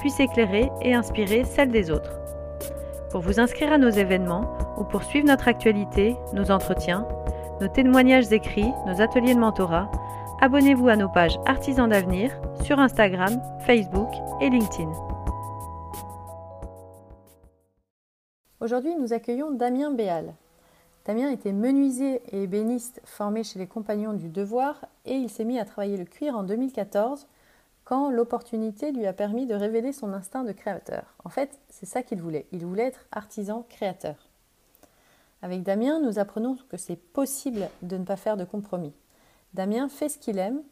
puisse 0.00 0.20
éclairer 0.20 0.70
et 0.82 0.94
inspirer 0.94 1.44
celle 1.44 1.70
des 1.70 1.90
autres. 1.90 2.12
Pour 3.10 3.20
vous 3.20 3.40
inscrire 3.40 3.72
à 3.72 3.78
nos 3.78 3.90
événements 3.90 4.58
ou 4.78 4.84
pour 4.84 5.02
suivre 5.02 5.26
notre 5.26 5.48
actualité, 5.48 6.16
nos 6.34 6.50
entretiens, 6.50 7.06
nos 7.60 7.68
témoignages 7.68 8.32
écrits, 8.32 8.72
nos 8.86 9.00
ateliers 9.00 9.34
de 9.34 9.40
mentorat, 9.40 9.90
abonnez-vous 10.40 10.88
à 10.88 10.96
nos 10.96 11.08
pages 11.08 11.38
Artisans 11.46 11.88
d'avenir 11.88 12.30
sur 12.62 12.78
Instagram, 12.78 13.40
Facebook 13.60 14.10
et 14.40 14.50
LinkedIn. 14.50 14.92
Aujourd'hui, 18.60 18.94
nous 18.96 19.12
accueillons 19.12 19.50
Damien 19.52 19.90
Béal. 19.92 20.34
Damien 21.06 21.30
était 21.30 21.52
menuisier 21.52 22.20
et 22.32 22.42
ébéniste 22.42 23.00
formé 23.04 23.44
chez 23.44 23.60
les 23.60 23.68
Compagnons 23.68 24.12
du 24.12 24.28
Devoir 24.28 24.86
et 25.04 25.14
il 25.14 25.30
s'est 25.30 25.44
mis 25.44 25.58
à 25.60 25.64
travailler 25.64 25.96
le 25.96 26.04
cuir 26.04 26.36
en 26.36 26.42
2014 26.42 27.28
quand 27.86 28.10
l'opportunité 28.10 28.90
lui 28.90 29.06
a 29.06 29.12
permis 29.12 29.46
de 29.46 29.54
révéler 29.54 29.92
son 29.92 30.12
instinct 30.12 30.42
de 30.42 30.50
créateur. 30.50 31.14
En 31.24 31.28
fait, 31.30 31.60
c'est 31.70 31.86
ça 31.86 32.02
qu'il 32.02 32.20
voulait. 32.20 32.46
Il 32.50 32.66
voulait 32.66 32.88
être 32.88 33.06
artisan 33.12 33.64
créateur. 33.68 34.16
Avec 35.40 35.62
Damien, 35.62 36.00
nous 36.00 36.18
apprenons 36.18 36.58
que 36.68 36.76
c'est 36.76 36.96
possible 36.96 37.68
de 37.82 37.96
ne 37.96 38.04
pas 38.04 38.16
faire 38.16 38.36
de 38.36 38.44
compromis. 38.44 38.92
Damien 39.54 39.88
fait 39.88 40.08
ce 40.08 40.18
qu'il 40.18 40.38
aime, 40.38 40.62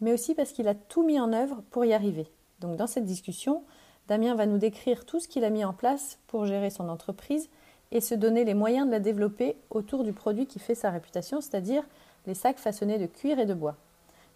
mais 0.00 0.12
aussi 0.12 0.36
parce 0.36 0.52
qu'il 0.52 0.68
a 0.68 0.76
tout 0.76 1.02
mis 1.02 1.18
en 1.18 1.32
œuvre 1.32 1.60
pour 1.70 1.84
y 1.84 1.92
arriver. 1.92 2.30
Donc 2.60 2.76
dans 2.76 2.86
cette 2.86 3.04
discussion, 3.04 3.64
Damien 4.06 4.36
va 4.36 4.46
nous 4.46 4.58
décrire 4.58 5.04
tout 5.04 5.18
ce 5.18 5.26
qu'il 5.26 5.44
a 5.44 5.50
mis 5.50 5.64
en 5.64 5.72
place 5.72 6.20
pour 6.28 6.46
gérer 6.46 6.70
son 6.70 6.88
entreprise 6.88 7.48
et 7.90 8.00
se 8.00 8.14
donner 8.14 8.44
les 8.44 8.54
moyens 8.54 8.86
de 8.86 8.92
la 8.92 9.00
développer 9.00 9.56
autour 9.70 10.04
du 10.04 10.12
produit 10.12 10.46
qui 10.46 10.60
fait 10.60 10.76
sa 10.76 10.90
réputation, 10.90 11.40
c'est-à-dire 11.40 11.82
les 12.28 12.34
sacs 12.34 12.58
façonnés 12.58 12.98
de 12.98 13.06
cuir 13.06 13.40
et 13.40 13.46
de 13.46 13.54
bois. 13.54 13.76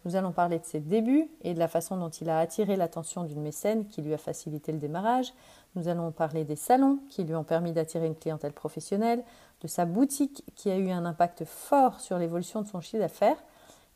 Nous 0.04 0.16
allons 0.16 0.32
parler 0.32 0.58
de 0.58 0.64
ses 0.64 0.80
débuts 0.80 1.28
et 1.42 1.54
de 1.54 1.58
la 1.58 1.68
façon 1.68 1.96
dont 1.96 2.10
il 2.10 2.28
a 2.28 2.38
attiré 2.38 2.76
l'attention 2.76 3.24
d'une 3.24 3.40
mécène 3.40 3.86
qui 3.86 4.02
lui 4.02 4.12
a 4.12 4.18
facilité 4.18 4.70
le 4.70 4.78
démarrage. 4.78 5.32
Nous 5.76 5.88
allons 5.88 6.12
parler 6.12 6.44
des 6.44 6.56
salons 6.56 6.98
qui 7.08 7.24
lui 7.24 7.34
ont 7.34 7.44
permis 7.44 7.72
d'attirer 7.72 8.06
une 8.06 8.14
clientèle 8.14 8.52
professionnelle, 8.52 9.24
de 9.62 9.66
sa 9.66 9.86
boutique 9.86 10.44
qui 10.54 10.70
a 10.70 10.76
eu 10.76 10.90
un 10.90 11.06
impact 11.06 11.44
fort 11.46 12.00
sur 12.00 12.18
l'évolution 12.18 12.60
de 12.60 12.66
son 12.66 12.80
chiffre 12.80 12.98
d'affaires. 12.98 13.42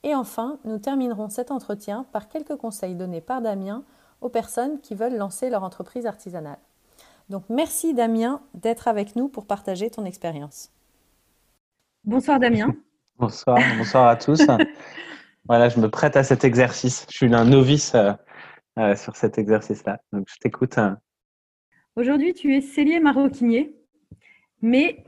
Et 0.03 0.15
enfin, 0.15 0.59
nous 0.65 0.79
terminerons 0.79 1.29
cet 1.29 1.51
entretien 1.51 2.07
par 2.13 2.29
quelques 2.29 2.57
conseils 2.57 2.95
donnés 2.95 3.21
par 3.21 3.43
Damien 3.43 3.83
aux 4.21 4.31
personnes 4.31 4.81
qui 4.81 4.95
veulent 4.95 5.17
lancer 5.17 5.51
leur 5.51 5.63
entreprise 5.63 6.07
artisanale. 6.07 6.59
Donc 7.29 7.45
merci 7.51 7.93
Damien 7.93 8.41
d'être 8.55 8.89
avec 8.89 9.15
nous 9.15 9.29
pour 9.29 9.45
partager 9.45 9.91
ton 9.91 10.07
expérience. 10.07 10.71
Bonsoir 12.05 12.41
Damien. 12.41 12.75
Bonsoir, 13.19 13.59
bonsoir 13.77 14.09
à 14.09 14.17
tous. 14.17 14.41
voilà, 15.49 15.71
je 15.71 15.81
me 15.81 15.89
prête 15.89 16.17
à 16.17 16.23
cet 16.23 16.45
exercice. 16.45 17.07
Je 17.11 17.17
suis 17.17 17.35
un 17.35 17.47
novice 17.47 17.95
euh, 17.95 18.13
euh, 18.79 18.95
sur 18.95 19.17
cet 19.17 19.39
exercice-là. 19.39 19.99
Donc 20.13 20.27
je 20.31 20.37
t'écoute. 20.37 20.79
Aujourd'hui, 21.97 22.35
tu 22.35 22.55
es 22.55 22.61
cellier 22.61 23.01
maroquinier, 23.01 23.75
mais 24.61 25.05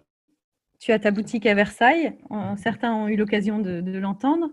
tu 0.81 0.93
as 0.93 0.99
ta 0.99 1.11
boutique 1.11 1.45
à 1.47 1.55
Versailles. 1.55 2.17
Certains 2.57 2.95
ont 2.95 3.07
eu 3.07 3.17
l'occasion 3.17 3.59
de, 3.59 3.99
l'entendre. 3.99 4.51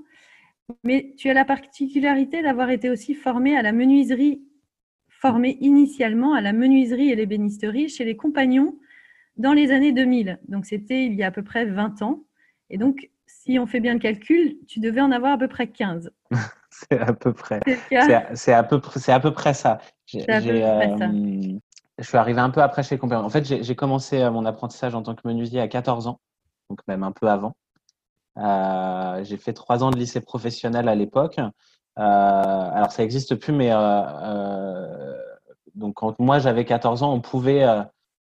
Mais 0.83 1.13
tu 1.17 1.29
as 1.29 1.33
la 1.33 1.45
particularité 1.45 2.43
d'avoir 2.43 2.69
été 2.69 2.89
aussi 2.89 3.15
formé 3.15 3.55
à 3.55 3.61
la 3.61 3.71
menuiserie, 3.71 4.41
formé 5.07 5.57
initialement 5.61 6.33
à 6.33 6.41
la 6.41 6.51
menuiserie 6.51 7.09
et 7.09 7.15
l'ébénisterie 7.15 7.87
chez 7.87 8.03
les 8.03 8.17
compagnons 8.17 8.77
dans 9.37 9.53
les 9.53 9.71
années 9.71 9.93
2000. 9.93 10.39
Donc 10.49 10.65
c'était 10.65 11.05
il 11.05 11.13
y 11.13 11.23
a 11.23 11.27
à 11.27 11.31
peu 11.31 11.43
près 11.43 11.65
20 11.65 12.01
ans. 12.01 12.25
Et 12.69 12.77
donc, 12.77 13.09
si 13.47 13.59
on 13.59 13.65
fait 13.65 13.79
bien 13.79 13.93
le 13.93 13.99
calcul, 13.99 14.57
tu 14.67 14.79
devais 14.79 15.01
en 15.01 15.11
avoir 15.11 15.33
à 15.33 15.37
peu 15.37 15.47
près 15.47 15.67
15. 15.67 16.11
c'est 16.69 16.99
à 16.99 17.13
peu 17.13 17.33
près. 17.33 17.59
C'est 17.89 18.53
à, 18.53 18.63
peu, 18.63 18.75
à 18.75 18.79
peu 18.79 18.81
près 18.81 18.99
ça. 18.99 19.15
À 19.15 19.19
peu 19.19 19.31
près 19.31 19.53
ça. 19.53 19.79
Euh, 20.15 21.59
je 21.97 22.03
suis 22.03 22.17
arrivé 22.17 22.39
un 22.39 22.49
peu 22.49 22.61
après 22.61 22.83
chez 22.83 22.97
les 23.01 23.13
En 23.13 23.29
fait, 23.29 23.45
j'ai 23.45 23.75
commencé 23.75 24.21
euh, 24.21 24.31
mon 24.31 24.45
apprentissage 24.45 24.95
en 24.95 25.01
tant 25.01 25.15
que 25.15 25.25
menuisier 25.25 25.61
à 25.61 25.67
14 25.67 26.07
ans, 26.07 26.19
donc 26.69 26.79
même 26.87 27.03
un 27.03 27.11
peu 27.11 27.27
avant. 27.27 27.55
Euh, 28.37 29.23
j'ai 29.23 29.37
fait 29.37 29.53
trois 29.53 29.83
ans 29.83 29.91
de 29.91 29.97
lycée 29.97 30.21
professionnel 30.21 30.89
à 30.89 30.95
l'époque. 30.95 31.39
Euh, 31.39 31.49
alors, 31.97 32.91
ça 32.91 33.01
n'existe 33.01 33.35
plus, 33.35 33.53
mais 33.53 33.69
euh, 33.71 35.17
donc 35.73 35.95
quand 35.95 36.19
moi 36.19 36.39
j'avais 36.39 36.65
14 36.65 37.01
ans, 37.01 37.13
on 37.13 37.21
pouvait 37.21 37.65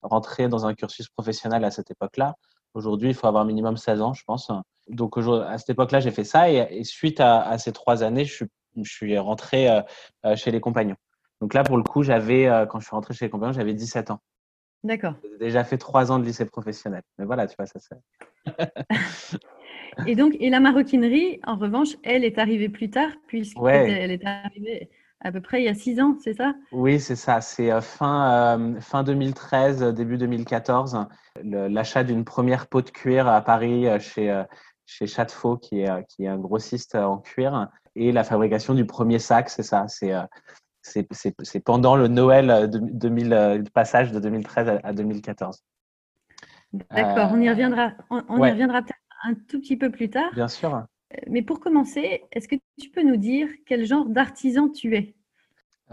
rentrer 0.03 0.49
dans 0.49 0.66
un 0.66 0.75
cursus 0.75 1.09
professionnel 1.09 1.65
à 1.65 1.71
cette 1.71 1.91
époque-là. 1.93 2.34
Aujourd'hui, 2.75 3.10
il 3.10 3.15
faut 3.15 3.27
avoir 3.27 3.44
minimum 3.44 3.77
16 3.77 4.00
ans, 4.00 4.15
je 4.15 4.25
pense. 4.25 4.50
Donc, 4.88 5.16
à 5.19 5.59
cette 5.59 5.71
époque-là, 5.71 6.00
j'ai 6.00 6.10
fait 6.10 6.25
ça. 6.25 6.50
Et, 6.50 6.84
suite 6.84 7.21
à, 7.21 7.43
à, 7.43 7.59
ces 7.59 7.72
trois 7.72 8.03
années, 8.03 8.25
je 8.25 8.33
suis, 8.33 8.47
je 8.81 8.91
suis 8.91 9.19
rentré 9.19 9.69
chez 10.37 10.50
les 10.50 10.60
compagnons. 10.60 10.97
Donc 11.43 11.55
là, 11.55 11.65
pour 11.65 11.77
le 11.77 11.82
coup, 11.82 12.05
j'avais, 12.05 12.47
euh, 12.47 12.66
quand 12.66 12.78
je 12.78 12.87
suis 12.87 12.94
rentré 12.94 13.15
chez 13.15 13.25
les 13.25 13.31
compagnons, 13.31 13.53
j'avais 13.53 13.75
17 13.75 14.12
ans. 14.12 14.21
D'accord. 14.84 15.15
J'ai 15.25 15.38
déjà 15.38 15.65
fait 15.65 15.77
trois 15.77 16.12
ans 16.12 16.21
de 16.21 16.25
lycée 16.25 16.44
professionnel. 16.44 17.03
Mais 17.19 17.25
voilà, 17.25 17.49
tu 17.49 17.56
vois, 17.59 17.66
ça 17.66 17.81
c'est. 17.81 17.97
et 20.06 20.15
donc, 20.15 20.37
et 20.38 20.50
la 20.50 20.61
maroquinerie, 20.61 21.41
en 21.44 21.56
revanche, 21.56 21.97
elle 22.05 22.25
est 22.25 22.38
arrivée 22.38 22.69
plus 22.69 22.91
tard, 22.91 23.11
puisqu'elle 23.27 24.12
est 24.12 24.25
arrivée 24.25 24.88
à 25.22 25.33
peu 25.33 25.41
près 25.41 25.62
il 25.62 25.65
y 25.65 25.69
a 25.69 25.75
six 25.75 26.00
ans, 26.00 26.16
c'est 26.22 26.34
ça? 26.34 26.55
Oui, 26.72 27.00
c'est 27.00 27.16
ça. 27.16 27.41
C'est 27.41 27.72
euh, 27.72 27.81
fin, 27.81 28.59
euh, 28.59 28.81
fin 28.81 29.03
2013, 29.03 29.83
début 29.94 30.19
2014, 30.19 31.06
l'achat 31.43 32.05
d'une 32.05 32.25
première 32.25 32.66
peau 32.66 32.83
de 32.83 32.91
cuir 32.91 33.28
à 33.28 33.41
Paris 33.41 33.87
chez, 34.00 34.43
chez 34.87 35.06
Chatefaux, 35.06 35.56
qui 35.56 35.81
est, 35.81 36.06
qui 36.08 36.25
est 36.25 36.29
un 36.29 36.38
grossiste 36.38 36.94
en 36.94 37.19
cuir, 37.19 37.69
et 37.94 38.12
la 38.12 38.25
fabrication 38.25 38.75
du 38.75 38.87
premier 38.87 39.19
sac, 39.19 39.49
c'est 39.49 39.62
ça. 39.62 39.87
C'est 39.88 40.12
c'est 40.82 41.61
pendant 41.61 41.96
le 41.96 42.08
Noël 42.08 42.69
2000, 42.70 43.32
euh, 43.32 43.58
le 43.58 43.70
passage 43.70 44.12
de 44.12 44.19
2013 44.19 44.81
à 44.82 44.93
2014. 44.93 45.62
D'accord, 46.73 47.31
on 47.32 47.41
y 47.41 47.49
euh, 47.49 47.52
reviendra, 47.52 47.93
on, 48.11 48.44
y 48.44 48.50
reviendra 48.50 48.82
peut-être 48.82 48.99
un 49.23 49.35
tout 49.35 49.61
petit 49.61 49.76
peu 49.76 49.91
plus 49.91 50.11
tard. 50.11 50.32
Bien 50.35 50.49
sûr. 50.49 50.75
Euh, 50.75 51.17
mais 51.29 51.43
pour 51.43 51.61
commencer, 51.61 52.23
est-ce 52.32 52.49
que 52.49 52.56
tu 52.81 52.91
peux 52.91 53.02
nous 53.02 53.17
dire 53.17 53.49
quel 53.67 53.85
genre 53.85 54.06
d'artisan 54.06 54.69
tu 54.69 54.96
es? 54.96 55.14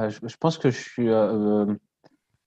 Je, 0.07 0.35
pense 0.39 0.57
que 0.57 0.69
je 0.69 0.79
suis. 0.79 1.07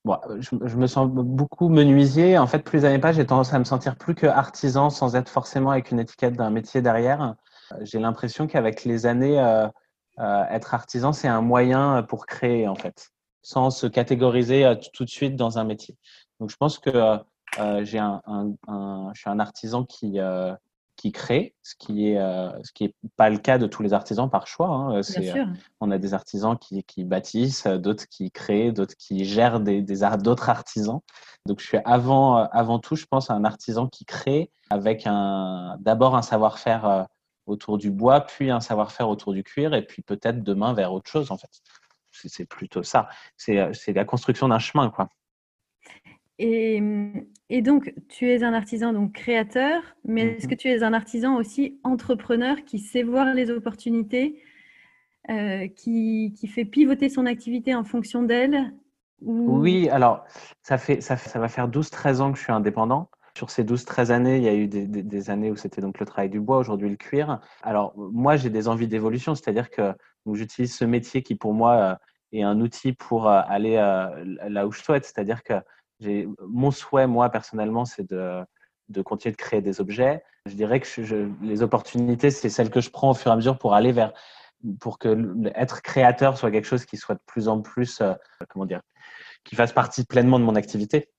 bon, 0.05 0.19
je, 0.39 0.77
me 0.77 0.87
sens 0.87 1.09
beaucoup 1.09 1.69
menuisier. 1.69 2.39
En 2.39 2.47
fait, 2.47 2.61
plus 2.61 2.79
les 2.79 2.85
années 2.87 2.99
passent, 2.99 3.17
j'ai 3.17 3.27
tendance 3.27 3.53
à 3.53 3.59
me 3.59 3.65
sentir 3.65 3.97
plus 3.97 4.15
que 4.15 4.27
artisan 4.27 4.91
sans 4.91 5.17
être 5.17 5.29
forcément 5.29 5.71
avec 5.71 5.91
une 5.91 6.01
étiquette 6.01 6.35
d'un 6.35 6.51
métier 6.51 6.83
derrière. 6.83 7.35
J'ai 7.81 7.99
l'impression 7.99 8.47
qu'avec 8.47 8.85
les 8.85 9.07
années, 9.07 9.39
euh, 10.19 10.45
être 10.51 10.75
artisan, 10.75 11.13
c'est 11.13 11.29
un 11.29 11.41
moyen 11.41 12.03
pour 12.03 12.27
créer, 12.27 12.69
en 12.69 12.75
fait, 12.75 13.11
sans 13.41 13.71
se 13.71 13.87
catégoriser 13.87 14.65
euh, 14.65 14.75
tout 14.93 15.05
de 15.05 15.11
suite 15.11 15.37
dans 15.37 15.59
un 15.59 15.65
métier. 15.65 15.97
Donc, 16.39 16.51
je 16.51 16.57
pense 16.57 16.79
que 16.79 16.91
euh, 16.91 17.19
je 17.81 17.85
suis 17.85 17.99
un 17.99 19.39
artisan 19.39 19.85
qui, 19.85 20.19
qui 21.03 21.11
créent, 21.11 21.53
ce 21.65 21.75
qui 21.75 22.11
est 22.11 22.19
ce 22.63 22.71
qui 22.73 22.85
est 22.85 22.95
pas 23.17 23.29
le 23.29 23.39
cas 23.39 23.59
de 23.59 23.67
tous 23.67 23.83
les 23.83 23.93
artisans 23.93 24.31
par 24.31 24.47
choix. 24.47 24.69
Hein. 24.69 25.01
on 25.81 25.91
a 25.91 25.99
des 25.99 26.15
artisans 26.15 26.57
qui, 26.57 26.85
qui 26.85 27.03
bâtissent, 27.03 27.67
d'autres 27.67 28.07
qui 28.09 28.31
créent, 28.31 28.71
d'autres 28.71 28.95
qui 28.97 29.25
gèrent 29.25 29.59
des, 29.59 29.83
des 29.83 30.07
d'autres 30.23 30.49
artisans. 30.49 31.01
Donc 31.47 31.59
je 31.59 31.67
suis 31.67 31.79
avant 31.85 32.37
avant 32.37 32.79
tout, 32.79 32.95
je 32.95 33.07
pense, 33.07 33.31
un 33.31 33.45
artisan 33.45 33.89
qui 33.89 34.05
crée 34.05 34.53
avec 34.71 35.03
un 35.07 35.77
d'abord 35.81 36.15
un 36.15 36.23
savoir-faire 36.23 37.09
autour 37.47 37.79
du 37.79 37.91
bois, 37.91 38.21
puis 38.21 38.53
un 38.53 38.61
savoir-faire 38.61 39.09
autour 39.09 39.33
du 39.33 39.43
cuir, 39.43 39.75
et 39.75 39.85
puis 39.85 40.03
peut-être 40.03 40.45
demain 40.45 40.73
vers 40.73 40.93
autre 40.93 41.11
chose 41.11 41.33
en 41.33 41.37
fait. 41.37 41.51
C'est 42.13 42.45
plutôt 42.45 42.85
ça. 42.85 43.09
C'est 43.37 43.93
la 43.93 44.05
construction 44.05 44.47
d'un 44.47 44.61
chemin, 44.61 44.89
quoi. 44.91 45.09
Et, 46.44 46.83
et, 47.50 47.62
donc, 47.62 47.94
tu 48.09 48.29
es 48.29 48.43
un 48.43 48.53
artisan 48.53 48.93
donc 48.93 49.12
créateur, 49.12 49.81
mais 50.05 50.23
est-ce 50.23 50.49
que 50.49 50.55
mhm. 50.55 50.59
tu 50.59 50.69
es 50.69 50.83
un 50.83 50.93
artisan 50.93 51.37
aussi 51.37 51.79
entrepreneur 51.85 52.65
qui 52.65 52.81
sait 52.81 53.05
voir 53.05 53.33
les 53.33 53.49
opportunités, 53.49 54.43
euh, 55.31 55.69
qui, 55.69 56.35
qui, 56.37 56.49
fait 56.49 56.65
pivoter 56.65 57.09
son 57.09 57.27
activité 57.27 57.77
en 57.77 57.85
fonction 57.85 58.25
d'elle 58.25 58.75
Oui, 59.21 59.89
alors 59.91 60.25
ça, 60.65 60.79
fait, 60.79 61.00
ça, 61.00 61.17
ça 61.17 61.39
va 61.39 61.47
faire 61.47 61.69
12-13 61.69 62.21
ans 62.21 62.33
que 62.33 62.39
je 62.39 62.43
suis 62.43 62.53
indépendant. 62.53 63.09
Sur 63.37 63.49
ces 63.49 63.62
12-13 63.62 64.11
années, 64.11 64.37
il 64.39 64.43
y 64.43 64.49
a 64.49 64.55
eu 64.55 64.67
des, 64.67 64.89
des, 64.89 65.31
années 65.31 65.53
où 65.53 65.56
c'était 65.56 65.81
donc 65.81 66.00
le 66.00 66.06
travail 66.06 66.29
du 66.29 66.41
bois, 66.41 66.59
aujourd'hui 66.59 66.91
le 66.91 66.97
cuir. 66.97 67.39
Alors 67.62 67.94
moi, 67.97 68.35
j'ai 68.35 68.50
des 68.50 68.67
envies 68.67 68.89
d'évolution, 68.89 69.37
c'est-à-dire 69.37 69.71
que 69.71 69.94
j'utilise 70.27 70.75
ce 70.75 70.85
métier 70.85 71.23
qui 71.23 71.37
pour 71.37 71.55
moi 71.55 71.73
euh, 71.75 71.94
est 72.33 72.43
un 72.43 72.61
outil 72.61 72.94
pour 72.94 73.29
euh, 73.29 73.41
aller 73.47 73.77
là 73.77 74.67
où 74.67 74.73
je 74.73 74.83
souhaite, 74.83 75.05
c'est-à-dire 75.05 75.44
que 75.44 75.55
mon 76.49 76.71
souhait, 76.71 77.07
moi, 77.07 77.31
personnellement, 77.31 77.85
c'est 77.85 78.09
de, 78.09 78.43
de, 78.89 79.03
continuer 79.03 79.33
de 79.33 79.37
créer 79.37 79.61
des 79.61 79.81
objets. 79.81 80.23
Je 80.47 80.55
dirais 80.55 80.81
que 80.81 81.31
les 81.43 81.63
opportunités, 81.63 82.31
c'est 82.31 82.49
celles 82.49 82.71
que 82.71 82.81
je 82.81 82.91
prends 82.91 83.11
au 83.11 83.15
fur 83.15 83.31
et 83.31 83.35
à 83.35 83.37
mesure 83.37 83.59
pour 83.59 83.75
aller 83.75 83.93
vers, 83.93 84.13
pour 84.81 84.99
que 84.99 85.35
être 85.55 85.83
créateur 85.83 86.39
soit 86.39 86.51
quelque 86.51 86.67
chose 86.67 86.85
qui 86.85 86.97
soit 86.97 87.15
de 87.15 87.23
plus 87.27 87.49
en 87.49 87.61
plus, 87.61 88.01
euh, 88.01 88.15
comment 88.49 88.67
dire, 88.67 88.81
qui 89.45 89.57
fasse 89.57 89.73
partie 89.73 90.05
pleinement 90.05 90.39
de 90.39 90.45
mon 90.45 90.55
activité 90.55 91.11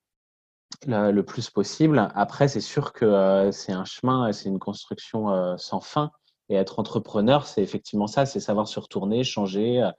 le, 0.87 1.21
plus 1.21 1.49
possible. 1.49 2.09
Après, 2.15 2.47
c'est 2.47 2.61
sûr 2.61 2.93
que 2.93 3.05
euh, 3.05 3.51
c'est 3.51 3.73
un 3.73 3.85
chemin, 3.85 4.31
c'est 4.31 4.49
une 4.49 4.59
construction 4.59 5.29
euh, 5.31 5.55
sans 5.57 5.81
fin. 5.81 6.11
Et 6.49 6.55
être 6.55 6.79
entrepreneur, 6.79 7.47
c'est 7.47 7.61
effectivement 7.61 8.07
ça, 8.07 8.25
c'est 8.25 8.41
savoir 8.41 8.67
se 8.67 8.79
retourner, 8.79 9.23
changer, 9.23 9.89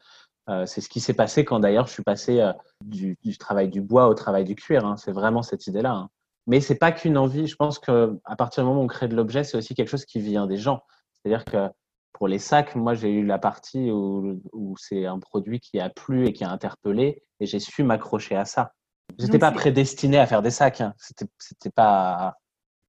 euh, 0.48 0.66
c'est 0.66 0.80
ce 0.80 0.88
qui 0.88 1.00
s'est 1.00 1.14
passé 1.14 1.44
quand 1.44 1.60
d'ailleurs 1.60 1.86
je 1.86 1.92
suis 1.92 2.02
passé 2.02 2.40
euh, 2.40 2.52
du, 2.82 3.16
travail 3.38 3.68
du 3.68 3.80
bois 3.80 4.08
au 4.08 4.14
travail 4.14 4.44
du 4.44 4.54
cuir. 4.54 4.84
Hein. 4.84 4.96
C'est 4.96 5.12
vraiment 5.12 5.42
cette 5.42 5.66
idée-là. 5.66 5.92
Hein. 5.92 6.10
Mais 6.46 6.60
c'est 6.60 6.74
pas 6.74 6.92
qu'une 6.92 7.16
envie. 7.16 7.46
Je 7.46 7.56
pense 7.56 7.78
que 7.78 8.18
à 8.24 8.36
partir 8.36 8.62
du 8.62 8.68
moment 8.68 8.82
où 8.82 8.84
on 8.84 8.88
crée 8.88 9.08
de 9.08 9.16
l'objet, 9.16 9.44
c'est 9.44 9.56
aussi 9.56 9.74
quelque 9.74 9.88
chose 9.88 10.04
qui 10.04 10.20
vient 10.20 10.46
des 10.46 10.58
gens. 10.58 10.82
C'est-à-dire 11.14 11.44
que 11.44 11.70
pour 12.12 12.28
les 12.28 12.38
sacs, 12.38 12.76
moi 12.76 12.94
j'ai 12.94 13.10
eu 13.10 13.24
la 13.24 13.38
partie 13.38 13.90
où, 13.90 14.74
c'est 14.78 15.06
un 15.06 15.18
produit 15.18 15.60
qui 15.60 15.80
a 15.80 15.88
plu 15.88 16.26
et 16.26 16.32
qui 16.32 16.44
a 16.44 16.50
interpellé, 16.50 17.22
et 17.40 17.46
j'ai 17.46 17.58
su 17.58 17.82
m'accrocher 17.82 18.36
à 18.36 18.44
ça. 18.44 18.72
J'étais 19.18 19.38
pas 19.38 19.50
prédestiné 19.50 20.18
à 20.18 20.26
faire 20.26 20.42
des 20.42 20.50
sacs. 20.50 20.80
Hein. 20.80 20.94
C'était 20.98 21.70
pas. 21.70 22.36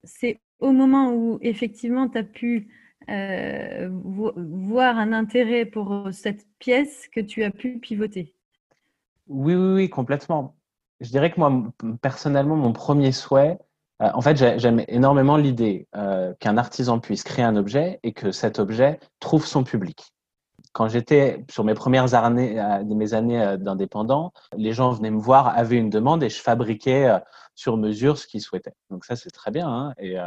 C'est 0.03 0.41
au 0.59 0.71
moment 0.71 1.11
où 1.11 1.39
effectivement 1.41 2.09
tu 2.09 2.17
as 2.17 2.23
pu 2.23 2.67
euh, 3.09 3.89
voir 3.91 4.97
un 4.97 5.13
intérêt 5.13 5.65
pour 5.65 5.91
euh, 5.91 6.11
cette 6.11 6.47
pièce 6.59 7.07
que 7.13 7.19
tu 7.19 7.43
as 7.43 7.51
pu 7.51 7.79
pivoter. 7.79 8.33
Oui, 9.27 9.55
oui, 9.55 9.73
oui, 9.73 9.89
complètement. 9.89 10.55
Je 11.01 11.09
dirais 11.09 11.31
que 11.31 11.39
moi, 11.39 11.51
personnellement, 12.01 12.55
mon 12.55 12.73
premier 12.73 13.11
souhait, 13.11 13.59
euh, 14.01 14.09
en 14.13 14.21
fait, 14.21 14.37
j'aime 14.37 14.83
énormément 14.87 15.37
l'idée 15.37 15.87
qu'un 16.39 16.57
artisan 16.57 16.99
puisse 16.99 17.23
créer 17.23 17.45
un 17.45 17.55
objet 17.55 17.99
et 18.03 18.11
que 18.11 18.31
cet 18.31 18.59
objet 18.59 18.99
trouve 19.19 19.45
son 19.45 19.63
public. 19.63 20.13
Quand 20.73 20.89
j'étais 20.89 21.45
sur 21.49 21.63
mes 21.63 21.73
premières 21.73 22.13
années, 22.15 22.61
mes 22.85 23.13
années 23.13 23.55
d'indépendant, 23.57 24.33
les 24.57 24.73
gens 24.73 24.91
venaient 24.91 25.11
me 25.11 25.19
voir, 25.19 25.47
avaient 25.57 25.77
une 25.77 25.89
demande 25.89 26.21
et 26.23 26.29
je 26.29 26.41
fabriquais 26.41 27.09
sur 27.55 27.77
mesure 27.77 28.17
ce 28.17 28.27
qu'ils 28.27 28.41
souhaitaient. 28.41 28.75
Donc 28.89 29.05
ça, 29.05 29.15
c'est 29.15 29.29
très 29.29 29.51
bien. 29.51 29.69
Hein, 29.69 29.93
et, 29.97 30.17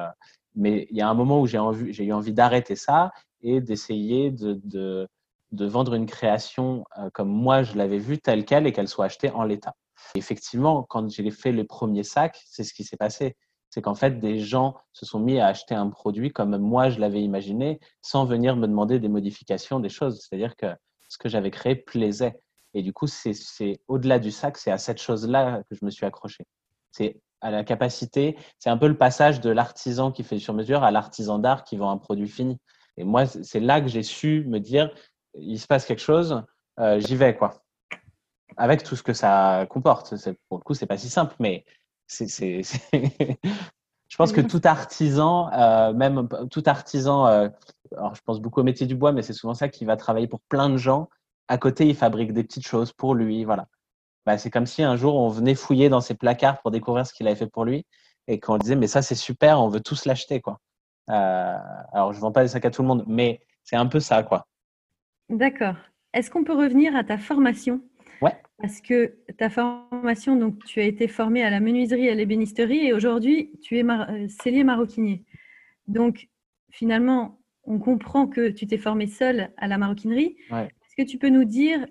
mais 0.59 0.89
il 0.91 0.97
y 0.97 1.01
a 1.01 1.09
un 1.09 1.15
moment 1.15 1.41
où 1.41 1.47
j'ai 1.47 2.05
eu 2.05 2.13
envie 2.13 2.33
d'arrêter 2.33 2.75
ça 2.75 3.13
et 3.43 3.61
d'essayer 3.61 4.31
de, 4.31 5.09
vendre 5.53 5.95
une 5.95 6.07
création 6.07 6.85
euh, 6.99 7.09
comme 7.11 7.29
moi 7.29 7.63
je 7.63 7.77
l'avais 7.77 7.99
vue 7.99 8.19
telle 8.19 8.45
qu'elle 8.45 8.67
et 8.67 8.73
qu'elle 8.73 8.89
soit 8.89 9.07
achetée 9.07 9.31
en 9.31 9.45
l'état. 9.45 9.75
Effectivement, 10.15 10.83
quand 10.83 11.09
j'ai 11.11 11.31
fait 11.31 11.53
le 11.53 11.65
premier 11.65 12.03
sac, 12.03 12.43
c'est 12.47 12.65
ce 12.65 12.75
qui 12.75 12.85
s'est 12.85 12.97
passé. 12.97 13.37
C'est 13.71 13.83
qu'en 13.83 13.95
fait, 13.95 14.19
des 14.19 14.39
gens 14.41 14.77
se 14.93 15.07
sont 15.07 15.21
mis 15.21 15.39
à 15.39 15.47
acheter 15.47 15.75
un 15.75 15.89
produit 15.89 16.33
comme 16.33 16.57
moi 16.59 16.91
je 16.91 16.99
l'avais 16.99 17.23
imaginé, 17.23 17.79
sans 18.03 18.25
venir 18.25 18.57
me 18.57 18.67
demander 18.67 18.99
des 18.99 19.09
modifications, 19.09 19.79
des 19.81 19.89
choses. 19.89 20.21
C'est-à-dire 20.21 20.57
que 20.57 20.67
ce 21.09 21.19
que 21.19 21.29
j'avais 21.29 21.51
créé 21.51 21.77
plaisait. 21.77 22.41
Et 22.75 22.83
du 22.83 22.93
coup, 22.93 23.07
c'est 23.07 23.81
au-delà 23.87 24.19
du 24.19 24.31
sac, 24.31 24.59
c'est 24.59 24.71
à 24.71 24.79
cette 24.79 25.01
chose-là 25.01 25.63
que 25.69 25.75
je 25.75 25.85
me 25.85 25.91
suis 25.91 26.05
accroché. 26.05 26.45
C'est 26.91 27.21
à 27.41 27.51
la 27.51 27.65
capacité. 27.65 28.37
C'est 28.59 28.71
un 28.71 28.77
peu 28.77 28.89
le 28.89 28.97
passage 28.97 29.41
de 29.41 29.51
l'artisan 29.51 30.13
qui 30.13 30.25
fait 30.25 30.39
sur 30.39 30.55
mesure 30.55 30.83
à 30.83 30.91
l'artisan 30.91 31.39
d'art 31.39 31.65
qui 31.65 31.77
vend 31.77 31.91
un 31.91 31.99
produit 31.99 32.29
fini. 32.29 32.59
Et 32.97 33.05
moi, 33.05 33.27
c'est 33.27 33.61
là 33.61 33.81
que 33.81 33.89
j'ai 33.89 34.03
su 34.03 34.45
me 34.49 34.59
dire, 34.59 34.91
il 35.35 35.59
se 35.59 35.67
passe 35.67 35.85
quelque 35.85 36.03
chose, 36.03 36.43
euh, 36.81 37.01
j'y 37.01 37.17
vais, 37.17 37.37
quoi. 37.37 37.63
Avec 38.57 38.83
tout 38.83 38.97
ce 38.97 39.03
que 39.03 39.13
ça 39.13 39.67
comporte. 39.71 40.15
Pour 40.49 40.59
le 40.59 40.65
coup, 40.65 40.75
c'est 40.75 40.87
pas 40.87 40.99
si 40.99 41.09
simple, 41.09 41.35
mais 41.39 41.65
c'est. 42.07 42.63
je 44.09 44.17
pense 44.17 44.33
que 44.33 44.41
tout 44.41 44.61
artisan, 44.65 45.53
euh, 45.53 45.93
même 45.93 46.29
tout 46.51 46.63
artisan, 46.67 47.27
euh, 47.27 47.49
alors 47.97 48.15
je 48.15 48.23
pense 48.23 48.41
beaucoup 48.41 48.61
au 48.61 48.65
métier 48.65 48.87
du 48.87 48.97
bois, 48.97 49.13
mais 49.13 49.23
c'est 49.23 49.33
souvent 49.33 49.55
ça 49.55 49.69
qui 49.69 49.85
va 49.85 49.97
travailler 49.97 50.27
pour 50.27 50.41
plein 50.41 50.71
de 50.71 50.77
gens. 50.77 51.09
À 51.47 51.57
côté, 51.57 51.87
il 51.87 51.95
fabrique 51.95 52.33
des 52.33 52.43
petites 52.43 52.67
choses 52.67 52.93
pour 52.93 53.15
lui, 53.15 53.45
voilà. 53.45 53.69
Bah, 54.29 54.37
c'est 54.37 54.51
comme 54.51 54.67
si 54.67 54.83
un 54.83 54.95
jour 54.95 55.15
on 55.15 55.31
venait 55.31 55.55
fouiller 55.55 55.89
dans 55.89 56.03
ses 56.03 56.13
placards 56.13 56.61
pour 56.61 56.71
découvrir 56.71 57.07
ce 57.07 57.15
qu'il 57.15 57.27
avait 57.27 57.35
fait 57.35 57.47
pour 57.47 57.65
lui 57.65 57.87
et 58.27 58.39
qu'on 58.39 58.59
disait 58.59 58.77
mais 58.77 58.87
ça 58.87 59.01
c'est 59.01 59.15
super, 59.15 59.59
on 59.59 59.71
veut 59.71 59.81
tous 59.81 60.05
l'acheter 60.05 60.43
quoi. 60.43 60.61
Euh, 61.09 61.57
alors 61.95 62.13
je 62.13 62.21
vends 62.21 62.31
pas 62.31 62.43
des 62.43 62.49
sacs 62.49 62.67
à 62.67 62.71
tout 62.71 62.83
le 62.83 62.89
monde, 62.89 63.05
mais 63.07 63.41
c'est 63.65 63.77
un 63.77 63.87
peu 63.87 64.01
ça 64.01 64.23
quoi. 64.23 64.47
D'accord. 65.31 65.77
Est-ce 66.13 66.31
qu'on 66.31 66.45
peut 66.45 66.55
revenir 66.55 66.95
à 66.95 67.05
ta 67.05 67.17
formation? 67.17 67.81
Ouais. 68.21 68.37
Parce 68.59 68.83
que 68.83 69.17
ta 69.39 69.49
formation, 69.49 70.37
donc 70.37 70.63
tu 70.67 70.79
as 70.81 70.85
été 70.85 71.09
formé 71.09 71.43
à 71.43 71.49
la 71.49 71.61
menuiserie 71.61 72.05
et 72.05 72.11
à 72.11 72.15
l'ébénisterie 72.15 72.87
et 72.87 72.93
aujourd'hui 72.93 73.51
tu 73.63 73.79
es 73.79 73.83
mar 73.83 74.11
euh, 74.11 74.29
cellier 74.29 74.63
maroquinier. 74.63 75.25
Donc 75.87 76.29
finalement, 76.71 77.41
on 77.65 77.79
comprend 77.79 78.27
que 78.27 78.51
tu 78.51 78.67
t'es 78.67 78.77
formé 78.77 79.07
seul 79.07 79.55
à 79.57 79.69
la 79.69 79.79
maroquinerie. 79.79 80.37
Est-ce 80.51 81.03
que 81.03 81.09
tu 81.09 81.17
peux 81.17 81.31
nous 81.31 81.47
dire 81.47 81.87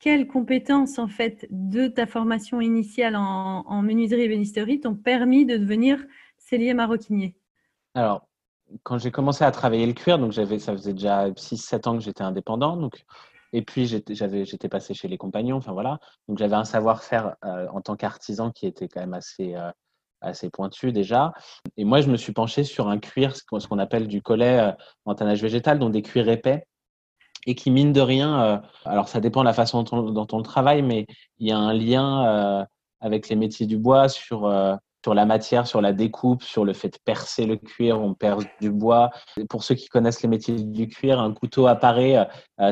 quelles 0.00 0.26
compétences 0.26 0.98
en 0.98 1.06
fait 1.06 1.46
de 1.50 1.86
ta 1.86 2.06
formation 2.06 2.60
initiale 2.60 3.14
en, 3.16 3.82
menuiserie 3.82 4.22
et 4.22 4.28
bénisterie 4.28 4.80
t'ont 4.80 4.94
permis 4.94 5.46
de 5.46 5.56
devenir 5.56 6.04
cellier 6.38 6.74
maroquinier? 6.74 7.36
Alors, 7.94 8.26
quand 8.82 8.98
j'ai 8.98 9.10
commencé 9.10 9.44
à 9.44 9.50
travailler 9.50 9.86
le 9.86 9.92
cuir, 9.92 10.18
donc 10.18 10.32
j'avais, 10.32 10.58
ça 10.58 10.72
faisait 10.72 10.94
déjà 10.94 11.28
6-7 11.30 11.88
ans 11.88 11.98
que 11.98 12.02
j'étais 12.02 12.22
indépendant, 12.22 12.76
donc 12.76 13.04
et 13.52 13.62
puis 13.62 13.86
j'étais 13.86 14.68
passé 14.68 14.94
chez 14.94 15.08
les 15.08 15.18
compagnons, 15.18 15.56
enfin 15.56 15.72
voilà, 15.72 15.98
donc 16.28 16.38
j'avais 16.38 16.54
un 16.54 16.64
savoir-faire 16.64 17.36
euh, 17.44 17.66
en 17.72 17.80
tant 17.80 17.96
qu'artisan 17.96 18.52
qui 18.52 18.66
était 18.66 18.88
quand 18.88 19.00
même 19.00 19.14
assez 19.14 19.56
euh, 19.56 19.70
assez 20.20 20.50
pointu 20.50 20.92
déjà. 20.92 21.32
Et 21.76 21.84
moi, 21.84 22.00
je 22.00 22.10
me 22.10 22.16
suis 22.16 22.32
penché 22.32 22.62
sur 22.62 22.88
un 22.88 22.98
cuir, 22.98 23.34
ce 23.36 23.42
qu'on 23.42 23.78
appelle 23.78 24.06
du 24.06 24.22
collet 24.22 24.60
euh, 24.60 24.72
en 25.04 25.14
tannage 25.14 25.42
végétal, 25.42 25.78
donc 25.78 25.92
des 25.92 26.02
cuirs 26.02 26.28
épais 26.28 26.66
et 27.46 27.54
qui, 27.54 27.70
mine 27.70 27.92
de 27.92 28.00
rien, 28.00 28.42
euh, 28.42 28.58
alors 28.84 29.08
ça 29.08 29.20
dépend 29.20 29.40
de 29.40 29.46
la 29.46 29.52
façon 29.52 29.82
dont 29.82 30.26
on, 30.32 30.42
travaille, 30.42 30.82
mais 30.82 31.06
il 31.38 31.48
y 31.48 31.52
a 31.52 31.58
un 31.58 31.72
lien 31.72 32.26
euh, 32.26 32.64
avec 33.00 33.28
les 33.28 33.36
métiers 33.36 33.66
du 33.66 33.78
bois 33.78 34.08
sur, 34.08 34.46
euh, 34.46 34.74
sur 35.02 35.14
la 35.14 35.24
matière, 35.24 35.66
sur 35.66 35.80
la 35.80 35.92
découpe, 35.92 36.42
sur 36.42 36.64
le 36.64 36.74
fait 36.74 36.88
de 36.90 36.98
percer 37.04 37.46
le 37.46 37.56
cuir, 37.56 38.00
on 38.00 38.12
perce 38.12 38.44
du 38.60 38.70
bois. 38.70 39.10
Pour 39.48 39.64
ceux 39.64 39.74
qui 39.74 39.88
connaissent 39.88 40.22
les 40.22 40.28
métiers 40.28 40.54
du 40.54 40.88
cuir, 40.88 41.18
un 41.20 41.32
couteau 41.32 41.66
appareil, 41.66 42.22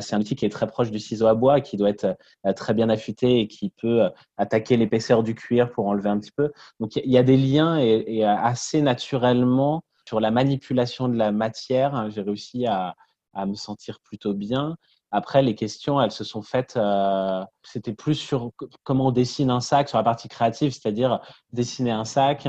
c'est 0.00 0.14
un 0.14 0.20
outil 0.20 0.36
qui 0.36 0.44
est 0.44 0.50
très 0.50 0.66
proche 0.66 0.90
du 0.90 0.98
ciseau 0.98 1.26
à 1.26 1.34
bois, 1.34 1.62
qui 1.62 1.78
doit 1.78 1.88
être 1.88 2.18
très 2.54 2.74
bien 2.74 2.90
affûté 2.90 3.40
et 3.40 3.48
qui 3.48 3.70
peut 3.70 4.10
attaquer 4.36 4.76
l'épaisseur 4.76 5.22
du 5.22 5.34
cuir 5.34 5.70
pour 5.70 5.86
enlever 5.86 6.10
un 6.10 6.18
petit 6.18 6.32
peu. 6.32 6.52
Donc 6.80 6.96
il 6.96 7.10
y 7.10 7.16
a 7.16 7.22
des 7.22 7.38
liens 7.38 7.78
et, 7.80 8.04
et 8.06 8.24
assez 8.26 8.82
naturellement 8.82 9.82
sur 10.06 10.20
la 10.20 10.30
manipulation 10.30 11.08
de 11.08 11.16
la 11.16 11.32
matière, 11.32 11.94
hein, 11.94 12.08
j'ai 12.10 12.22
réussi 12.22 12.66
à, 12.66 12.94
à 13.34 13.46
me 13.46 13.54
sentir 13.54 14.00
plutôt 14.00 14.34
bien. 14.34 14.76
Après, 15.10 15.40
les 15.40 15.54
questions, 15.54 16.00
elles 16.00 16.10
se 16.10 16.22
sont 16.22 16.42
faites, 16.42 16.76
euh, 16.76 17.42
c'était 17.62 17.94
plus 17.94 18.14
sur 18.14 18.50
comment 18.84 19.06
on 19.06 19.10
dessine 19.10 19.50
un 19.50 19.60
sac, 19.60 19.88
sur 19.88 19.96
la 19.96 20.04
partie 20.04 20.28
créative, 20.28 20.72
c'est-à-dire 20.72 21.20
dessiner 21.50 21.92
un 21.92 22.04
sac, 22.04 22.46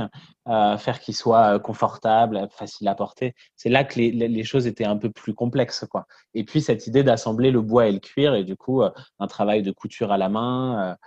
euh, 0.50 0.77
faire 0.77 1.00
qu'il 1.00 1.15
soit 1.15 1.55
euh, 1.55 1.59
confortable, 1.59 2.50
facile 2.51 2.89
à 2.89 2.95
porter. 2.95 3.33
C'est 3.55 3.69
là 3.69 3.86
que 3.86 3.98
les, 3.98 4.12
les, 4.12 4.43
choses 4.43 4.67
étaient 4.67 4.86
un 4.86 4.98
peu 4.98 5.09
plus 5.09 5.33
complexes. 5.33 5.86
Quoi. 5.89 6.05
Et 6.33 6.43
puis, 6.43 6.62
cette 6.62 6.86
idée 6.86 7.01
d'assembler 7.03 7.51
le 7.51 7.62
bois 7.62 7.88
et 7.88 7.93
le 7.93 8.00
cuir, 8.00 8.36
et 8.36 8.43
du 8.43 8.57
coup, 8.57 8.81
un 8.83 9.27
travail 9.27 9.62
de 9.62 9.71
couture 9.71 10.12
à 10.12 10.17
la 10.17 10.27
main, 10.27 10.98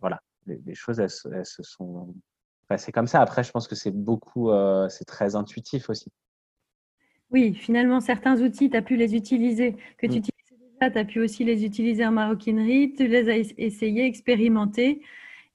voilà, 0.00 0.20
les, 0.46 0.74
choses, 0.74 0.98
elles, 0.98 1.10
elles, 1.32 1.46
se 1.46 1.62
sont 1.62 2.12
passées 2.66 2.90
comme 2.90 3.06
ça. 3.06 3.20
Après, 3.20 3.44
je 3.44 3.52
pense 3.52 3.68
que 3.68 3.76
c'est 3.76 3.92
beaucoup, 3.92 4.50
c'est 4.88 5.04
très 5.04 5.36
intuitif 5.36 5.88
aussi. 5.88 6.10
Oui, 7.34 7.52
finalement, 7.52 7.98
certains 7.98 8.40
outils, 8.42 8.70
tu 8.70 8.76
as 8.76 8.82
pu 8.82 8.94
les 8.94 9.16
utiliser, 9.16 9.74
que 9.98 10.06
tu 10.06 10.12
mm. 10.12 10.18
utilisais 10.18 10.56
déjà, 10.80 10.90
tu 10.92 10.98
as 10.98 11.04
pu 11.04 11.20
aussi 11.20 11.42
les 11.42 11.64
utiliser 11.64 12.06
en 12.06 12.12
maroquinerie, 12.12 12.94
tu 12.96 13.08
les 13.08 13.28
as 13.28 13.36
essayés, 13.58 14.06
expérimentés. 14.06 15.02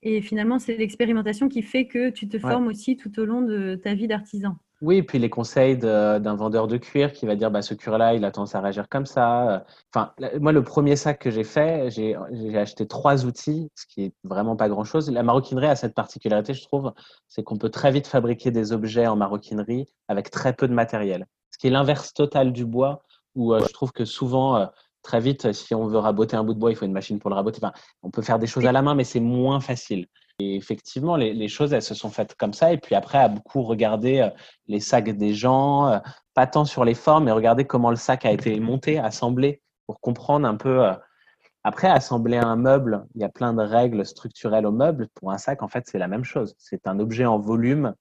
Et 0.03 0.21
finalement, 0.21 0.59
c'est 0.59 0.75
l'expérimentation 0.75 1.47
qui 1.47 1.61
fait 1.61 1.87
que 1.87 2.09
tu 2.09 2.27
te 2.27 2.37
formes 2.37 2.67
aussi 2.67 2.97
tout 2.97 3.17
au 3.17 3.23
long 3.23 3.41
de 3.41 3.75
ta 3.75 3.93
vie 3.93 4.07
d'artisan. 4.07 4.57
Oui, 4.81 4.97
et 4.97 5.03
puis 5.03 5.19
les 5.19 5.29
conseils 5.29 5.77
d'un 5.77 6.35
vendeur 6.35 6.67
de 6.67 6.75
cuir 6.75 7.13
qui 7.13 7.25
va 7.25 7.37
dire 7.37 7.49
bah, 7.49 7.61
ce 7.61 7.73
cuir-là, 7.73 8.13
il 8.13 8.25
a 8.25 8.31
tendance 8.31 8.55
à 8.55 8.61
réagir 8.61 8.89
comme 8.89 9.05
ça. 9.05 9.65
Enfin, 9.93 10.13
moi, 10.41 10.51
le 10.51 10.63
premier 10.63 10.97
sac 10.97 11.19
que 11.19 11.31
j'ai 11.31 11.45
fait, 11.45 11.89
j'ai 11.91 12.15
acheté 12.57 12.87
trois 12.87 13.25
outils, 13.25 13.69
ce 13.75 13.85
qui 13.87 14.03
est 14.03 14.13
vraiment 14.25 14.57
pas 14.57 14.67
grand-chose. 14.67 15.09
La 15.09 15.23
maroquinerie 15.23 15.67
a 15.67 15.75
cette 15.75 15.95
particularité, 15.95 16.53
je 16.53 16.63
trouve, 16.63 16.91
c'est 17.29 17.43
qu'on 17.43 17.57
peut 17.57 17.69
très 17.69 17.91
vite 17.91 18.07
fabriquer 18.07 18.51
des 18.51 18.73
objets 18.73 19.07
en 19.07 19.15
maroquinerie 19.15 19.85
avec 20.09 20.29
très 20.29 20.53
peu 20.53 20.67
de 20.67 20.73
matériel. 20.73 21.25
Ce 21.51 21.57
qui 21.57 21.67
est 21.67 21.71
l'inverse 21.71 22.13
total 22.13 22.53
du 22.53 22.65
bois, 22.65 23.03
où 23.35 23.53
euh, 23.53 23.61
je 23.67 23.73
trouve 23.73 23.91
que 23.91 24.05
souvent, 24.05 24.57
euh, 24.57 24.65
très 25.03 25.19
vite, 25.19 25.51
si 25.53 25.73
on 25.75 25.87
veut 25.87 25.97
raboter 25.97 26.35
un 26.37 26.43
bout 26.43 26.53
de 26.53 26.59
bois, 26.59 26.71
il 26.71 26.75
faut 26.75 26.85
une 26.85 26.91
machine 26.91 27.19
pour 27.19 27.29
le 27.29 27.35
raboter. 27.35 27.59
Enfin, 27.63 27.73
on 28.03 28.11
peut 28.11 28.21
faire 28.21 28.39
des 28.39 28.47
choses 28.47 28.65
à 28.65 28.71
la 28.71 28.81
main, 28.81 28.95
mais 28.95 29.03
c'est 29.03 29.19
moins 29.19 29.59
facile. 29.59 30.07
Et 30.39 30.55
effectivement, 30.55 31.17
les, 31.17 31.47
choses, 31.49 31.73
elles 31.73 31.81
se 31.81 31.93
sont 31.93 32.09
faites 32.09 32.35
comme 32.35 32.53
ça. 32.53 32.71
Et 32.71 32.77
puis 32.77 32.95
après, 32.95 33.17
à 33.17 33.27
beaucoup 33.27 33.63
regarder 33.63 34.19
euh, 34.19 34.29
les 34.67 34.79
sacs 34.79 35.09
des 35.09 35.33
gens, 35.33 35.87
euh, 35.87 35.99
pas 36.33 36.47
tant 36.47 36.65
sur 36.65 36.85
les 36.85 36.93
formes, 36.93 37.25
mais 37.25 37.31
regarder 37.31 37.65
comment 37.65 37.89
le 37.89 37.97
sac 37.97 38.25
a 38.25 38.31
été 38.31 38.57
monté, 38.59 38.99
assemblé, 38.99 39.61
pour 39.85 39.99
comprendre 39.99 40.47
un 40.47 40.55
peu. 40.55 40.85
Euh, 40.85 40.93
après, 41.63 41.89
assembler 41.89 42.37
un 42.37 42.55
meuble, 42.55 43.05
il 43.15 43.21
y 43.21 43.25
a 43.25 43.29
plein 43.29 43.53
de 43.53 43.61
règles 43.61 44.05
structurelles 44.05 44.65
au 44.65 44.71
meuble. 44.71 45.09
Pour 45.15 45.31
un 45.31 45.37
sac, 45.37 45.61
en 45.61 45.67
fait, 45.67 45.85
c'est 45.87 45.99
la 45.99 46.07
même 46.07 46.23
chose. 46.23 46.55
C'est 46.57 46.87
un 46.87 46.99
objet 46.99 47.25
en 47.25 47.37
volume. 47.37 47.93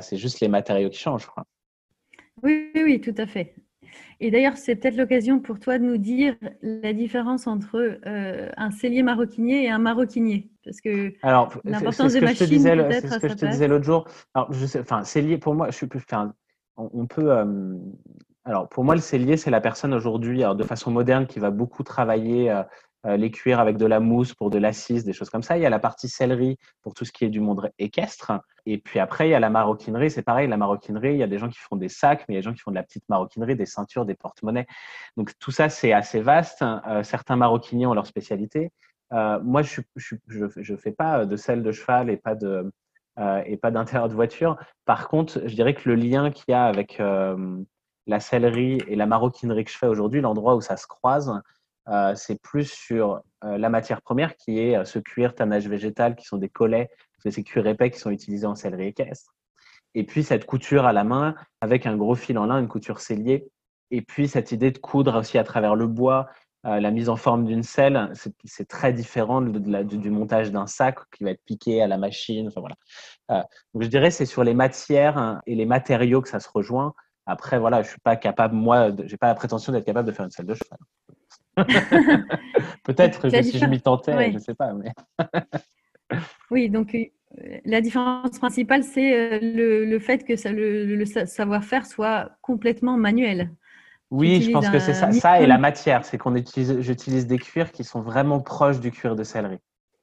c'est 0.00 0.16
juste 0.16 0.40
les 0.40 0.48
matériaux 0.48 0.88
qui 0.88 0.98
changent, 0.98 1.22
je 1.22 1.26
crois. 1.26 1.44
Oui, 2.42 2.70
oui, 2.74 3.00
tout 3.00 3.14
à 3.16 3.26
fait. 3.26 3.54
Et 4.20 4.30
d'ailleurs, 4.30 4.56
c'est 4.56 4.76
peut-être 4.76 4.96
l'occasion 4.96 5.40
pour 5.40 5.58
toi 5.58 5.78
de 5.78 5.84
nous 5.84 5.96
dire 5.96 6.36
la 6.62 6.92
différence 6.92 7.46
entre 7.46 7.98
euh, 8.06 8.50
un 8.56 8.70
cellier 8.70 9.02
maroquinier 9.02 9.64
et 9.64 9.70
un 9.70 9.78
maroquinier. 9.78 10.50
Parce 10.62 10.80
que 10.80 11.14
l'importance 11.64 12.12
des 12.12 12.20
machines, 12.20 12.46
C'est 12.46 13.08
ce 13.08 13.18
que 13.18 13.28
je 13.28 13.34
te 13.34 13.46
disais 13.46 13.66
l'autre 13.66 13.84
jour. 13.84 14.06
Alors, 14.34 14.52
je 14.52 14.66
sais, 14.66 14.80
enfin, 14.80 15.04
cellier, 15.04 15.38
pour 15.38 15.54
moi, 15.54 15.70
je 15.70 15.76
suis 15.76 15.86
plus. 15.86 16.00
Enfin, 16.00 16.34
on, 16.76 17.06
peut. 17.06 17.32
Euh, 17.32 17.74
alors, 18.44 18.68
pour 18.68 18.84
moi, 18.84 18.94
le 18.94 19.00
cellier, 19.00 19.38
c'est 19.38 19.50
la 19.50 19.60
personne 19.62 19.94
aujourd'hui, 19.94 20.42
de 20.54 20.64
façon 20.64 20.90
moderne, 20.90 21.26
qui 21.26 21.38
va 21.38 21.50
beaucoup 21.50 21.82
travailler 21.82 22.50
euh, 22.50 22.62
les 23.04 23.30
cuirs 23.30 23.60
avec 23.60 23.76
de 23.76 23.86
la 23.86 23.98
mousse 23.98 24.34
pour 24.34 24.50
de 24.50 24.58
l'assise, 24.58 25.04
des 25.04 25.12
choses 25.12 25.30
comme 25.30 25.42
ça. 25.42 25.56
Il 25.56 25.62
y 25.62 25.66
a 25.66 25.70
la 25.70 25.78
partie 25.78 26.08
sellerie 26.08 26.58
pour 26.82 26.94
tout 26.94 27.04
ce 27.04 27.12
qui 27.12 27.24
est 27.24 27.30
du 27.30 27.40
monde 27.40 27.70
équestre. 27.78 28.32
Et 28.66 28.78
puis 28.78 28.98
après, 28.98 29.28
il 29.28 29.30
y 29.30 29.34
a 29.34 29.40
la 29.40 29.50
maroquinerie. 29.50 30.10
C'est 30.10 30.22
pareil, 30.22 30.48
la 30.48 30.56
maroquinerie, 30.56 31.12
il 31.12 31.18
y 31.18 31.22
a 31.22 31.26
des 31.26 31.38
gens 31.38 31.48
qui 31.48 31.58
font 31.58 31.76
des 31.76 31.88
sacs, 31.88 32.24
mais 32.28 32.34
il 32.34 32.36
y 32.36 32.38
a 32.38 32.40
des 32.40 32.44
gens 32.44 32.52
qui 32.52 32.60
font 32.60 32.70
de 32.70 32.76
la 32.76 32.82
petite 32.82 33.08
maroquinerie, 33.08 33.56
des 33.56 33.66
ceintures, 33.66 34.04
des 34.04 34.14
porte-monnaies. 34.14 34.66
Donc 35.16 35.32
tout 35.38 35.50
ça, 35.50 35.68
c'est 35.68 35.92
assez 35.92 36.20
vaste. 36.20 36.62
Euh, 36.62 37.02
certains 37.02 37.36
maroquiniers 37.36 37.86
ont 37.86 37.94
leur 37.94 38.06
spécialité. 38.06 38.70
Euh, 39.12 39.40
moi, 39.42 39.62
je 39.62 39.80
ne 39.96 40.76
fais 40.76 40.92
pas 40.92 41.24
de 41.24 41.36
selle 41.36 41.62
de 41.62 41.72
cheval 41.72 42.10
et 42.10 42.16
pas 42.16 42.34
de 42.34 42.70
et 43.44 43.58
pas 43.58 43.70
d'intérieur 43.70 44.08
de 44.08 44.14
voiture. 44.14 44.56
Par 44.86 45.08
contre, 45.08 45.42
je 45.44 45.54
dirais 45.54 45.74
que 45.74 45.86
le 45.90 45.94
lien 45.94 46.30
qu'il 46.30 46.46
y 46.48 46.54
a 46.54 46.64
avec 46.64 47.02
la 48.06 48.20
sellerie 48.20 48.80
et 48.88 48.96
la 48.96 49.04
maroquinerie 49.04 49.64
que 49.64 49.70
je 49.70 49.76
fais 49.76 49.88
aujourd'hui, 49.88 50.22
l'endroit 50.22 50.54
où 50.54 50.62
ça 50.62 50.78
se 50.78 50.86
croise, 50.86 51.30
euh, 51.90 52.14
c'est 52.14 52.40
plus 52.40 52.70
sur 52.70 53.20
euh, 53.44 53.58
la 53.58 53.68
matière 53.68 54.00
première 54.00 54.36
qui 54.36 54.60
est 54.60 54.76
euh, 54.76 54.84
ce 54.84 54.98
cuir 54.98 55.34
tannage 55.34 55.68
végétal 55.68 56.14
qui 56.14 56.24
sont 56.24 56.36
des 56.36 56.48
collets, 56.48 56.88
ces 57.18 57.42
cuirs 57.42 57.66
épais 57.66 57.90
qui 57.90 57.98
sont 57.98 58.10
utilisés 58.10 58.46
en 58.46 58.54
sellerie 58.54 58.88
équestre. 58.88 59.34
Et 59.94 60.04
puis 60.04 60.22
cette 60.22 60.46
couture 60.46 60.86
à 60.86 60.92
la 60.92 61.02
main 61.02 61.34
avec 61.60 61.86
un 61.86 61.96
gros 61.96 62.14
fil 62.14 62.38
en 62.38 62.46
lin, 62.46 62.60
une 62.60 62.68
couture 62.68 63.00
cellier. 63.00 63.48
Et 63.90 64.02
puis 64.02 64.28
cette 64.28 64.52
idée 64.52 64.70
de 64.70 64.78
coudre 64.78 65.18
aussi 65.18 65.36
à 65.36 65.42
travers 65.42 65.74
le 65.74 65.88
bois, 65.88 66.28
la 66.62 66.90
mise 66.90 67.08
en 67.08 67.16
forme 67.16 67.46
d'une 67.46 67.62
selle, 67.62 68.12
c'est 68.44 68.68
très 68.68 68.92
différent 68.92 69.40
du, 69.40 70.10
montage 70.10 70.52
d'un 70.52 70.66
sac 70.66 70.98
qui 71.10 71.24
va 71.24 71.30
être 71.30 71.42
piqué 71.44 71.82
à 71.82 71.88
la 71.88 71.96
machine. 71.96 72.48
Enfin, 72.48 72.60
voilà. 72.60 73.46
donc 73.74 73.82
je 73.82 73.88
dirais 73.88 74.10
c'est 74.10 74.26
sur 74.26 74.44
les 74.44 74.54
matières 74.54 75.16
hein, 75.18 75.40
et 75.46 75.54
les 75.54 75.66
matériaux 75.66 76.20
que 76.20 76.28
ça 76.28 76.38
se 76.38 76.48
rejoint. 76.52 76.94
Après, 77.26 77.58
voilà, 77.58 77.82
je 77.82 77.88
suis 77.88 78.00
pas 78.00 78.16
capable, 78.16 78.54
moi, 78.54 78.90
j'ai 79.04 79.16
pas 79.16 79.28
la 79.28 79.34
prétention 79.34 79.72
d'être 79.72 79.86
capable 79.86 80.06
de 80.06 80.12
faire 80.12 80.24
une 80.24 80.30
selle 80.30 80.46
de 80.46 80.54
cheval. 80.54 80.78
Peut-être 82.84 83.20
que 83.20 83.42
si 83.42 83.58
je 83.58 83.66
m'y 83.66 83.80
tentais, 83.80 84.30
je 84.30 84.34
ne 84.34 84.38
sais 84.38 84.54
pas. 84.54 84.72
Mais... 84.72 84.92
oui, 86.50 86.70
donc 86.70 86.94
euh, 86.94 87.04
la 87.64 87.80
différence 87.80 88.38
principale, 88.38 88.82
c'est 88.82 89.14
euh, 89.14 89.84
le, 89.86 89.98
fait 89.98 90.24
que 90.24 90.36
ça, 90.36 90.50
le, 90.52 91.04
savoir-faire 91.04 91.86
soit 91.86 92.30
complètement 92.40 92.96
manuel. 92.96 93.50
Oui, 94.10 94.42
je 94.42 94.50
pense 94.50 94.68
que 94.68 94.80
c'est 94.80 94.94
ça. 94.94 95.12
Ça 95.12 95.40
et 95.40 95.46
la 95.46 95.58
matière, 95.58 96.04
c'est 96.04 96.18
qu'on 96.18 96.34
utilise, 96.34 96.80
j'utilise 96.80 97.26
des 97.26 97.38
cuirs 97.38 97.70
qui 97.70 97.84
sont 97.84 98.00
vraiment 98.00 98.40
proches 98.40 98.80
du 98.80 98.90
cuir 98.90 99.14
de 99.14 99.22
céleri. 99.22 99.58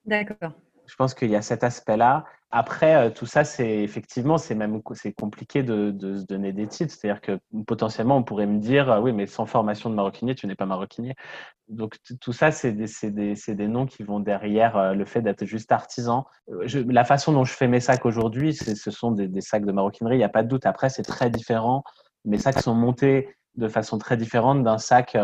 D'accord. 0.06 0.54
Je 0.88 0.96
pense 0.96 1.14
qu'il 1.14 1.30
y 1.30 1.36
a 1.36 1.42
cet 1.42 1.64
aspect-là. 1.64 2.26
Après, 2.50 2.96
euh, 2.96 3.10
tout 3.10 3.26
ça, 3.26 3.44
c'est 3.44 3.80
effectivement, 3.80 4.38
c'est 4.38 4.56
même 4.56 4.82
c'est 4.94 5.12
compliqué 5.12 5.64
de, 5.64 5.94
se 6.00 6.24
donner 6.24 6.54
des 6.54 6.68
titres. 6.68 6.94
C'est-à-dire 6.94 7.20
que 7.20 7.40
potentiellement, 7.66 8.16
on 8.18 8.24
pourrait 8.24 8.46
me 8.46 8.60
dire, 8.60 8.90
euh, 8.90 9.00
oui, 9.02 9.12
mais 9.12 9.28
sans 9.28 9.46
formation 9.46 9.90
de 9.90 9.96
maroquinier, 9.96 10.34
tu 10.34 10.48
n'es 10.48 10.56
pas 10.56 10.66
maroquinier. 10.66 11.14
Donc 11.68 11.98
tout 12.22 12.32
ça, 12.32 12.52
c'est 12.52 12.72
des, 12.72 12.88
des, 13.12 13.36
des, 13.36 13.68
noms 13.68 13.86
qui 13.86 14.04
vont 14.04 14.22
derrière 14.22 14.78
euh, 14.78 14.94
le 14.94 15.04
fait 15.04 15.22
d'être 15.22 15.44
juste 15.46 15.74
artisan. 15.74 16.26
la 16.48 17.04
façon 17.04 17.34
dont 17.34 17.44
je 17.44 17.54
fais 17.54 17.68
mes 17.68 17.82
sacs 17.82 18.06
aujourd'hui, 18.06 18.54
ce 18.54 18.92
sont 18.92 19.12
des, 19.12 19.42
sacs 19.42 19.66
de 19.66 19.72
maroquinerie, 19.74 20.16
il 20.16 20.20
n'y 20.20 20.24
a 20.24 20.30
pas 20.30 20.44
de 20.44 20.48
doute. 20.48 20.66
Après, 20.66 20.90
c'est 20.90 21.04
très 21.04 21.30
différent. 21.30 21.84
Mes 22.24 22.38
sacs 22.38 22.62
sont 22.62 22.76
montés 22.76 23.36
de 23.56 23.68
façon 23.68 23.98
très 23.98 24.16
différente 24.16 24.64
d'un 24.64 24.78
sac 24.78 25.18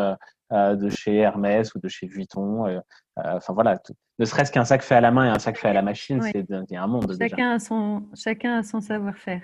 de 0.51 0.89
chez 0.89 1.15
Hermès 1.15 1.73
ou 1.75 1.79
de 1.79 1.87
chez 1.87 2.07
Vuitton. 2.07 2.81
Enfin 3.17 3.53
voilà, 3.53 3.79
ne 4.19 4.25
serait-ce 4.25 4.51
qu'un 4.51 4.65
sac 4.65 4.83
fait 4.83 4.95
à 4.95 5.01
la 5.01 5.11
main 5.11 5.25
et 5.25 5.29
un 5.29 5.39
sac 5.39 5.57
fait 5.57 5.69
à 5.69 5.73
la 5.73 5.81
machine, 5.81 6.21
c'est 6.21 6.75
un 6.75 6.87
monde. 6.87 7.15
Chacun, 7.19 7.51
A 7.51 7.59
son, 7.59 8.03
chacun 8.13 8.59
a 8.59 8.63
son 8.63 8.79
savoir-faire. 8.79 9.41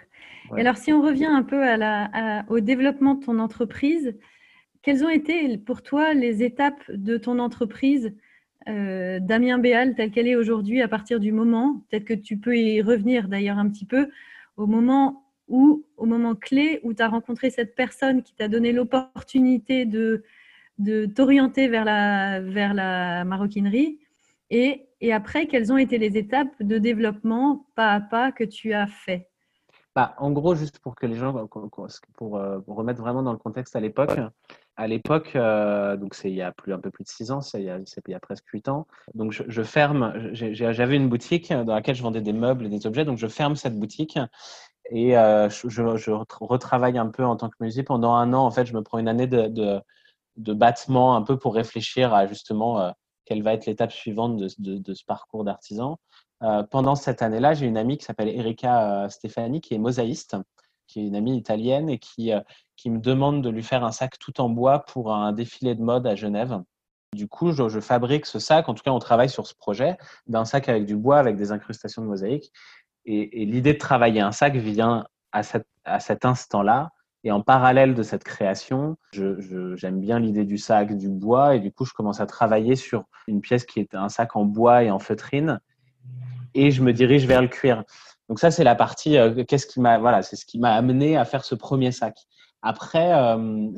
Et 0.56 0.62
alors, 0.62 0.77
si 0.77 0.94
on 0.94 1.01
revient 1.01 1.25
un 1.25 1.44
peu 1.44 1.63
à 1.63 1.75
la, 1.77 2.46
au 2.50 2.60
développement 2.60 3.15
de 3.15 3.25
ton 3.25 3.39
entreprise, 3.39 4.15
quelles 4.82 5.03
ont 5.03 5.10
été 5.10 5.58
pour 5.58 5.82
toi 5.82 6.13
les 6.13 6.44
étapes 6.44 6.89
de 6.89 7.18
ton 7.18 7.39
entreprise, 7.39 8.15
euh, 8.68 9.20
Damien 9.20 9.58
Béal, 9.58 9.96
telle 9.96 10.12
qu'elle 10.12 10.27
est 10.27 10.36
aujourd'hui, 10.36 10.82
à 10.82 10.88
partir 10.88 11.20
du 11.20 11.32
moment, 11.32 11.84
peut-être 11.89 12.06
que 12.06 12.13
tu 12.13 12.38
peux 12.38 12.58
y 12.58 12.82
revenir 12.82 13.27
d'ailleurs 13.27 13.58
un 13.58 13.70
petit 13.70 13.86
peu, 13.86 14.10
au 14.56 14.68
moment 14.68 15.25
où, 15.48 15.84
au 15.98 16.06
moment 16.06 16.36
clé 16.36 16.79
où 16.84 16.94
tu 16.94 17.01
as 17.01 17.08
rencontré 17.08 17.50
cette 17.50 17.75
personne 17.75 18.22
qui 18.22 18.36
t'a 18.36 18.48
donné 18.48 18.72
l'opportunité 18.72 19.86
de, 19.86 20.24
de 20.79 21.05
t'orienter 21.05 21.67
vers 21.67 21.86
la, 21.86 22.41
vers 22.41 22.74
la 22.74 23.24
maroquinerie 23.25 24.00
et, 24.50 24.88
après, 25.12 25.48
quelles 25.48 25.71
ont 25.71 25.77
été 25.77 25.98
les 25.98 26.17
étapes 26.17 26.51
de 26.59 26.77
développement 26.77 27.67
pas 27.75 27.93
à 27.93 28.01
pas 28.01 28.31
que 28.31 28.43
tu 28.43 28.74
as 28.74 28.88
fait? 28.88 29.29
Bah, 29.95 30.15
En 30.17 30.31
gros, 30.31 30.55
juste 30.55 30.79
pour 30.79 30.95
que 30.95 31.05
les 31.05 31.15
gens, 31.15 31.48
pour, 32.17 32.38
euh, 32.38 32.59
remettre 32.67 33.01
vraiment 33.01 33.24
dans 33.24 33.31
le 33.31 33.38
contexte 33.38 33.75
à 33.75 33.79
l'époque, 33.79 34.17
à 34.75 34.88
l'époque, 34.88 35.36
euh, 35.36 35.98
donc 35.98 36.15
c'est 36.15 36.29
il 36.29 36.36
y 36.36 36.41
a 36.41 36.51
plus, 36.51 36.74
un 36.74 36.79
peu 36.79 36.89
plus 36.89 37.03
de 37.03 37.09
six 37.09 37.31
ans, 37.31 37.41
c'est 37.41 37.62
il, 37.62 37.65
y 38.07 38.13
a 38.13 38.19
presque 38.19 38.48
huit 38.48 38.69
ans. 38.69 38.88
Donc 39.13 39.31
je, 39.31 39.63
ferme, 39.63 40.13
j'avais 40.31 40.95
une 40.95 41.09
boutique 41.09 41.51
dans 41.51 41.75
laquelle 41.75 41.95
je 41.95 42.03
vendais 42.03 42.21
des 42.21 42.33
meubles 42.33 42.65
et 42.65 42.69
des 42.69 42.88
objets, 42.88 43.03
donc 43.03 43.17
je 43.17 43.27
ferme 43.27 43.55
cette 43.55 43.77
boutique 43.77 44.17
et 44.89 45.17
euh, 45.17 45.50
je, 45.50 46.12
retravaille 46.41 46.98
un 46.98 47.07
peu 47.07 47.25
en 47.25 47.36
tant 47.36 47.50
que 47.50 47.55
musée. 47.59 47.83
Pendant 47.83 48.13
un 48.13 48.33
an, 48.33 48.45
en 48.45 48.51
fait, 48.51 48.65
je 48.65 48.74
me 48.74 48.81
prends 48.81 49.00
une 49.00 49.07
année 49.07 49.27
de, 49.27 49.48
de, 49.48 49.81
de 50.39 50.53
battement 50.53 51.15
un 51.15 51.22
peu 51.22 51.38
pour 51.38 51.53
réfléchir 51.53 52.13
à 52.13 52.25
justement 52.25 52.93
quelle 53.29 53.43
va 53.43 53.53
être 53.53 53.67
l'étape 53.67 53.91
suivante 53.91 54.38
de, 54.38 54.93
ce 54.93 55.05
parcours 55.05 55.43
d'artisan. 55.43 56.00
Euh, 56.41 56.63
pendant 56.63 56.96
cette 56.96 57.22
année-là, 57.22 57.53
j'ai 57.53 57.67
une 57.67 57.77
amie 57.77 57.98
qui 57.98 58.05
s'appelle 58.05 58.29
Erika 58.29 59.03
euh, 59.03 59.10
Stefani, 59.10 59.62
qui 59.62 59.75
est 59.75 59.77
mosaïste, 59.77 60.36
qui 60.88 61.01
est 61.01 61.08
une 61.08 61.15
amie 61.15 61.38
italienne 61.38 61.89
et 61.89 62.00
qui, 62.00 62.34
euh, 62.34 62.41
qui 62.75 62.89
me 62.89 62.98
demande 62.98 63.43
de 63.43 63.50
lui 63.50 63.62
faire 63.62 63.84
un 63.84 63.91
sac 63.91 64.17
tout 64.17 64.41
en 64.41 64.50
bois 64.50 64.79
pour 64.79 65.13
un 65.13 65.31
défilé 65.31 65.75
de 65.75 65.81
mode 65.81 66.08
à 66.08 66.15
Genève. 66.15 66.60
Du 67.13 67.27
coup, 67.27 67.51
je, 67.51 67.79
fabrique 67.79 68.25
ce 68.25 68.39
sac, 68.39 68.67
en 68.67 68.74
tout 68.74 68.84
cas, 68.84 68.91
on 68.91 69.00
travaille 69.00 69.29
sur 69.29 69.46
ce 69.46 69.53
projet 69.53 69.98
d'un 70.25 70.46
sac 70.46 70.67
avec 70.67 70.86
du 70.86 70.96
bois, 70.96 71.19
avec 71.19 71.36
des 71.36 71.51
incrustations 71.51 72.01
de 72.01 72.08
mosaïque. 72.08 72.51
Et, 73.05 73.46
l'idée 73.46 73.74
de 73.74 73.79
travailler 73.79 74.22
un 74.22 74.31
sac 74.31 74.55
vient 74.55 75.05
à, 75.31 75.41
à 75.84 76.00
cet 76.00 76.25
instant-là 76.25 76.91
et 77.23 77.31
en 77.31 77.41
parallèle 77.41 77.95
de 77.95 78.03
cette 78.03 78.23
création, 78.23 78.97
j'aime 79.11 79.99
bien 79.99 80.19
l'idée 80.19 80.45
du 80.45 80.57
sac, 80.57 80.95
du 80.95 81.09
bois, 81.09 81.55
et 81.55 81.59
du 81.59 81.71
coup, 81.71 81.85
je 81.85 81.93
commence 81.93 82.21
à 82.21 82.25
travailler 82.25 82.75
sur 82.75 83.03
une 83.27 83.41
pièce 83.41 83.65
qui 83.65 83.79
est 83.79 83.93
un 83.93 84.09
sac 84.09 84.35
en 84.35 84.45
bois 84.45 84.83
et 84.83 84.91
en 84.91 84.99
feutrine, 84.99 85.59
et 86.53 86.71
je 86.71 86.81
me 86.81 86.93
dirige 86.93 87.25
vers 87.25 87.41
le 87.41 87.47
cuir. 87.47 87.83
Donc 88.29 88.39
ça, 88.39 88.51
c'est 88.51 88.63
la 88.63 88.75
partie. 88.75 89.17
Euh, 89.17 89.43
qu'est-ce 89.43 89.65
qui 89.65 89.79
m'a, 89.79 89.97
voilà, 89.97 90.21
c'est 90.21 90.35
ce 90.35 90.45
qui 90.45 90.59
m'a 90.59 90.73
amené 90.73 91.17
à 91.17 91.25
faire 91.25 91.43
ce 91.43 91.55
premier 91.55 91.91
sac. 91.91 92.15
Après, 92.61 93.13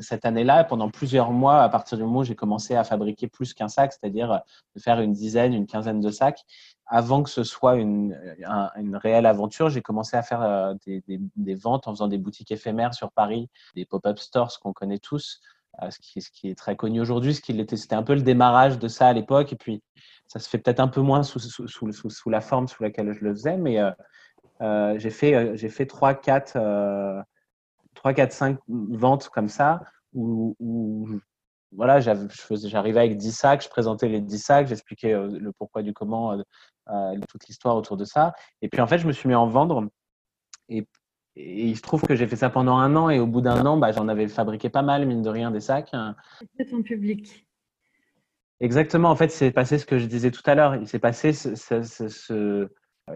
cette 0.00 0.24
année-là, 0.24 0.64
pendant 0.64 0.90
plusieurs 0.90 1.30
mois, 1.30 1.62
à 1.62 1.68
partir 1.68 1.98
du 1.98 2.04
moment 2.04 2.20
où 2.20 2.24
j'ai 2.24 2.34
commencé 2.34 2.74
à 2.74 2.82
fabriquer 2.82 3.28
plus 3.28 3.54
qu'un 3.54 3.68
sac, 3.68 3.92
c'est-à-dire 3.92 4.40
de 4.74 4.80
faire 4.80 5.00
une 5.00 5.12
dizaine, 5.12 5.54
une 5.54 5.66
quinzaine 5.66 6.00
de 6.00 6.10
sacs, 6.10 6.44
avant 6.86 7.22
que 7.22 7.30
ce 7.30 7.44
soit 7.44 7.76
une, 7.76 8.18
une 8.76 8.96
réelle 8.96 9.26
aventure, 9.26 9.70
j'ai 9.70 9.82
commencé 9.82 10.16
à 10.16 10.22
faire 10.22 10.74
des, 10.84 11.02
des, 11.06 11.54
ventes 11.54 11.86
en 11.86 11.92
faisant 11.92 12.08
des 12.08 12.18
boutiques 12.18 12.50
éphémères 12.50 12.92
sur 12.92 13.12
Paris, 13.12 13.48
des 13.76 13.84
pop-up 13.84 14.18
stores 14.18 14.58
qu'on 14.60 14.72
connaît 14.72 14.98
tous, 14.98 15.40
ce 15.88 15.98
qui, 16.00 16.20
ce 16.20 16.30
qui, 16.30 16.50
est 16.50 16.58
très 16.58 16.74
connu 16.74 17.00
aujourd'hui. 17.00 17.34
Ce 17.34 17.40
c'était 17.76 17.94
un 17.94 18.02
peu 18.02 18.14
le 18.14 18.22
démarrage 18.22 18.78
de 18.80 18.88
ça 18.88 19.06
à 19.06 19.12
l'époque. 19.12 19.52
Et 19.52 19.56
puis, 19.56 19.82
ça 20.26 20.40
se 20.40 20.48
fait 20.48 20.58
peut-être 20.58 20.80
un 20.80 20.88
peu 20.88 21.00
moins 21.00 21.22
sous, 21.22 21.38
sous, 21.38 21.68
sous, 21.68 22.10
sous, 22.10 22.30
la 22.30 22.40
forme 22.40 22.66
sous 22.66 22.82
laquelle 22.82 23.12
je 23.12 23.24
le 23.24 23.32
faisais, 23.32 23.56
mais 23.56 23.78
euh, 24.60 24.98
j'ai 24.98 25.10
fait, 25.10 25.56
fait 25.56 25.86
3, 25.86 26.14
4 26.14 26.56
3, 28.02 28.14
4, 28.14 28.32
5 28.32 28.58
ventes 28.68 29.28
comme 29.28 29.48
ça 29.48 29.80
où, 30.12 30.56
voilà, 31.70 32.00
j'arrivais 32.00 32.98
avec 32.98 33.16
10 33.16 33.32
sacs, 33.32 33.62
je 33.62 33.68
présentais 33.68 34.08
les 34.08 34.20
10 34.20 34.38
sacs, 34.38 34.66
j'expliquais 34.66 35.12
euh, 35.14 35.38
le 35.38 35.52
pourquoi 35.52 35.82
du 35.82 35.92
comment, 35.92 36.32
euh, 36.32 36.42
euh, 36.88 37.16
toute 37.28 37.46
l'histoire 37.46 37.76
autour 37.76 37.96
de 37.96 38.04
ça. 38.04 38.34
Et 38.60 38.68
puis 38.68 38.80
en 38.80 38.88
fait, 38.88 38.98
je 38.98 39.06
me 39.06 39.12
suis 39.12 39.28
mis 39.28 39.36
en 39.36 39.46
vendre. 39.46 39.88
Et, 40.68 40.86
il 41.34 41.74
se 41.76 41.80
trouve 41.80 42.02
que 42.02 42.14
j'ai 42.14 42.26
fait 42.26 42.36
ça 42.36 42.50
pendant 42.50 42.76
un 42.76 42.94
an. 42.94 43.08
Et 43.08 43.18
au 43.18 43.26
bout 43.26 43.40
d'un 43.40 43.64
an, 43.64 43.78
bah, 43.78 43.90
j'en 43.92 44.06
avais 44.08 44.28
fabriqué 44.28 44.68
pas 44.68 44.82
mal, 44.82 45.06
mine 45.06 45.22
de 45.22 45.30
rien, 45.30 45.50
des 45.50 45.60
sacs. 45.60 45.92
C'était 46.40 46.70
ton 46.70 46.82
public. 46.82 47.46
Exactement. 48.60 49.08
En 49.08 49.16
fait, 49.16 49.30
c'est 49.30 49.50
passé 49.50 49.78
ce 49.78 49.86
que 49.86 49.98
je 49.98 50.04
disais 50.04 50.30
tout 50.30 50.42
à 50.44 50.54
l'heure. 50.54 50.74
Il 50.74 50.86
s'est 50.86 50.98
passé 50.98 51.32
ce, 51.32 52.68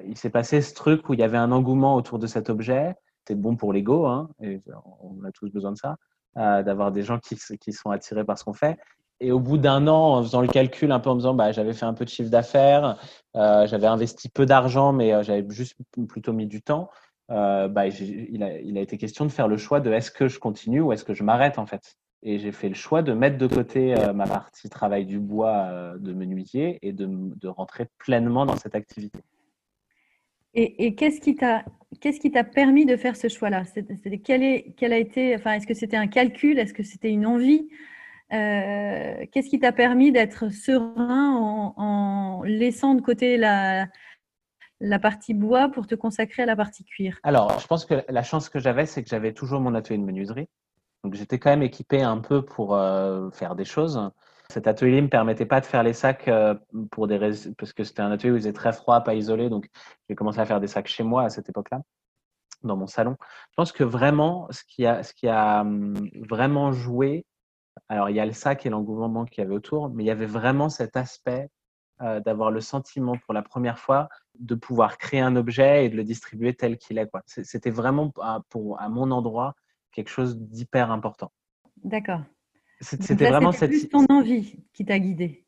il 0.06 0.16
s'est 0.16 0.30
passé 0.30 0.62
ce 0.62 0.72
truc 0.72 1.10
où 1.10 1.14
il 1.14 1.20
y 1.20 1.24
avait 1.24 1.36
un 1.36 1.52
engouement 1.52 1.94
autour 1.94 2.18
de 2.18 2.26
cet 2.26 2.48
objet 2.48 2.94
c'est 3.26 3.34
bon 3.34 3.56
pour 3.56 3.72
l'ego, 3.72 4.06
hein, 4.06 4.28
et 4.40 4.60
on 5.00 5.24
a 5.24 5.32
tous 5.32 5.50
besoin 5.50 5.72
de 5.72 5.76
ça, 5.76 5.96
euh, 6.36 6.62
d'avoir 6.62 6.92
des 6.92 7.02
gens 7.02 7.18
qui, 7.18 7.36
qui, 7.58 7.72
sont 7.72 7.90
attirés 7.90 8.24
par 8.24 8.38
ce 8.38 8.44
qu'on 8.44 8.52
fait. 8.52 8.78
Et 9.20 9.32
au 9.32 9.40
bout 9.40 9.56
d'un 9.56 9.86
an, 9.86 10.16
en 10.16 10.22
faisant 10.22 10.42
le 10.42 10.48
calcul 10.48 10.92
un 10.92 11.00
peu 11.00 11.08
en 11.10 11.14
me 11.14 11.20
disant, 11.20 11.34
bah, 11.34 11.50
j'avais 11.52 11.72
fait 11.72 11.86
un 11.86 11.94
peu 11.94 12.04
de 12.04 12.10
chiffre 12.10 12.30
d'affaires, 12.30 12.98
euh, 13.34 13.66
j'avais 13.66 13.86
investi 13.86 14.28
peu 14.28 14.44
d'argent, 14.44 14.92
mais 14.92 15.14
euh, 15.14 15.22
j'avais 15.22 15.44
juste 15.48 15.76
plutôt 16.08 16.32
mis 16.32 16.46
du 16.46 16.62
temps, 16.62 16.90
bah, 17.28 17.86
il, 17.86 18.42
a, 18.42 18.60
il 18.60 18.78
a 18.78 18.80
été 18.80 18.98
question 18.98 19.24
de 19.24 19.32
faire 19.32 19.48
le 19.48 19.56
choix 19.56 19.80
de 19.80 19.90
est-ce 19.90 20.10
que 20.10 20.28
je 20.28 20.38
continue 20.38 20.80
ou 20.80 20.92
est-ce 20.92 21.04
que 21.04 21.14
je 21.14 21.24
m'arrête 21.24 21.58
en 21.58 21.66
fait. 21.66 21.96
Et 22.22 22.38
j'ai 22.38 22.52
fait 22.52 22.68
le 22.68 22.74
choix 22.74 23.02
de 23.02 23.12
mettre 23.12 23.36
de 23.36 23.46
côté 23.46 23.94
ma 24.14 24.26
partie 24.26 24.68
travail 24.68 25.06
du 25.06 25.18
bois 25.18 25.94
de 25.98 26.12
menuisier 26.12 26.78
et 26.82 26.92
de, 26.92 27.08
de 27.08 27.48
rentrer 27.48 27.88
pleinement 27.98 28.46
dans 28.46 28.56
cette 28.56 28.76
activité. 28.76 29.20
Et, 30.58 30.94
qu'est-ce 30.94 31.20
qui 31.20 31.34
t'a 31.34 31.64
qu'est-ce 32.00 32.18
qui 32.18 32.30
t'a 32.30 32.44
permis 32.44 32.86
de 32.86 32.96
faire 32.96 33.16
ce 33.16 33.28
choix-là? 33.28 33.62
Quel, 34.24 34.42
est, 34.42 34.74
quel 34.76 34.92
a 34.92 34.98
été, 34.98 35.34
enfin, 35.34 35.52
est-ce 35.52 35.66
que 35.66 35.74
c'était 35.74 35.96
un 35.96 36.08
calcul, 36.08 36.58
est-ce 36.58 36.74
que 36.74 36.82
c'était 36.82 37.10
une 37.10 37.26
envie? 37.26 37.68
Euh, 38.32 39.24
Qu'est-ce 39.32 39.48
qui 39.48 39.58
t'a 39.58 39.72
permis 39.72 40.12
d'être 40.12 40.50
serein 40.50 41.36
en, 41.76 42.42
laissant 42.42 42.94
de 42.94 43.02
côté 43.02 43.36
la, 43.36 43.86
la 44.80 44.98
partie 44.98 45.34
bois 45.34 45.68
pour 45.68 45.86
te 45.86 45.94
consacrer 45.94 46.42
à 46.42 46.46
la 46.46 46.56
partie 46.56 46.84
cuir? 46.84 47.18
Alors, 47.22 47.58
je 47.60 47.66
pense 47.66 47.84
que 47.84 48.04
la 48.08 48.22
chance 48.22 48.48
que 48.48 48.58
j'avais, 48.58 48.86
c'est 48.86 49.02
que 49.02 49.08
j'avais 49.08 49.32
toujours 49.32 49.60
mon 49.60 49.74
atelier 49.74 49.98
de 49.98 50.04
menuiserie. 50.04 50.48
Donc, 51.04 51.14
j'étais 51.14 51.38
quand 51.38 51.50
même 51.50 51.62
équipé 51.62 52.02
un 52.02 52.18
peu 52.18 52.44
pour 52.44 52.74
euh, 52.74 53.30
faire 53.30 53.54
des 53.54 53.64
choses. 53.64 54.10
Cet 54.50 54.66
atelier 54.66 54.96
ne 54.96 55.02
me 55.02 55.08
permettait 55.08 55.46
pas 55.46 55.60
de 55.60 55.66
faire 55.66 55.82
les 55.82 55.92
sacs 55.92 56.28
euh, 56.28 56.54
pour 56.90 57.06
des 57.08 57.18
parce 57.58 57.72
que 57.72 57.84
c'était 57.84 58.02
un 58.02 58.10
atelier 58.10 58.32
où 58.32 58.36
il 58.36 58.40
faisait 58.40 58.52
très 58.52 58.72
froid, 58.72 59.00
pas 59.00 59.14
isolé. 59.14 59.48
Donc, 59.48 59.68
j'ai 60.08 60.14
commencé 60.14 60.38
à 60.38 60.46
faire 60.46 60.60
des 60.60 60.66
sacs 60.66 60.86
chez 60.86 61.02
moi 61.02 61.24
à 61.24 61.30
cette 61.30 61.48
époque-là, 61.48 61.80
dans 62.62 62.76
mon 62.76 62.86
salon. 62.86 63.16
Je 63.50 63.54
pense 63.56 63.72
que 63.72 63.84
vraiment, 63.84 64.48
ce 64.50 64.62
qui 64.64 64.86
a, 65.28 65.60
hum, 65.60 65.94
vraiment 66.28 66.72
joué, 66.72 67.26
alors 67.88 68.08
il 68.08 68.16
y 68.16 68.20
a 68.20 68.26
le 68.26 68.32
sac 68.32 68.66
et 68.66 68.70
l'engouement 68.70 69.24
qu'il 69.24 69.42
y 69.42 69.46
avait 69.46 69.54
autour, 69.54 69.90
mais 69.90 70.04
il 70.04 70.06
y 70.06 70.10
avait 70.10 70.26
vraiment 70.26 70.68
cet 70.68 70.96
aspect 70.96 71.50
euh, 72.02 72.20
d'avoir 72.20 72.50
le 72.50 72.60
sentiment 72.60 73.16
pour 73.24 73.34
la 73.34 73.42
première 73.42 73.78
fois 73.78 74.08
de 74.38 74.54
pouvoir 74.54 74.98
créer 74.98 75.20
un 75.20 75.34
objet 75.34 75.86
et 75.86 75.88
de 75.88 75.96
le 75.96 76.04
distribuer 76.04 76.54
tel 76.54 76.76
qu'il 76.76 76.98
est. 76.98 77.10
C'était 77.26 77.70
vraiment, 77.70 78.12
pour, 78.50 78.80
à 78.80 78.88
mon 78.88 79.10
endroit, 79.10 79.54
quelque 79.92 80.10
chose 80.10 80.38
d'hyper 80.38 80.90
important. 80.90 81.32
D'accord. 81.84 82.20
C'était 82.80 83.28
vraiment 83.28 83.52
cette. 83.52 83.70
plus 83.70 83.88
ton 83.88 84.04
envie 84.08 84.56
qui 84.72 84.84
t'a 84.84 84.98
guidé. 84.98 85.44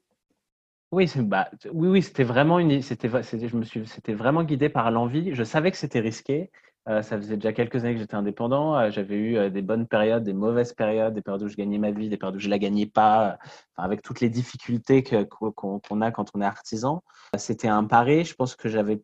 Oui, 0.91 1.11
bah, 1.17 1.51
oui, 1.73 1.89
oui, 1.89 2.03
c'était 2.03 2.25
vraiment 2.25 2.59
une, 2.59 2.81
c'était, 2.81 3.09
je 3.09 3.57
me 3.57 3.65
suis, 3.65 3.87
c'était 3.87 4.15
vraiment 4.15 4.43
guidé 4.43 4.71
par 4.71 4.91
l'envie. 4.91 5.35
Je 5.35 5.45
savais 5.45 5.71
que 5.71 5.77
c'était 5.77 6.01
risqué. 6.01 6.51
Euh, 6.89 7.03
ça 7.03 7.19
faisait 7.19 7.37
déjà 7.37 7.53
quelques 7.53 7.85
années 7.85 7.95
que 7.95 8.01
j'étais 8.01 8.15
indépendant. 8.15 8.75
Euh, 8.75 8.91
j'avais 8.91 9.17
eu 9.17 9.37
euh, 9.37 9.51
des 9.51 9.61
bonnes 9.61 9.87
périodes, 9.87 10.25
des 10.25 10.33
mauvaises 10.33 10.73
périodes, 10.73 11.13
des 11.13 11.21
périodes 11.21 11.43
où 11.43 11.49
je 11.49 11.57
gagnais 11.57 11.77
ma 11.77 11.91
vie, 11.91 12.09
des 12.09 12.17
périodes 12.17 12.37
où 12.37 12.41
je 12.41 12.49
la 12.49 12.59
gagnais 12.59 12.87
pas, 12.87 13.39
avec 13.77 14.01
toutes 14.01 14.21
les 14.21 14.31
difficultés 14.31 15.03
que, 15.03 15.25
qu'on, 15.25 16.01
a 16.01 16.11
quand 16.11 16.31
on 16.35 16.41
est 16.41 16.47
artisan. 16.47 17.03
C'était 17.37 17.69
un 17.69 17.85
pari. 17.85 18.25
Je 18.25 18.35
pense 18.35 18.57
que 18.57 18.71
j'avais, 18.71 19.03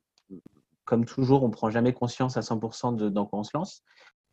comme 0.87 1.05
toujours, 1.05 1.43
on 1.43 1.51
prend 1.51 1.69
jamais 1.69 1.93
conscience 1.93 2.39
à 2.39 2.41
100% 2.41 2.97
de 2.97 3.11
dans 3.11 3.27
quoi 3.27 3.41
on 3.41 3.45
se 3.45 3.51
lance. 3.53 3.83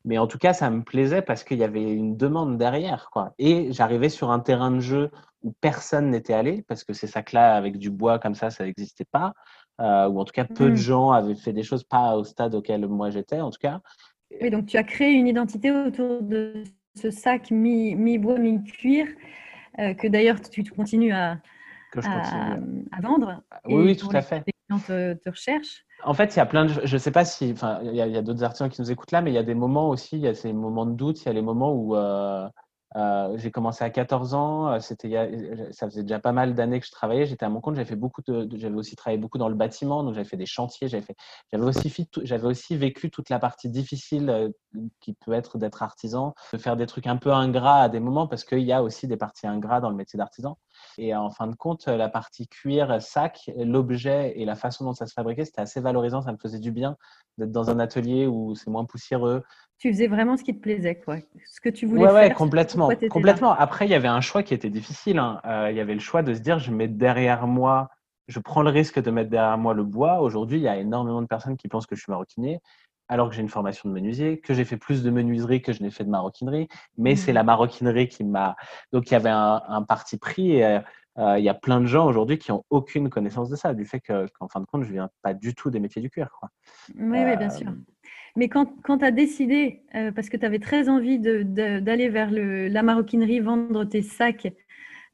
Mais 0.06 0.18
en 0.18 0.28
tout 0.28 0.38
cas, 0.38 0.54
ça 0.54 0.70
me 0.70 0.84
plaisait 0.84 1.22
parce 1.22 1.44
qu'il 1.44 1.58
y 1.60 1.64
avait 1.64 1.94
une 1.94 2.18
demande 2.18 2.58
derrière. 2.58 3.10
Quoi. 3.12 3.34
Et 3.38 3.72
j'arrivais 3.72 4.10
sur 4.10 4.32
un 4.32 4.40
terrain 4.40 4.72
de 4.72 4.80
jeu 4.80 5.12
où 5.44 5.54
personne 5.62 6.10
n'était 6.10 6.34
allé, 6.34 6.64
parce 6.68 6.84
que 6.84 6.94
ces 6.94 7.08
sacs-là, 7.08 7.56
avec 7.56 7.78
du 7.78 7.90
bois 7.90 8.20
comme 8.20 8.36
ça, 8.36 8.50
ça 8.50 8.64
n'existait 8.64 9.06
pas. 9.06 9.34
Euh, 9.80 10.08
ou 10.08 10.20
en 10.20 10.26
tout 10.26 10.34
cas, 10.34 10.46
peu 10.46 10.66
de 10.66 10.74
mmh. 10.74 10.76
gens 10.76 11.12
avaient 11.12 11.36
fait 11.36 11.54
des 11.54 11.64
choses, 11.64 11.84
pas 11.84 12.16
au 12.16 12.24
stade 12.24 12.54
auquel 12.54 12.88
moi 12.88 13.10
j'étais, 13.10 13.42
en 13.42 13.50
tout 13.50 13.60
cas. 13.60 13.82
Oui, 14.40 14.50
donc 14.50 14.68
tu 14.68 14.78
as 14.78 14.84
créé 14.84 15.14
une 15.14 15.28
identité 15.28 15.72
autour 15.72 16.22
de 16.22 16.64
ce 16.96 17.10
sac 17.10 17.52
mi-bois, 17.52 18.38
mi-cuir, 18.38 19.08
euh, 19.80 19.94
que 19.94 20.08
d'ailleurs 20.08 20.40
tu 20.42 20.64
continues 20.64 21.12
à, 21.12 21.38
à, 21.98 23.02
vendre. 23.02 23.42
Oui, 23.66 23.84
oui, 23.84 23.98
tout 23.98 24.10
à 24.14 24.22
fait. 24.22 24.44
Clients 24.80 25.16
te, 25.18 25.30
recherchent. 25.30 25.86
En 26.04 26.14
fait, 26.14 26.36
il 26.36 26.38
y 26.38 26.42
a 26.42 26.46
plein 26.46 26.66
de. 26.66 26.74
Je 26.84 26.94
ne 26.94 27.00
sais 27.00 27.12
pas 27.12 27.26
si. 27.26 27.52
Enfin, 27.52 27.80
il 27.84 27.96
y 27.96 28.02
a, 28.02 28.22
d'autres 28.22 28.44
artisans 28.44 28.70
qui 28.70 28.82
nous 28.82 28.92
écoutent 28.92 29.12
là, 29.12 29.22
mais 29.22 29.32
il 29.32 29.36
y 29.36 29.40
a 29.40 29.44
des 29.44 29.54
moments 29.54 29.90
aussi, 29.90 30.16
il 30.18 30.22
y 30.22 30.28
a 30.28 30.34
ces 30.34 30.54
moments 30.54 30.86
de 30.86 30.94
doute, 30.94 31.22
il 31.22 31.26
y 31.26 31.30
a 31.30 31.34
les 31.34 31.42
moments 31.42 31.74
où 31.74 31.96
euh, 31.96 32.48
euh, 32.98 33.38
j'ai 33.38 33.52
commencé 33.52 33.84
à 33.86 33.90
14 33.90 34.34
ans, 34.34 34.68
euh, 34.70 34.80
c'était, 34.80 35.70
ça 35.72 35.88
faisait 35.90 36.02
déjà 36.02 36.20
pas 36.20 36.34
mal 36.34 36.56
d'années 36.56 36.80
que 36.80 36.86
je 36.86 36.92
travaillais, 36.92 37.26
j'étais 37.26 37.46
à 37.46 37.50
mon 37.50 37.62
compte, 37.62 37.76
j'avais 37.76 37.88
fait 37.88 37.96
beaucoup 37.96 38.22
de, 38.28 38.50
j'avais 38.58 38.76
aussi 38.76 38.98
travaillé 38.98 39.18
beaucoup 39.18 39.38
dans 39.38 39.48
le 39.48 39.56
bâtiment, 39.56 40.04
donc 40.04 40.14
j'avais 40.14 40.28
fait 40.28 40.36
des 40.36 40.46
chantiers, 40.46 40.90
j'avais 40.90 41.04
fait, 41.04 41.16
j'avais 41.54 42.46
aussi 42.46 42.76
vécu 42.76 43.10
toute 43.10 43.30
la 43.30 43.40
partie 43.40 43.70
difficile 43.70 44.52
qui 45.00 45.14
peut 45.14 45.32
être 45.32 45.58
d'être 45.58 45.84
artisan, 45.84 46.34
de 46.52 46.58
faire 46.58 46.76
des 46.76 46.86
trucs 46.86 47.08
un 47.08 47.16
peu 47.16 47.32
ingrats 47.32 47.84
à 47.84 47.90
des 47.90 48.02
moments, 48.02 48.28
parce 48.28 48.44
qu'il 48.44 48.64
y 48.64 48.74
a 48.74 48.84
aussi 48.84 49.08
des 49.08 49.18
parties 49.18 49.48
ingrats 49.48 49.80
dans 49.80 49.90
le 49.90 49.96
métier 49.96 50.18
d'artisan. 50.18 50.58
Et 50.98 51.16
en 51.16 51.30
fin 51.30 51.48
de 51.48 51.56
compte, 51.56 51.88
la 51.88 52.10
partie 52.10 52.48
cuir, 52.48 53.02
sac, 53.02 53.50
l'objet 53.58 54.34
et 54.36 54.46
la 54.46 54.56
façon 54.56 54.86
dont 54.86 54.94
ça 54.94 55.06
se 55.06 55.14
fabriquait, 55.14 55.46
c'était 55.46 55.62
assez 55.62 55.82
valorisant. 55.82 56.22
Ça 56.22 56.32
me 56.32 56.38
faisait 56.38 56.60
du 56.60 56.72
bien 56.72 56.98
d'être 57.38 57.52
dans 57.52 57.70
un 57.70 57.80
atelier 57.80 58.28
où 58.28 58.56
c'est 58.56 58.70
moins 58.70 58.86
poussiéreux. 58.86 59.44
Tu 59.78 59.92
faisais 59.92 60.08
vraiment 60.08 60.38
ce 60.38 60.44
qui 60.44 60.56
te 60.56 60.62
plaisait, 60.62 61.00
quoi. 61.00 61.18
Ce 61.48 61.60
que 61.60 61.70
tu 61.70 61.86
voulais 61.86 62.06
faire. 62.06 62.14
Ouais, 62.14 62.32
complètement. 62.32 62.90
complètement. 63.10 63.54
Après, 63.54 63.88
il 63.88 63.92
y 63.92 63.96
avait 63.96 64.08
un 64.08 64.22
choix 64.22 64.44
qui 64.44 64.54
était 64.54 64.70
difficile. 64.70 65.18
Hein. 65.18 65.42
Euh, 65.46 65.72
il 65.72 65.78
y 65.78 65.80
avait 65.80 65.96
le 65.96 66.00
choix 66.00 66.22
de 66.22 66.34
se 66.34 66.40
dire, 66.40 66.60
je 66.60 66.72
mets 66.72 66.88
derrière 66.88 67.48
moi, 67.48 67.90
je 68.28 68.40
prends 68.40 68.62
le 68.62 68.70
risque 68.70 69.02
de 69.02 69.10
mettre 69.10 69.30
derrière 69.30 69.58
moi 69.58 69.74
le 69.74 69.84
bois. 69.84 70.22
Aujourd'hui, 70.22 70.60
il 70.60 70.64
y 70.64 70.68
a 70.68 70.78
énormément 70.78 71.22
de 71.22 71.28
personnes 71.28 71.58
qui 71.58 71.68
pensent 71.68 71.88
que 71.88 71.96
je 71.96 72.02
suis 72.02 72.12
maroquinier 72.12 72.60
alors 73.12 73.28
que 73.28 73.36
j'ai 73.36 73.42
une 73.42 73.50
formation 73.50 73.90
de 73.90 73.94
menuisier, 73.94 74.40
que 74.40 74.54
j'ai 74.54 74.64
fait 74.64 74.78
plus 74.78 75.04
de 75.04 75.10
menuiserie 75.12 75.62
que 75.62 75.74
je 75.74 75.84
n'ai 75.84 75.92
fait 75.92 76.06
de 76.06 76.10
maroquinerie, 76.10 76.70
mais 76.98 77.18
c'est 77.18 77.34
mmh. 77.34 77.36
la 77.36 77.44
maroquinerie 77.44 78.08
qui 78.08 78.24
m'a. 78.24 78.56
Donc 78.94 79.12
il 79.12 79.14
y 79.14 79.18
avait 79.18 79.30
un, 79.30 79.84
parti 79.86 80.18
pris. 80.18 80.54
Et, 80.54 80.80
euh, 81.18 81.38
il 81.38 81.44
y 81.44 81.50
a 81.50 81.54
plein 81.54 81.82
de 81.82 81.88
gens 81.88 82.08
aujourd'hui 82.08 82.38
qui 82.38 82.52
n'ont 82.52 82.64
aucune 82.70 83.10
connaissance 83.10 83.50
de 83.50 83.58
ça, 83.58 83.74
du 83.74 83.84
fait 83.84 84.00
qu'en 84.00 84.48
fin 84.48 84.62
de 84.62 84.66
compte, 84.66 84.84
je 84.84 84.88
ne 84.88 84.94
viens 84.94 85.10
pas 85.24 85.34
du 85.34 85.54
tout 85.54 85.70
des 85.70 85.82
métiers 85.82 86.02
du 86.02 86.10
cuir. 86.10 86.30
Quoi. 86.40 86.48
Oui, 86.96 87.20
oui, 87.26 87.36
bien 87.36 87.50
sûr. 87.50 87.68
Euh, 87.68 87.74
mais 88.38 88.48
quand, 88.48 88.74
quand 88.82 89.00
tu 89.00 89.06
as 89.06 89.12
décidé, 89.12 89.82
euh, 89.94 90.14
parce 90.14 90.30
que 90.30 90.38
tu 90.38 90.46
avais 90.46 90.60
très 90.60 90.88
envie 90.88 91.20
d'aller 91.20 92.08
vers 92.08 92.32
le, 92.32 92.70
la 92.70 92.82
maroquinerie, 92.82 93.42
vendre 93.42 93.84
tes 93.84 94.04
sacs 94.04 94.54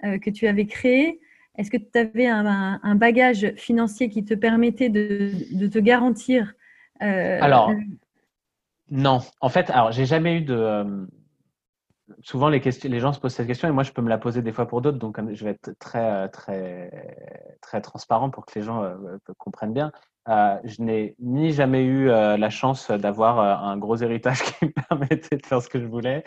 que 0.03 0.29
tu 0.29 0.45
avais 0.45 0.67
créés, 0.67 1.19
est-ce 1.57 1.71
que 1.71 1.77
tu 1.77 1.97
avais 1.97 2.27
un, 2.27 2.79
un, 2.83 2.95
bagage 2.95 3.53
financier 3.55 4.09
qui 4.09 4.23
te 4.23 4.35
permettait 4.35 4.89
de, 4.89 5.31
de 5.53 5.65
te 5.65 5.79
garantir 5.79 6.53
euh, 7.01 7.39
alors, 7.41 7.71
non. 8.89 9.19
En 9.41 9.49
fait, 9.49 9.69
alors, 9.69 9.91
j'ai 9.91 10.05
jamais 10.05 10.37
eu 10.37 10.41
de. 10.41 10.55
Euh, 10.55 11.05
souvent, 12.21 12.49
les, 12.49 12.61
questions, 12.61 12.89
les 12.89 12.99
gens 12.99 13.13
se 13.13 13.19
posent 13.19 13.33
cette 13.33 13.47
question 13.47 13.67
et 13.67 13.71
moi, 13.71 13.83
je 13.83 13.91
peux 13.91 14.01
me 14.01 14.09
la 14.09 14.17
poser 14.17 14.41
des 14.41 14.51
fois 14.51 14.67
pour 14.67 14.81
d'autres. 14.81 14.97
Donc, 14.97 15.19
je 15.33 15.43
vais 15.43 15.51
être 15.51 15.71
très, 15.79 16.29
très, 16.29 17.57
très 17.61 17.81
transparent 17.81 18.29
pour 18.29 18.45
que 18.45 18.57
les 18.57 18.65
gens 18.65 18.83
euh, 18.83 19.17
comprennent 19.37 19.73
bien. 19.73 19.91
je 20.27 20.81
n'ai 20.81 21.15
ni 21.19 21.51
jamais 21.51 21.83
eu 21.83 22.07
la 22.07 22.49
chance 22.49 22.91
d'avoir 22.91 23.39
un 23.39 23.77
gros 23.77 23.97
héritage 23.97 24.41
qui 24.43 24.65
me 24.65 24.71
permettait 24.87 25.37
de 25.37 25.45
faire 25.45 25.61
ce 25.61 25.69
que 25.69 25.79
je 25.79 25.85
voulais. 25.85 26.23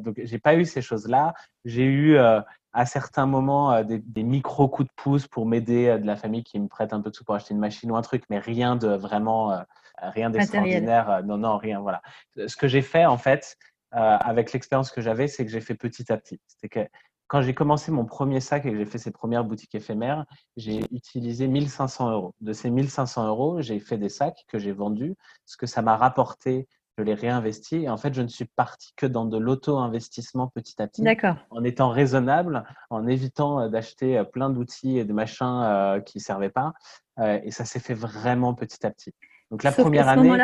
donc, 0.00 0.20
j'ai 0.22 0.38
pas 0.38 0.56
eu 0.56 0.64
ces 0.66 0.82
choses-là. 0.82 1.32
J'ai 1.64 1.84
eu 1.84 2.18
à 2.18 2.86
certains 2.86 3.26
moments 3.26 3.82
des, 3.82 4.00
des 4.00 4.24
micro 4.24 4.68
coups 4.68 4.88
de 4.88 4.94
pouce 4.94 5.26
pour 5.26 5.46
m'aider 5.46 5.98
de 5.98 6.06
la 6.06 6.16
famille 6.16 6.44
qui 6.44 6.60
me 6.60 6.68
prête 6.68 6.92
un 6.92 7.00
peu 7.00 7.10
de 7.10 7.16
sous 7.16 7.24
pour 7.24 7.34
acheter 7.34 7.54
une 7.54 7.60
machine 7.60 7.90
ou 7.90 7.96
un 7.96 8.02
truc, 8.02 8.24
mais 8.28 8.38
rien 8.38 8.76
de 8.76 8.88
vraiment 8.88 9.64
rien 9.98 10.30
d'extraordinaire. 10.30 11.10
Euh, 11.10 11.22
non, 11.22 11.38
non, 11.38 11.56
rien. 11.56 11.80
Voilà. 11.80 12.02
Ce 12.46 12.56
que 12.56 12.68
j'ai 12.68 12.82
fait, 12.82 13.06
en 13.06 13.18
fait, 13.18 13.56
avec 13.92 14.52
l'expérience 14.52 14.90
que 14.90 15.00
j'avais, 15.00 15.28
c'est 15.28 15.44
que 15.44 15.52
j'ai 15.52 15.60
fait 15.60 15.76
petit 15.76 16.12
à 16.12 16.16
petit. 16.16 16.40
C'était 16.48 16.68
que 16.68 16.88
quand 17.28 17.42
j'ai 17.42 17.54
commencé 17.54 17.92
mon 17.92 18.04
premier 18.04 18.40
sac 18.40 18.66
et 18.66 18.72
que 18.72 18.76
j'ai 18.76 18.84
fait 18.84 18.98
ces 18.98 19.12
premières 19.12 19.44
boutiques 19.44 19.74
éphémères, 19.74 20.26
j'ai 20.56 20.80
utilisé 20.90 21.46
1500 21.46 22.10
euros. 22.10 22.34
De 22.40 22.52
ces 22.52 22.70
1500 22.70 23.28
euros, 23.28 23.60
j'ai 23.60 23.78
fait 23.78 23.96
des 23.96 24.08
sacs 24.08 24.44
que 24.48 24.58
j'ai 24.58 24.72
vendus. 24.72 25.14
Ce 25.46 25.56
que 25.56 25.66
ça 25.66 25.80
m'a 25.80 25.96
rapporté, 25.96 26.68
je 26.98 27.02
l'ai 27.02 27.14
réinvesti. 27.14 27.76
Et 27.84 27.88
en 27.88 27.96
fait, 27.96 28.14
je 28.14 28.22
ne 28.22 28.28
suis 28.28 28.44
parti 28.44 28.92
que 28.96 29.06
dans 29.06 29.24
de 29.24 29.38
l'auto-investissement 29.38 30.48
petit 30.48 30.80
à 30.80 30.86
petit. 30.86 31.02
D'accord. 31.02 31.36
En 31.50 31.64
étant 31.64 31.88
raisonnable, 31.88 32.64
en 32.90 33.06
évitant 33.06 33.60
euh, 33.60 33.68
d'acheter 33.68 34.18
euh, 34.18 34.24
plein 34.24 34.50
d'outils 34.50 34.98
et 34.98 35.04
de 35.04 35.12
machins 35.12 35.62
euh, 35.64 36.00
qui 36.00 36.18
ne 36.18 36.22
servaient 36.22 36.50
pas. 36.50 36.72
et 37.20 37.50
ça 37.52 37.64
s'est 37.64 37.80
fait 37.80 37.94
vraiment 37.94 38.54
petit 38.54 38.84
à 38.84 38.90
petit. 38.90 39.12
Donc 39.54 39.62
la 39.62 39.70
première 39.70 40.08
année. 40.08 40.36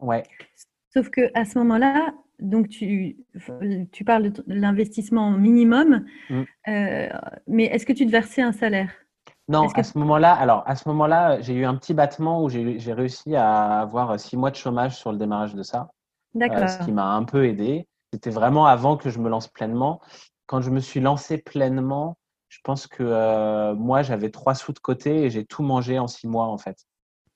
Ouais. 0.00 0.24
Sauf 0.92 1.08
que 1.08 1.30
à 1.34 1.44
ce 1.44 1.56
moment-là, 1.60 2.12
donc 2.40 2.68
tu, 2.68 3.16
tu 3.92 4.04
parles 4.04 4.32
de 4.32 4.42
l'investissement 4.48 5.30
minimum, 5.30 6.04
mm. 6.30 6.42
euh, 6.66 7.08
mais 7.46 7.66
est-ce 7.66 7.86
que 7.86 7.92
tu 7.92 8.04
te 8.04 8.10
versais 8.10 8.42
un 8.42 8.50
salaire? 8.50 8.90
Non, 9.46 9.68
à 9.68 9.84
ce 9.84 9.96
moment-là, 9.98 10.34
alors 10.34 10.64
à 10.66 10.74
ce 10.74 10.88
moment-là, 10.88 11.40
j'ai 11.42 11.54
eu 11.54 11.64
un 11.64 11.76
petit 11.76 11.94
battement 11.94 12.42
où 12.42 12.48
j'ai 12.48 12.92
réussi 12.92 13.36
à 13.36 13.78
avoir 13.78 14.18
six 14.18 14.36
mois 14.36 14.50
de 14.50 14.56
chômage 14.56 14.96
sur 14.96 15.12
le 15.12 15.18
démarrage 15.18 15.54
de 15.54 15.62
ça. 15.62 15.90
Euh, 16.34 16.40
D'accord. 16.40 16.68
ce 16.68 16.84
qui 16.84 16.90
m'a 16.90 17.14
un 17.14 17.22
peu 17.22 17.46
aidé. 17.46 17.86
C'était 18.12 18.30
vraiment 18.30 18.66
avant 18.66 18.96
que 18.96 19.10
je 19.10 19.20
me 19.20 19.28
lance 19.28 19.46
pleinement. 19.46 20.00
Quand 20.46 20.60
je 20.60 20.70
me 20.70 20.80
suis 20.80 20.98
lancé 20.98 21.38
pleinement, 21.38 22.16
je 22.48 22.58
pense 22.64 22.88
que 22.88 23.04
euh, 23.04 23.76
moi, 23.76 24.02
j'avais 24.02 24.30
trois 24.30 24.56
sous 24.56 24.72
de 24.72 24.80
côté 24.80 25.22
et 25.22 25.30
j'ai 25.30 25.44
tout 25.44 25.62
mangé 25.62 26.00
en 26.00 26.08
six 26.08 26.26
mois 26.26 26.46
en 26.46 26.58
fait. 26.58 26.84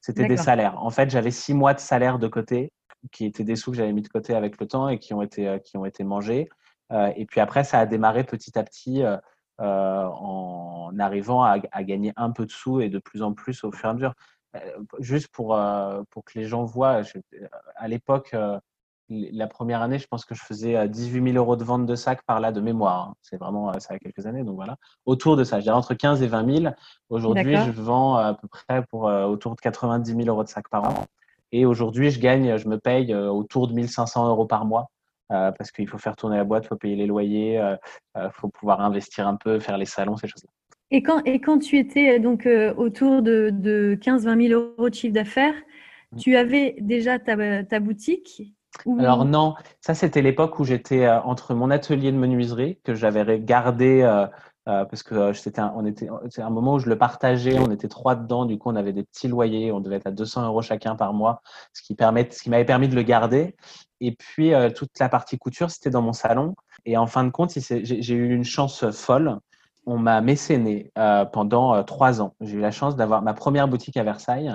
C'était 0.00 0.26
des 0.26 0.36
salaires. 0.36 0.82
En 0.82 0.90
fait, 0.90 1.10
j'avais 1.10 1.30
six 1.30 1.54
mois 1.54 1.74
de 1.74 1.80
salaire 1.80 2.18
de 2.18 2.28
côté 2.28 2.72
qui 3.12 3.24
étaient 3.26 3.44
des 3.44 3.56
sous 3.56 3.70
que 3.70 3.76
j'avais 3.76 3.92
mis 3.92 4.02
de 4.02 4.08
côté 4.08 4.34
avec 4.34 4.60
le 4.60 4.66
temps 4.66 4.88
et 4.88 4.98
qui 4.98 5.14
ont 5.14 5.22
été, 5.22 5.48
euh, 5.48 5.58
qui 5.58 5.76
ont 5.76 5.84
été 5.84 6.04
mangés. 6.04 6.48
Euh, 6.92 7.12
et 7.16 7.26
puis 7.26 7.40
après, 7.40 7.64
ça 7.64 7.78
a 7.80 7.86
démarré 7.86 8.24
petit 8.24 8.58
à 8.58 8.64
petit 8.64 9.02
euh, 9.02 9.18
en 9.60 10.98
arrivant 10.98 11.42
à, 11.42 11.58
gagner 11.82 12.12
un 12.16 12.30
peu 12.30 12.46
de 12.46 12.50
sous 12.50 12.80
et 12.80 12.88
de 12.88 12.98
plus 12.98 13.22
en 13.22 13.32
plus 13.34 13.64
au 13.64 13.72
fur 13.72 13.88
et 13.88 13.90
à 13.90 13.94
mesure. 13.94 14.14
juste 15.00 15.28
pour, 15.28 15.58
pour 16.10 16.24
que 16.24 16.38
les 16.38 16.44
gens 16.44 16.64
voient, 16.64 17.02
à 17.76 17.88
l'époque, 17.88 18.34
la 19.10 19.46
première 19.46 19.82
année, 19.82 19.98
je 19.98 20.06
pense 20.06 20.24
que 20.24 20.34
je 20.34 20.42
faisais 20.42 20.88
18 20.88 21.32
000 21.32 21.36
euros 21.36 21.56
de 21.56 21.64
vente 21.64 21.86
de 21.86 21.94
sacs 21.94 22.22
par 22.26 22.40
là 22.40 22.52
de 22.52 22.60
mémoire. 22.60 23.08
Hein. 23.08 23.14
C'est 23.22 23.38
vraiment 23.38 23.72
ça 23.80 23.94
a 23.94 23.98
quelques 23.98 24.26
années, 24.26 24.44
donc 24.44 24.56
voilà. 24.56 24.76
Autour 25.06 25.36
de 25.36 25.44
ça, 25.44 25.58
je 25.58 25.64
dirais 25.64 25.76
entre 25.76 25.94
15 25.94 26.22
et 26.22 26.26
20 26.26 26.56
000. 26.62 26.74
Aujourd'hui, 27.08 27.56
je 27.56 27.70
vends 27.70 28.16
à 28.16 28.34
peu 28.34 28.48
près 28.48 28.84
pour 28.90 29.04
autour 29.04 29.54
de 29.54 29.60
90 29.60 30.14
000 30.14 30.28
euros 30.28 30.44
de 30.44 30.48
sacs 30.48 30.68
par 30.68 30.84
an. 30.84 31.04
Et 31.52 31.64
aujourd'hui, 31.64 32.10
je 32.10 32.20
gagne, 32.20 32.56
je 32.56 32.68
me 32.68 32.78
paye 32.78 33.12
euh, 33.12 33.28
autour 33.30 33.68
de 33.68 33.74
1500 33.74 34.28
euros 34.28 34.46
par 34.46 34.64
mois. 34.64 34.90
Euh, 35.30 35.52
parce 35.52 35.70
qu'il 35.70 35.86
faut 35.86 35.98
faire 35.98 36.16
tourner 36.16 36.38
la 36.38 36.44
boîte, 36.44 36.64
il 36.64 36.68
faut 36.68 36.76
payer 36.76 36.96
les 36.96 37.06
loyers, 37.06 37.54
il 37.56 37.78
euh, 38.18 38.30
faut 38.32 38.48
pouvoir 38.48 38.80
investir 38.80 39.28
un 39.28 39.36
peu, 39.36 39.58
faire 39.58 39.76
les 39.76 39.84
salons, 39.84 40.16
ces 40.16 40.26
choses-là. 40.26 40.48
Et 40.90 41.02
quand, 41.02 41.22
et 41.26 41.38
quand 41.38 41.58
tu 41.58 41.76
étais 41.76 42.18
donc 42.18 42.48
autour 42.78 43.20
de, 43.20 43.50
de 43.52 43.98
15-20 44.00 44.48
000 44.48 44.58
euros 44.58 44.88
de 44.88 44.94
chiffre 44.94 45.12
d'affaires, 45.12 45.52
mmh. 46.12 46.16
tu 46.16 46.34
avais 46.34 46.76
déjà 46.80 47.18
ta, 47.18 47.62
ta 47.62 47.78
boutique 47.78 48.54
Alors 48.98 49.24
non, 49.24 49.54
ça 49.80 49.94
c'était 49.94 50.22
l'époque 50.22 50.58
où 50.58 50.64
j'étais 50.64 51.08
entre 51.08 51.54
mon 51.54 51.70
atelier 51.70 52.12
de 52.12 52.16
menuiserie 52.16 52.78
que 52.84 52.94
j'avais 52.94 53.40
gardé 53.40 54.04
euh, 54.68 54.84
parce 54.84 55.02
que 55.02 55.14
euh, 55.14 55.32
c'était 55.32 55.60
un, 55.60 55.72
on 55.76 55.86
était, 55.86 56.08
c'est 56.28 56.42
un 56.42 56.50
moment 56.50 56.74
où 56.74 56.78
je 56.78 56.90
le 56.90 56.98
partageais, 56.98 57.58
on 57.58 57.70
était 57.70 57.88
trois 57.88 58.14
dedans, 58.14 58.44
du 58.44 58.58
coup 58.58 58.68
on 58.68 58.76
avait 58.76 58.92
des 58.92 59.02
petits 59.02 59.26
loyers, 59.26 59.72
on 59.72 59.80
devait 59.80 59.96
être 59.96 60.08
à 60.08 60.10
200 60.10 60.44
euros 60.44 60.60
chacun 60.60 60.94
par 60.94 61.14
mois, 61.14 61.40
ce 61.72 61.80
qui 61.80 61.94
permet, 61.94 62.28
ce 62.30 62.42
qui 62.42 62.50
m'avait 62.50 62.66
permis 62.66 62.86
de 62.88 62.94
le 62.94 63.02
garder. 63.02 63.56
Et 64.02 64.12
puis 64.12 64.52
euh, 64.52 64.68
toute 64.68 64.90
la 65.00 65.08
partie 65.08 65.38
couture, 65.38 65.70
c'était 65.70 65.88
dans 65.88 66.02
mon 66.02 66.12
salon. 66.12 66.54
Et 66.84 66.98
en 66.98 67.06
fin 67.06 67.24
de 67.24 67.30
compte, 67.30 67.52
j'ai 67.58 68.14
eu 68.14 68.34
une 68.34 68.44
chance 68.44 68.90
folle. 68.90 69.38
On 69.86 69.98
m'a 69.98 70.20
mécéné 70.20 70.92
pendant 71.32 71.82
trois 71.82 72.20
ans. 72.20 72.34
J'ai 72.40 72.56
eu 72.56 72.60
la 72.60 72.70
chance 72.70 72.94
d'avoir 72.94 73.22
ma 73.22 73.34
première 73.34 73.68
boutique 73.68 73.96
à 73.96 74.04
Versailles. 74.04 74.54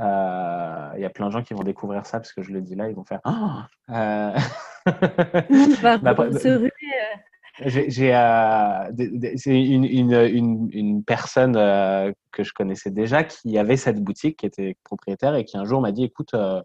Il 0.00 1.00
y 1.00 1.04
a 1.04 1.10
plein 1.10 1.26
de 1.26 1.32
gens 1.32 1.42
qui 1.42 1.54
vont 1.54 1.62
découvrir 1.62 2.06
ça 2.06 2.18
parce 2.18 2.32
que 2.32 2.42
je 2.42 2.52
le 2.52 2.62
dis 2.62 2.74
là, 2.74 2.88
ils 2.88 2.96
vont 2.96 3.04
faire. 3.04 3.20
Oh 3.24 3.60
j'ai, 7.66 8.14
euh, 8.14 8.92
c'est 9.36 9.62
une, 9.62 9.84
une, 9.84 10.68
une, 10.72 11.04
personne 11.04 11.56
euh, 11.56 12.12
que 12.32 12.42
je 12.42 12.52
connaissais 12.52 12.90
déjà 12.90 13.24
qui 13.24 13.58
avait 13.58 13.76
cette 13.76 14.02
boutique, 14.02 14.38
qui 14.38 14.46
était 14.46 14.76
propriétaire 14.84 15.34
et 15.34 15.44
qui 15.44 15.56
un 15.56 15.64
jour 15.64 15.80
m'a 15.80 15.92
dit 15.92 16.04
écoute, 16.04 16.34
euh, 16.34 16.62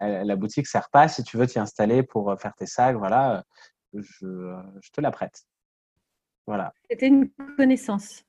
la 0.00 0.36
boutique 0.36 0.66
sert 0.66 0.90
pas, 0.90 1.08
si 1.08 1.24
tu 1.24 1.36
veux 1.36 1.46
t'y 1.46 1.58
installer 1.58 2.02
pour 2.02 2.34
faire 2.38 2.54
tes 2.54 2.66
sacs, 2.66 2.96
voilà, 2.96 3.44
je, 3.94 4.54
je 4.80 4.90
te 4.90 5.00
la 5.00 5.10
prête. 5.10 5.44
Voilà. 6.46 6.72
C'était 6.90 7.08
une 7.08 7.30
connaissance. 7.56 8.22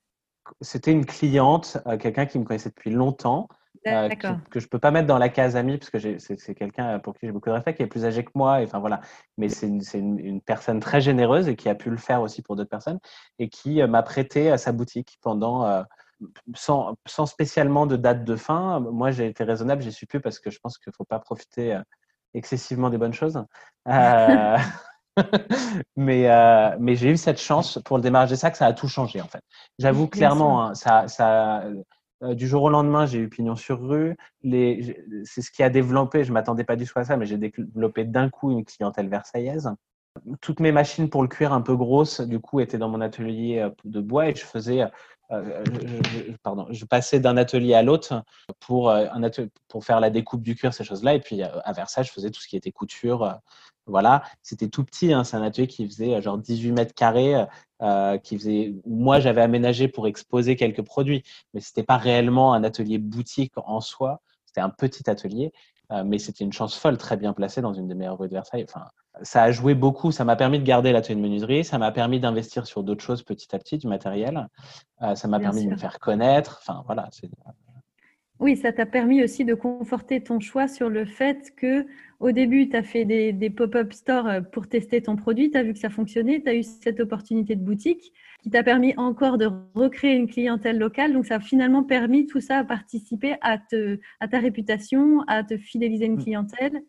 C'était 0.62 0.94
une 0.94 1.06
cliente, 1.06 1.78
quelqu'un 2.00 2.26
qui 2.26 2.40
me 2.40 2.46
connaissait 2.46 2.70
depuis 2.70 2.90
longtemps 2.90 3.50
euh, 3.88 4.10
que, 4.50 4.60
je 4.60 4.68
peux 4.68 4.80
pas 4.80 4.92
mettre 4.92 5.08
dans 5.08 5.18
la 5.18 5.30
case 5.30 5.56
amie 5.56 5.78
parce 5.78 5.90
que 5.90 6.18
c'est 6.18 6.56
quelqu'un 6.56 7.00
pour 7.00 7.14
qui 7.14 7.26
j'ai 7.26 7.32
beaucoup 7.32 7.50
de 7.50 7.54
respect, 7.54 7.76
qui 7.76 7.84
est 7.84 7.88
plus 7.88 8.06
âgé 8.06 8.24
que 8.24 8.32
moi. 8.36 8.62
Et, 8.62 8.66
enfin 8.66 8.80
voilà, 8.80 9.02
mais 9.38 9.50
c'est 9.50 9.68
une, 9.68 10.20
une, 10.20 10.42
personne 10.42 10.80
très 10.80 11.02
généreuse 11.02 11.48
et 11.48 11.56
qui 11.56 11.70
a 11.70 11.76
pu 11.76 11.90
le 11.90 11.98
faire 11.98 12.22
aussi 12.22 12.42
pour 12.42 12.56
d'autres 12.56 12.70
personnes 12.70 13.00
et 13.40 13.50
qui 13.50 13.82
euh, 13.82 13.88
m'a 13.88 14.04
prêté 14.04 14.52
à 14.52 14.58
sa 14.58 14.72
boutique 14.72 15.18
pendant 15.22 15.66
euh, 15.66 15.84
sans, 16.56 16.96
sans, 17.06 17.26
spécialement 17.26 17.86
de 17.86 17.96
date 17.96 18.24
de 18.24 18.36
fin. 18.36 18.80
Moi, 18.80 19.12
j'ai 19.12 19.28
été 19.28 19.44
raisonnable, 19.44 19.82
j'ai 19.82 19.92
su 19.92 20.06
plus 20.08 20.22
parce 20.22 20.40
que 20.40 20.50
je 20.50 20.60
pense 20.60 20.78
qu'il 20.78 20.94
faut 20.94 21.06
pas 21.06 21.20
profiter 21.20 21.80
excessivement 22.34 22.90
des 22.90 22.98
bonnes 22.98 23.14
choses. 23.14 23.44
mais 25.96 26.28
mais 26.80 26.96
j'ai 26.96 27.10
eu 27.12 27.18
cette 27.18 27.40
chance 27.40 27.80
pour 27.86 27.98
le 27.98 28.04
démarrage 28.04 28.30
des 28.30 28.36
sacs, 28.36 28.56
ça 28.56 28.68
a 28.68 28.74
tout 28.74 28.88
changé 28.88 29.22
en 29.22 29.28
fait. 29.28 29.42
J'avoue 29.80 30.08
clairement, 30.08 30.64
hein, 30.64 30.76
ça, 30.76 31.08
ça, 31.08 31.64
euh, 32.24 32.34
du 32.34 32.48
jour 32.48 32.64
au 32.64 32.70
lendemain, 32.70 33.06
j'ai 33.06 33.20
eu 33.20 33.30
pignon 33.30 33.56
sur 33.56 33.82
rue. 33.82 34.16
C'est 34.44 35.42
ce 35.42 35.52
qui 35.52 35.64
a 35.64 35.70
développé, 35.70 36.24
je 36.24 36.30
ne 36.30 36.34
m'attendais 36.34 36.64
pas 36.64 36.76
du 36.76 36.86
tout 36.86 36.98
à 36.98 37.04
ça, 37.04 37.18
mais 37.18 37.26
j'ai 37.26 37.38
développé 37.38 38.06
d'un 38.06 38.30
coup 38.30 38.52
une 38.52 38.66
clientèle 38.66 39.10
versaillaise. 39.10 39.72
Toutes 40.42 40.60
mes 40.60 40.72
machines 40.72 41.10
pour 41.10 41.22
le 41.22 41.28
cuir 41.28 41.54
un 41.54 41.62
peu 41.62 41.76
grosses, 41.76 42.22
du 42.22 42.40
coup, 42.40 42.60
étaient 42.60 42.80
dans 42.80 42.90
mon 42.90 43.02
atelier 43.02 43.60
euh, 43.60 43.70
de 43.86 44.02
bois 44.02 44.30
et 44.30 44.36
je 44.36 44.46
faisais 44.46 44.84
euh, 45.32 45.64
pardon, 46.42 46.68
je 46.72 46.86
passais 46.86 47.20
d'un 47.20 47.38
atelier 47.38 47.74
à 47.74 47.84
l'autre 47.84 48.24
pour, 48.62 48.90
un 48.90 49.30
pour 49.68 49.84
faire 49.84 50.00
la 50.00 50.10
découpe 50.10 50.42
du 50.42 50.56
cuir, 50.56 50.74
ces 50.74 50.86
choses-là. 50.86 51.14
Et 51.16 51.20
puis 51.20 51.44
à 51.44 51.72
Versailles, 51.74 52.06
je 52.06 52.12
faisais 52.12 52.32
tout 52.32 52.42
ce 52.42 52.48
qui 52.48 52.56
était 52.56 52.72
couture. 52.72 53.38
Voilà, 53.88 54.24
c'était 54.42 54.68
tout 54.68 54.84
petit. 54.84 55.14
Hein. 55.14 55.24
C'est 55.24 55.38
un 55.38 55.42
atelier 55.42 55.68
qui 55.68 55.88
faisait 55.88 56.22
genre 56.22 56.38
18 56.38 56.72
mètres 56.72 56.94
carrés. 56.94 57.46
Euh, 57.84 58.18
qui 58.18 58.40
faisait. 58.40 58.74
Moi, 58.88 59.20
j'avais 59.20 59.42
aménagé 59.42 59.88
pour 59.88 60.08
exposer 60.08 60.56
quelques 60.56 60.82
produits, 60.82 61.22
mais 61.54 61.60
c'était 61.60 61.84
pas 61.84 61.98
réellement 61.98 62.54
un 62.54 62.64
atelier 62.64 62.98
boutique 62.98 63.54
en 63.56 63.82
soi. 63.82 64.20
C'était 64.48 64.62
un 64.62 64.72
petit 64.72 65.08
atelier, 65.08 65.52
euh, 65.92 66.04
mais 66.04 66.18
c'était 66.18 66.44
une 66.44 66.54
chance 66.54 66.76
folle, 66.76 66.98
très 66.98 67.18
bien 67.18 67.34
placée 67.34 67.62
dans 67.62 67.74
une 67.74 67.88
des 67.88 67.94
meilleures 67.94 68.18
rues 68.18 68.30
de 68.30 68.34
Versailles. 68.34 68.66
Enfin, 68.68 68.88
ça 69.22 69.44
a 69.44 69.52
joué 69.52 69.76
beaucoup. 69.76 70.12
Ça 70.12 70.26
m'a 70.26 70.36
permis 70.36 70.58
de 70.58 70.64
garder 70.64 70.92
l'atelier 70.92 71.18
de 71.18 71.22
menuiserie. 71.22 71.64
Ça 71.64 71.78
m'a 71.78 71.92
permis 71.92 72.20
d'investir 72.20 72.66
sur 72.66 72.82
d'autres 72.82 73.04
choses 73.04 73.22
petit 73.22 73.56
à 73.56 73.60
petit, 73.60 73.78
du 73.78 73.86
matériel. 73.86 74.48
Euh, 75.04 75.14
ça 75.14 75.28
m'a 75.28 75.40
permis 75.40 75.66
de 75.66 75.70
me 75.70 75.78
faire 75.78 76.00
connaître. 76.00 76.60
Enfin, 76.64 76.82
voilà. 76.88 77.10
Oui, 78.40 78.58
ça 78.58 78.74
t'a 78.74 78.88
permis 78.88 79.24
aussi 79.24 79.46
de 79.46 79.54
conforter 79.54 80.24
ton 80.24 80.40
choix 80.40 80.68
sur 80.68 80.90
le 80.90 81.06
fait 81.06 81.54
que 81.56 81.86
au 82.20 82.32
début, 82.32 82.70
tu 82.70 82.76
as 82.76 82.84
fait 82.84 83.06
des, 83.06 83.50
pop-up 83.50 83.94
stores 83.94 84.28
euh, 84.28 84.42
pour 84.42 84.68
tester 84.68 85.02
ton 85.02 85.16
produit, 85.16 85.52
tu 85.52 85.58
as 85.58 85.64
vu 85.64 85.74
que 85.74 85.80
ça 85.80 85.90
fonctionnait, 85.90 86.42
tu 86.42 86.50
as 86.50 86.56
eu 86.56 86.64
cette 86.64 87.00
opportunité 87.00 87.56
de 87.56 87.64
boutique 87.64 88.14
qui 88.42 88.50
t'a 88.50 88.64
permis 88.64 88.94
encore 88.98 89.38
de 89.38 89.50
recréer 89.76 90.16
une 90.16 90.28
clientèle 90.28 90.78
locale. 90.78 91.14
Donc, 91.14 91.26
ça 91.26 91.36
a 91.36 91.40
finalement 91.40 91.84
permis 91.84 92.26
tout 92.26 92.40
ça 92.40 92.58
à 92.58 92.64
participer 92.64 93.36
à, 93.42 93.58
te, 93.58 94.00
à 94.20 94.28
ta 94.28 94.40
réputation, 94.40 95.22
à 95.28 95.44
te 95.44 95.58
fidéliser 95.58 96.06
une 96.06 96.16
mm. 96.16 96.24
clientèle. 96.24 96.82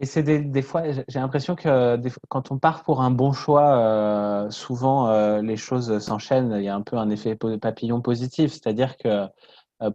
Et 0.00 0.06
c'est 0.06 0.22
des, 0.22 0.62
fois, 0.62 0.84
j'ai 1.08 1.18
l'impression 1.18 1.56
que 1.56 1.98
quand 2.28 2.52
on 2.52 2.58
part 2.58 2.84
pour 2.84 3.02
un 3.02 3.10
bon 3.10 3.32
choix, 3.32 3.78
euh, 3.78 4.50
souvent 4.50 5.08
euh, 5.08 5.42
les 5.42 5.56
choses 5.56 5.98
s'enchaînent. 5.98 6.54
Il 6.56 6.62
y 6.62 6.68
a 6.68 6.74
un 6.76 6.82
peu 6.82 6.96
un 6.96 7.10
effet 7.10 7.36
papillon 7.60 8.00
positif, 8.00 8.52
c'est-à-dire 8.52 8.96
que 8.96 9.08
euh, 9.08 9.26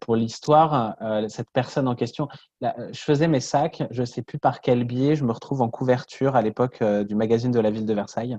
pour 0.01 0.15
l'histoire, 0.15 0.95
euh, 1.01 1.27
cette 1.27 1.49
personne 1.51 1.87
en 1.87 1.95
question, 1.95 2.27
euh, 2.63 2.69
je 2.91 2.99
faisais 2.99 3.27
mes 3.27 3.39
sacs, 3.39 3.83
je 3.91 4.01
ne 4.01 4.05
sais 4.05 4.21
plus 4.21 4.39
par 4.39 4.61
quel 4.61 4.83
biais, 4.85 5.15
je 5.15 5.25
me 5.25 5.31
retrouve 5.31 5.61
en 5.61 5.69
couverture 5.69 6.35
à 6.35 6.41
l'époque 6.41 6.83
du 6.83 7.15
magazine 7.15 7.51
de 7.51 7.59
la 7.59 7.71
ville 7.71 7.85
de 7.85 7.93
Versailles. 7.93 8.37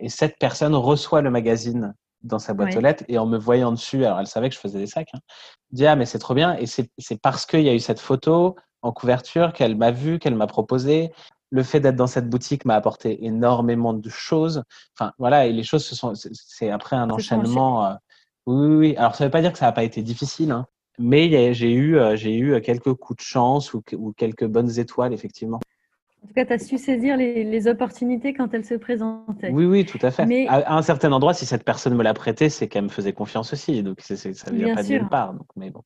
et 0.00 0.08
cette 0.08 0.36
personne 0.38 0.74
reçoit 0.74 1.22
le 1.22 1.30
magazine 1.30 1.94
dans 2.22 2.38
sa 2.38 2.54
boîte 2.54 2.76
aux 2.76 2.80
lettres 2.80 3.04
et 3.08 3.18
en 3.18 3.26
me 3.26 3.38
voyant 3.38 3.72
dessus, 3.72 4.04
alors 4.04 4.20
elle 4.20 4.26
savait 4.26 4.48
que 4.48 4.54
je 4.54 4.60
faisais 4.60 4.78
des 4.78 4.86
sacs, 4.86 5.08
hein, 5.14 5.20
dit 5.72 5.86
Ah, 5.86 5.96
mais 5.96 6.06
c'est 6.06 6.18
trop 6.18 6.34
bien. 6.34 6.56
Et 6.56 6.66
c'est 6.66 6.90
parce 7.22 7.46
qu'il 7.46 7.62
y 7.62 7.68
a 7.68 7.74
eu 7.74 7.80
cette 7.80 8.00
photo 8.00 8.56
en 8.82 8.92
couverture 8.92 9.52
qu'elle 9.52 9.76
m'a 9.76 9.90
vu, 9.90 10.18
qu'elle 10.18 10.34
m'a 10.34 10.46
proposé. 10.46 11.12
Le 11.50 11.62
fait 11.62 11.80
d'être 11.80 11.96
dans 11.96 12.06
cette 12.06 12.28
boutique 12.28 12.64
m'a 12.64 12.76
apporté 12.76 13.24
énormément 13.24 13.92
de 13.92 14.08
choses. 14.08 14.62
Enfin, 14.96 15.12
voilà, 15.18 15.46
et 15.46 15.52
les 15.52 15.64
choses, 15.64 15.84
se 15.84 15.96
sont, 15.96 16.12
c'est 16.14 16.70
après 16.70 16.96
un 16.96 17.10
enchaînement. 17.10 17.96
Oui, 18.46 18.66
oui, 18.76 18.96
Alors, 18.96 19.14
ça 19.14 19.24
ne 19.24 19.28
veut 19.28 19.32
pas 19.32 19.42
dire 19.42 19.52
que 19.52 19.58
ça 19.58 19.66
n'a 19.66 19.72
pas 19.72 19.84
été 19.84 20.02
difficile, 20.02 20.50
hein. 20.50 20.66
mais 20.98 21.52
j'ai 21.52 21.72
eu, 21.72 21.96
euh, 21.96 22.16
j'ai 22.16 22.36
eu 22.36 22.60
quelques 22.60 22.94
coups 22.94 23.18
de 23.18 23.22
chance 23.22 23.74
ou, 23.74 23.82
quelques 24.16 24.46
bonnes 24.46 24.78
étoiles, 24.78 25.12
effectivement. 25.12 25.60
En 26.22 26.26
tout 26.26 26.34
cas, 26.34 26.44
tu 26.44 26.52
as 26.52 26.58
su 26.58 26.76
saisir 26.76 27.16
les, 27.16 27.68
opportunités 27.68 28.34
quand 28.34 28.52
elles 28.52 28.64
se 28.64 28.74
présentaient. 28.74 29.50
Oui, 29.50 29.64
oui, 29.64 29.86
tout 29.86 29.98
à 30.02 30.10
fait. 30.10 30.26
Mais... 30.26 30.46
À, 30.48 30.74
un 30.74 30.82
certain 30.82 31.12
endroit, 31.12 31.32
si 31.32 31.46
cette 31.46 31.64
personne 31.64 31.94
me 31.94 32.02
l'a 32.02 32.14
prêté, 32.14 32.50
c'est 32.50 32.68
qu'elle 32.68 32.84
me 32.84 32.88
faisait 32.88 33.12
confiance 33.12 33.52
aussi. 33.52 33.82
Donc, 33.82 34.00
ça 34.00 34.14
ne 34.50 34.56
vient 34.56 34.74
pas 34.74 34.82
de 34.82 34.88
nulle 34.88 35.08
part. 35.08 35.32
Donc, 35.32 35.46
mais 35.56 35.70
bon. 35.70 35.82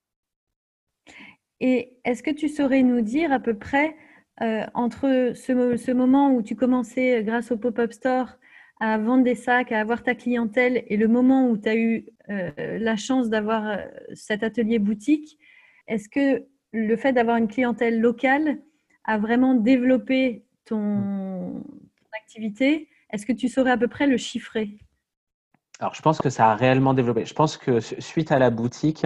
Et 1.60 1.96
est-ce 2.04 2.22
que 2.22 2.32
tu 2.32 2.48
saurais 2.48 2.82
nous 2.82 3.00
dire 3.00 3.32
à 3.32 3.38
peu 3.38 3.54
près, 3.54 3.96
euh, 4.42 4.64
entre 4.74 5.32
ce, 5.34 5.76
ce, 5.76 5.92
moment 5.92 6.34
où 6.34 6.42
tu 6.42 6.56
commençais, 6.56 7.18
euh, 7.18 7.22
grâce 7.22 7.52
au 7.52 7.56
pop-up 7.56 7.92
store, 7.92 8.36
à 8.80 8.98
vendre 8.98 9.22
des 9.22 9.36
sacs, 9.36 9.70
à 9.70 9.80
avoir 9.80 10.02
ta 10.02 10.14
clientèle, 10.14 10.84
et 10.88 10.96
le 10.96 11.06
moment 11.06 11.48
où 11.48 11.56
tu 11.56 11.68
as 11.68 11.76
eu 11.76 12.06
euh, 12.08 12.10
la 12.28 12.96
chance 12.96 13.28
d'avoir 13.28 13.78
cet 14.14 14.42
atelier 14.42 14.78
boutique, 14.78 15.38
est-ce 15.86 16.08
que 16.08 16.44
le 16.72 16.96
fait 16.96 17.12
d'avoir 17.12 17.36
une 17.36 17.48
clientèle 17.48 18.00
locale 18.00 18.58
a 19.04 19.18
vraiment 19.18 19.54
développé 19.54 20.44
ton, 20.64 21.62
activité? 22.16 22.88
Est-ce 23.10 23.26
que 23.26 23.32
tu 23.32 23.48
saurais 23.48 23.72
à 23.72 23.76
peu 23.76 23.88
près 23.88 24.06
le 24.06 24.16
chiffrer? 24.16 24.78
Alors, 25.80 25.94
je 25.94 26.02
pense 26.02 26.18
que 26.18 26.30
ça 26.30 26.50
a 26.50 26.54
réellement 26.54 26.94
développé. 26.94 27.24
Je 27.24 27.34
pense 27.34 27.56
que 27.56 27.80
suite 27.80 28.32
à 28.32 28.38
la 28.38 28.50
boutique, 28.50 29.04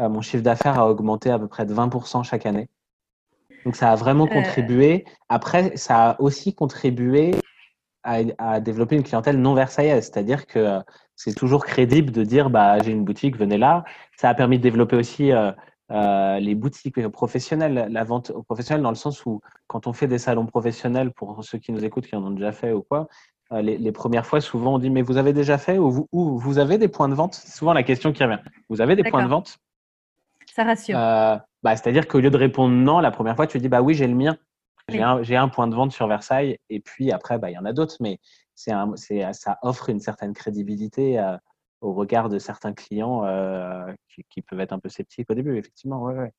euh, 0.00 0.08
mon 0.08 0.20
chiffre 0.20 0.42
d'affaires 0.42 0.78
a 0.78 0.90
augmenté 0.90 1.30
à 1.30 1.38
peu 1.38 1.48
près 1.48 1.64
de 1.66 1.74
20% 1.74 2.24
chaque 2.24 2.46
année. 2.46 2.68
Donc, 3.64 3.76
ça 3.76 3.90
a 3.90 3.96
vraiment 3.96 4.26
euh. 4.26 4.32
contribué. 4.32 5.04
Après, 5.28 5.76
ça 5.76 6.10
a 6.10 6.20
aussi 6.20 6.54
contribué 6.54 7.32
à, 8.02 8.60
développer 8.60 8.96
une 8.96 9.02
clientèle 9.02 9.40
non 9.40 9.54
versaillaise. 9.54 10.04
C'est-à-dire 10.04 10.46
que 10.46 10.58
euh, 10.58 10.80
c'est 11.16 11.34
toujours 11.34 11.64
crédible 11.66 12.10
de 12.10 12.22
dire 12.22 12.50
bah, 12.50 12.78
j'ai 12.80 12.92
une 12.92 13.04
boutique, 13.04 13.36
venez 13.36 13.58
là. 13.58 13.84
Ça 14.16 14.28
a 14.28 14.34
permis 14.34 14.58
de 14.58 14.62
développer 14.62 14.96
aussi 14.96 15.32
euh, 15.32 16.38
les 16.38 16.54
boutiques 16.54 17.06
professionnelles, 17.08 17.88
la 17.90 18.04
vente 18.04 18.32
professionnelle 18.44 18.82
dans 18.82 18.90
le 18.90 18.96
sens 18.96 19.24
où 19.26 19.40
quand 19.66 19.86
on 19.86 19.92
fait 19.92 20.06
des 20.06 20.18
salons 20.18 20.46
professionnels, 20.46 21.12
pour 21.12 21.42
ceux 21.44 21.58
qui 21.58 21.72
nous 21.72 21.84
écoutent, 21.84 22.06
qui 22.06 22.16
en 22.16 22.24
ont 22.24 22.30
déjà 22.30 22.52
fait 22.52 22.72
ou 22.72 22.82
quoi, 22.82 23.08
euh, 23.52 23.62
les, 23.62 23.92
premières 23.92 24.26
fois, 24.26 24.42
souvent 24.42 24.74
on 24.74 24.78
dit 24.78 24.90
mais 24.90 25.00
vous 25.00 25.16
avez 25.16 25.32
déjà 25.32 25.56
fait 25.56 25.78
ou 25.78 25.90
vous, 25.90 26.38
vous 26.38 26.58
avez 26.58 26.76
des 26.76 26.88
points 26.88 27.08
de 27.08 27.14
vente? 27.14 27.34
C'est 27.34 27.56
souvent 27.56 27.72
la 27.72 27.82
question 27.82 28.12
qui 28.12 28.22
revient. 28.22 28.40
Vous 28.68 28.82
avez 28.82 28.94
des 28.94 29.04
points 29.04 29.24
de 29.24 29.28
vente? 29.28 29.58
Ça 30.54 30.64
rassure. 30.64 30.98
Euh, 30.98 31.36
bah, 31.62 31.76
C'est-à-dire 31.76 32.06
qu'au 32.06 32.20
lieu 32.20 32.30
de 32.30 32.36
répondre 32.36 32.74
non, 32.74 33.00
la 33.00 33.10
première 33.10 33.36
fois, 33.36 33.46
tu 33.46 33.58
dis 33.58 33.68
bah 33.68 33.80
oui, 33.80 33.94
j'ai 33.94 34.06
le 34.06 34.14
mien. 34.14 34.36
J'ai 34.88 35.02
un, 35.02 35.42
un, 35.42 35.48
point 35.48 35.68
de 35.68 35.74
vente 35.74 35.92
sur 35.92 36.06
Versailles 36.06 36.58
et 36.70 36.80
puis 36.80 37.12
après, 37.12 37.38
bah, 37.38 37.50
il 37.50 37.54
y 37.54 37.58
en 37.58 37.64
a 37.64 37.72
d'autres, 37.72 37.96
mais 38.00 38.18
ça 38.54 39.58
offre 39.62 39.90
une 39.90 40.00
certaine 40.00 40.32
crédibilité 40.32 41.20
au 41.80 41.92
regard 41.92 42.28
de 42.28 42.38
certains 42.38 42.72
clients 42.72 43.24
euh, 43.24 43.92
qui, 44.30 44.42
peuvent 44.42 44.60
être 44.60 44.72
un 44.72 44.78
peu 44.78 44.88
sceptiques 44.88 45.30
au 45.30 45.34
début, 45.34 45.56
effectivement. 45.56 46.02
Ouais, 46.02 46.32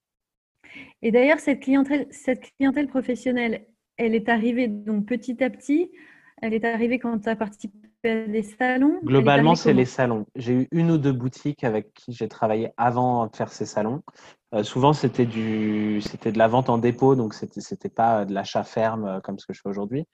Et 1.02 1.12
d'ailleurs, 1.12 1.40
cette 1.40 1.62
clientèle, 1.62 2.08
cette 2.12 2.52
clientèle 2.58 2.88
professionnelle, 2.88 3.66
elle 3.98 4.16
est 4.16 4.30
arrivée 4.30 4.68
donc 4.68 5.06
petit 5.06 5.44
à 5.44 5.50
petit. 5.50 5.92
Elle 6.42 6.54
est 6.54 6.66
arrivée 6.66 7.00
quand 7.00 7.20
tu 7.20 7.30
as 7.30 7.36
participé 7.36 7.78
à 8.06 8.28
des 8.28 8.44
salons 8.44 9.00
Globalement, 9.04 9.56
c'est 9.56 9.74
les 9.74 9.86
salons. 9.86 10.26
J'ai 10.36 10.54
eu 10.54 10.68
une 10.72 10.92
ou 10.92 10.98
deux 10.98 11.12
boutiques 11.12 11.64
avec 11.64 11.94
qui 11.94 12.14
j'ai 12.14 12.28
travaillé 12.28 12.72
avant 12.78 13.28
de 13.28 13.36
faire 13.36 13.52
ces 13.52 13.66
salons. 13.66 14.02
Euh, 14.56 14.64
souvent, 14.64 14.94
c'était 14.94 15.26
du, 15.26 16.02
c'était 16.02 16.32
de 16.32 16.38
la 16.38 16.48
vente 16.48 16.70
en 16.70 16.78
dépôt, 16.78 17.16
donc 17.16 17.34
c'était, 17.34 17.62
c'était 17.62 17.90
pas 17.90 18.26
de 18.26 18.34
l'achat 18.34 18.64
ferme 18.64 19.06
euh, 19.06 19.20
comme 19.20 19.38
ce 19.38 19.46
que 19.46 19.54
je 19.54 19.62
fais 19.62 19.70
aujourd'hui, 19.70 20.06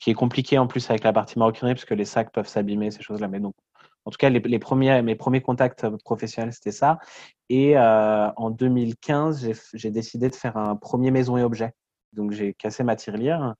qui 0.00 0.10
est 0.10 0.14
compliqué 0.14 0.56
en 0.56 0.66
plus 0.66 0.88
avec 0.88 1.04
la 1.04 1.12
partie 1.12 1.38
maroquinerie 1.38 1.74
parce 1.74 1.84
que 1.84 1.94
les 1.94 2.06
sacs 2.06 2.32
peuvent 2.32 2.48
s'abîmer, 2.48 2.90
ces 2.90 3.02
choses-là. 3.02 3.28
Mais 3.28 3.40
donc, 3.40 3.54
en 4.04 4.10
tout 4.10 4.16
cas, 4.16 4.30
les, 4.30 4.58
premiers, 4.58 5.02
mes 5.02 5.14
premiers 5.14 5.42
contacts 5.42 5.86
professionnels, 6.04 6.52
c'était 6.52 6.72
ça. 6.72 6.98
Et 7.48 7.76
euh, 7.76 8.30
en 8.36 8.50
2015, 8.50 9.52
j'ai 9.74 9.90
décidé 9.90 10.28
de 10.28 10.34
faire 10.34 10.56
un 10.56 10.74
premier 10.74 11.10
maison 11.10 11.36
et 11.36 11.42
objet. 11.42 11.72
Donc, 12.12 12.32
j'ai 12.32 12.54
cassé 12.54 12.82
ma 12.82 12.96
tirelire. 12.96 13.54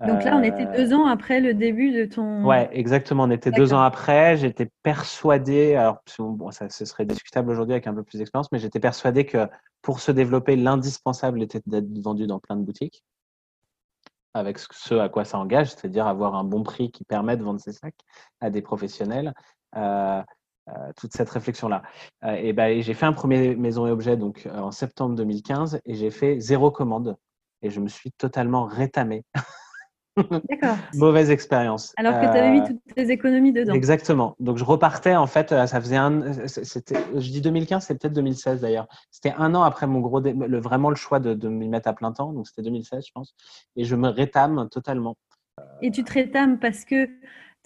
Donc 0.00 0.24
là, 0.24 0.36
on 0.36 0.42
était 0.42 0.66
deux 0.66 0.92
ans 0.92 1.06
après 1.06 1.40
le 1.40 1.54
début 1.54 1.92
de 1.92 2.04
ton. 2.04 2.44
Ouais, 2.44 2.68
exactement. 2.72 3.24
On 3.24 3.30
était 3.30 3.52
deux 3.52 3.72
ans 3.72 3.80
après. 3.80 4.36
J'étais 4.36 4.68
persuadé, 4.82 5.76
alors 5.76 5.98
bon, 6.18 6.50
ça, 6.50 6.68
ce 6.68 6.84
serait 6.84 7.06
discutable 7.06 7.50
aujourd'hui 7.50 7.74
avec 7.74 7.86
un 7.86 7.94
peu 7.94 8.02
plus 8.02 8.18
d'expérience, 8.18 8.50
mais 8.50 8.58
j'étais 8.58 8.80
persuadé 8.80 9.24
que 9.24 9.46
pour 9.82 10.00
se 10.00 10.10
développer, 10.10 10.56
l'indispensable 10.56 11.42
était 11.42 11.60
d'être 11.66 11.86
vendu 12.02 12.26
dans 12.26 12.40
plein 12.40 12.56
de 12.56 12.62
boutiques 12.62 13.04
avec 14.34 14.58
ce 14.58 14.94
à 14.96 15.08
quoi 15.08 15.24
ça 15.24 15.38
engage, 15.38 15.70
c'est-à-dire 15.70 16.06
avoir 16.06 16.34
un 16.34 16.44
bon 16.44 16.62
prix 16.64 16.90
qui 16.90 17.04
permet 17.04 17.36
de 17.36 17.44
vendre 17.44 17.60
ses 17.60 17.72
sacs 17.72 17.94
à 18.40 18.50
des 18.50 18.62
professionnels 18.62 19.32
euh, 19.76 20.22
euh, 20.68 20.72
toute 20.96 21.12
cette 21.12 21.30
réflexion-là. 21.30 21.82
Euh, 22.24 22.34
et 22.34 22.52
ben, 22.52 22.82
j'ai 22.82 22.94
fait 22.94 23.06
un 23.06 23.12
premier 23.12 23.54
maison 23.54 23.86
et 23.86 23.90
objet 23.90 24.16
donc 24.16 24.48
en 24.52 24.72
septembre 24.72 25.14
2015 25.14 25.80
et 25.84 25.94
j'ai 25.94 26.10
fait 26.10 26.40
zéro 26.40 26.70
commande 26.70 27.16
et 27.62 27.70
je 27.70 27.80
me 27.80 27.88
suis 27.88 28.10
totalement 28.12 28.64
rétamé. 28.64 29.24
D'accord. 30.16 30.76
Mauvaise 30.94 31.30
expérience. 31.30 31.92
Alors 31.96 32.14
que 32.20 32.24
tu 32.24 32.38
avais 32.38 32.50
mis 32.50 32.62
toutes 32.62 32.80
tes 32.94 33.10
économies 33.10 33.52
dedans. 33.52 33.74
Exactement. 33.74 34.36
Donc 34.40 34.58
je 34.58 34.64
repartais 34.64 35.16
en 35.16 35.26
fait, 35.26 35.50
ça 35.50 35.80
faisait 35.80 35.96
un, 35.96 36.32
je 36.32 37.30
dis 37.30 37.40
2015, 37.40 37.84
c'est 37.84 38.00
peut-être 38.00 38.14
2016 38.14 38.60
d'ailleurs. 38.60 38.86
C'était 39.10 39.34
un 39.36 39.54
an 39.54 39.62
après 39.62 39.86
mon 39.86 40.00
gros, 40.00 40.20
le, 40.20 40.58
vraiment 40.58 40.90
le 40.90 40.96
choix 40.96 41.20
de, 41.20 41.34
de 41.34 41.48
m'y 41.48 41.68
mettre 41.68 41.88
à 41.88 41.92
plein 41.92 42.12
temps, 42.12 42.32
donc 42.32 42.46
c'était 42.46 42.62
2016 42.62 43.04
je 43.06 43.12
pense. 43.12 43.34
Et 43.76 43.84
je 43.84 43.96
me 43.96 44.08
rétame 44.08 44.68
totalement. 44.70 45.16
Et 45.82 45.90
tu 45.90 46.04
te 46.04 46.12
rétames 46.12 46.58
parce 46.58 46.84
que 46.84 47.08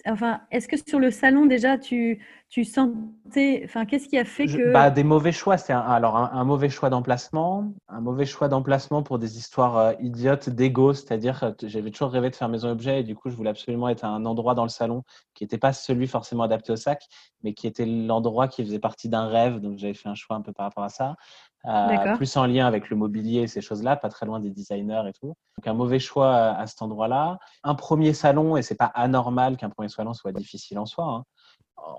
Enfin, 0.05 0.41
est-ce 0.51 0.67
que 0.67 0.77
sur 0.77 0.99
le 0.99 1.11
salon 1.11 1.45
déjà 1.45 1.77
tu, 1.77 2.19
tu 2.49 2.63
sentais, 2.63 3.61
enfin, 3.63 3.85
qu'est-ce 3.85 4.07
qui 4.07 4.17
a 4.17 4.25
fait 4.25 4.47
que 4.47 4.73
bah, 4.73 4.89
des 4.89 5.03
mauvais 5.03 5.31
choix. 5.31 5.59
C'est 5.59 5.71
alors 5.71 6.17
un, 6.17 6.43
mauvais 6.43 6.69
choix 6.69 6.89
d'emplacement, 6.89 7.71
un 7.87 8.01
mauvais 8.01 8.25
choix 8.25 8.47
d'emplacement 8.47 9.03
pour 9.03 9.19
des 9.19 9.37
histoires 9.37 9.77
euh, 9.77 9.93
idiotes 9.99 10.49
d'ego, 10.49 10.93
c'est-à-dire 10.93 11.53
que 11.59 11.67
j'avais 11.67 11.91
toujours 11.91 12.09
rêvé 12.09 12.31
de 12.31 12.35
faire 12.35 12.49
maison 12.49 12.71
objet 12.71 13.01
et 13.01 13.03
du 13.03 13.15
coup 13.15 13.29
je 13.29 13.35
voulais 13.35 13.51
absolument 13.51 13.87
être 13.87 14.03
à 14.03 14.07
un 14.07 14.25
endroit 14.25 14.55
dans 14.55 14.63
le 14.63 14.69
salon 14.69 15.03
qui 15.35 15.43
n'était 15.43 15.59
pas 15.59 15.73
celui 15.73 16.07
forcément 16.07 16.41
adapté 16.41 16.71
au 16.71 16.75
sac, 16.75 17.05
mais 17.43 17.53
qui 17.53 17.67
était 17.67 17.85
l'endroit 17.85 18.47
qui 18.47 18.63
faisait 18.63 18.79
partie 18.79 19.09
d'un 19.09 19.27
rêve. 19.27 19.59
Donc 19.59 19.77
j'avais 19.77 19.93
fait 19.93 20.09
un 20.09 20.15
choix 20.15 20.35
un 20.35 20.41
peu 20.41 20.51
par 20.51 20.65
rapport 20.65 20.83
à 20.83 20.89
ça. 20.89 21.17
Euh, 21.65 22.15
plus 22.15 22.37
en 22.37 22.45
lien 22.45 22.65
avec 22.65 22.89
le 22.89 22.95
mobilier 22.95 23.41
et 23.41 23.47
ces 23.47 23.61
choses-là, 23.61 23.97
pas 23.97 24.09
très 24.09 24.25
loin 24.25 24.39
des 24.39 24.49
designers 24.49 25.03
et 25.07 25.13
tout. 25.13 25.27
Donc 25.27 25.67
un 25.67 25.73
mauvais 25.73 25.99
choix 25.99 26.33
à, 26.33 26.65
cet 26.67 26.81
endroit-là. 26.81 27.37
Un 27.63 27.75
premier 27.75 28.13
salon, 28.13 28.57
et 28.57 28.61
c'est 28.61 28.75
pas 28.77 28.85
anormal 28.85 29.57
qu'un 29.57 29.69
premier 29.69 29.89
salon 29.89 30.13
soit 30.13 30.31
difficile 30.31 30.79
en 30.79 30.85
soi. 30.85 31.05
Hein. 31.05 31.23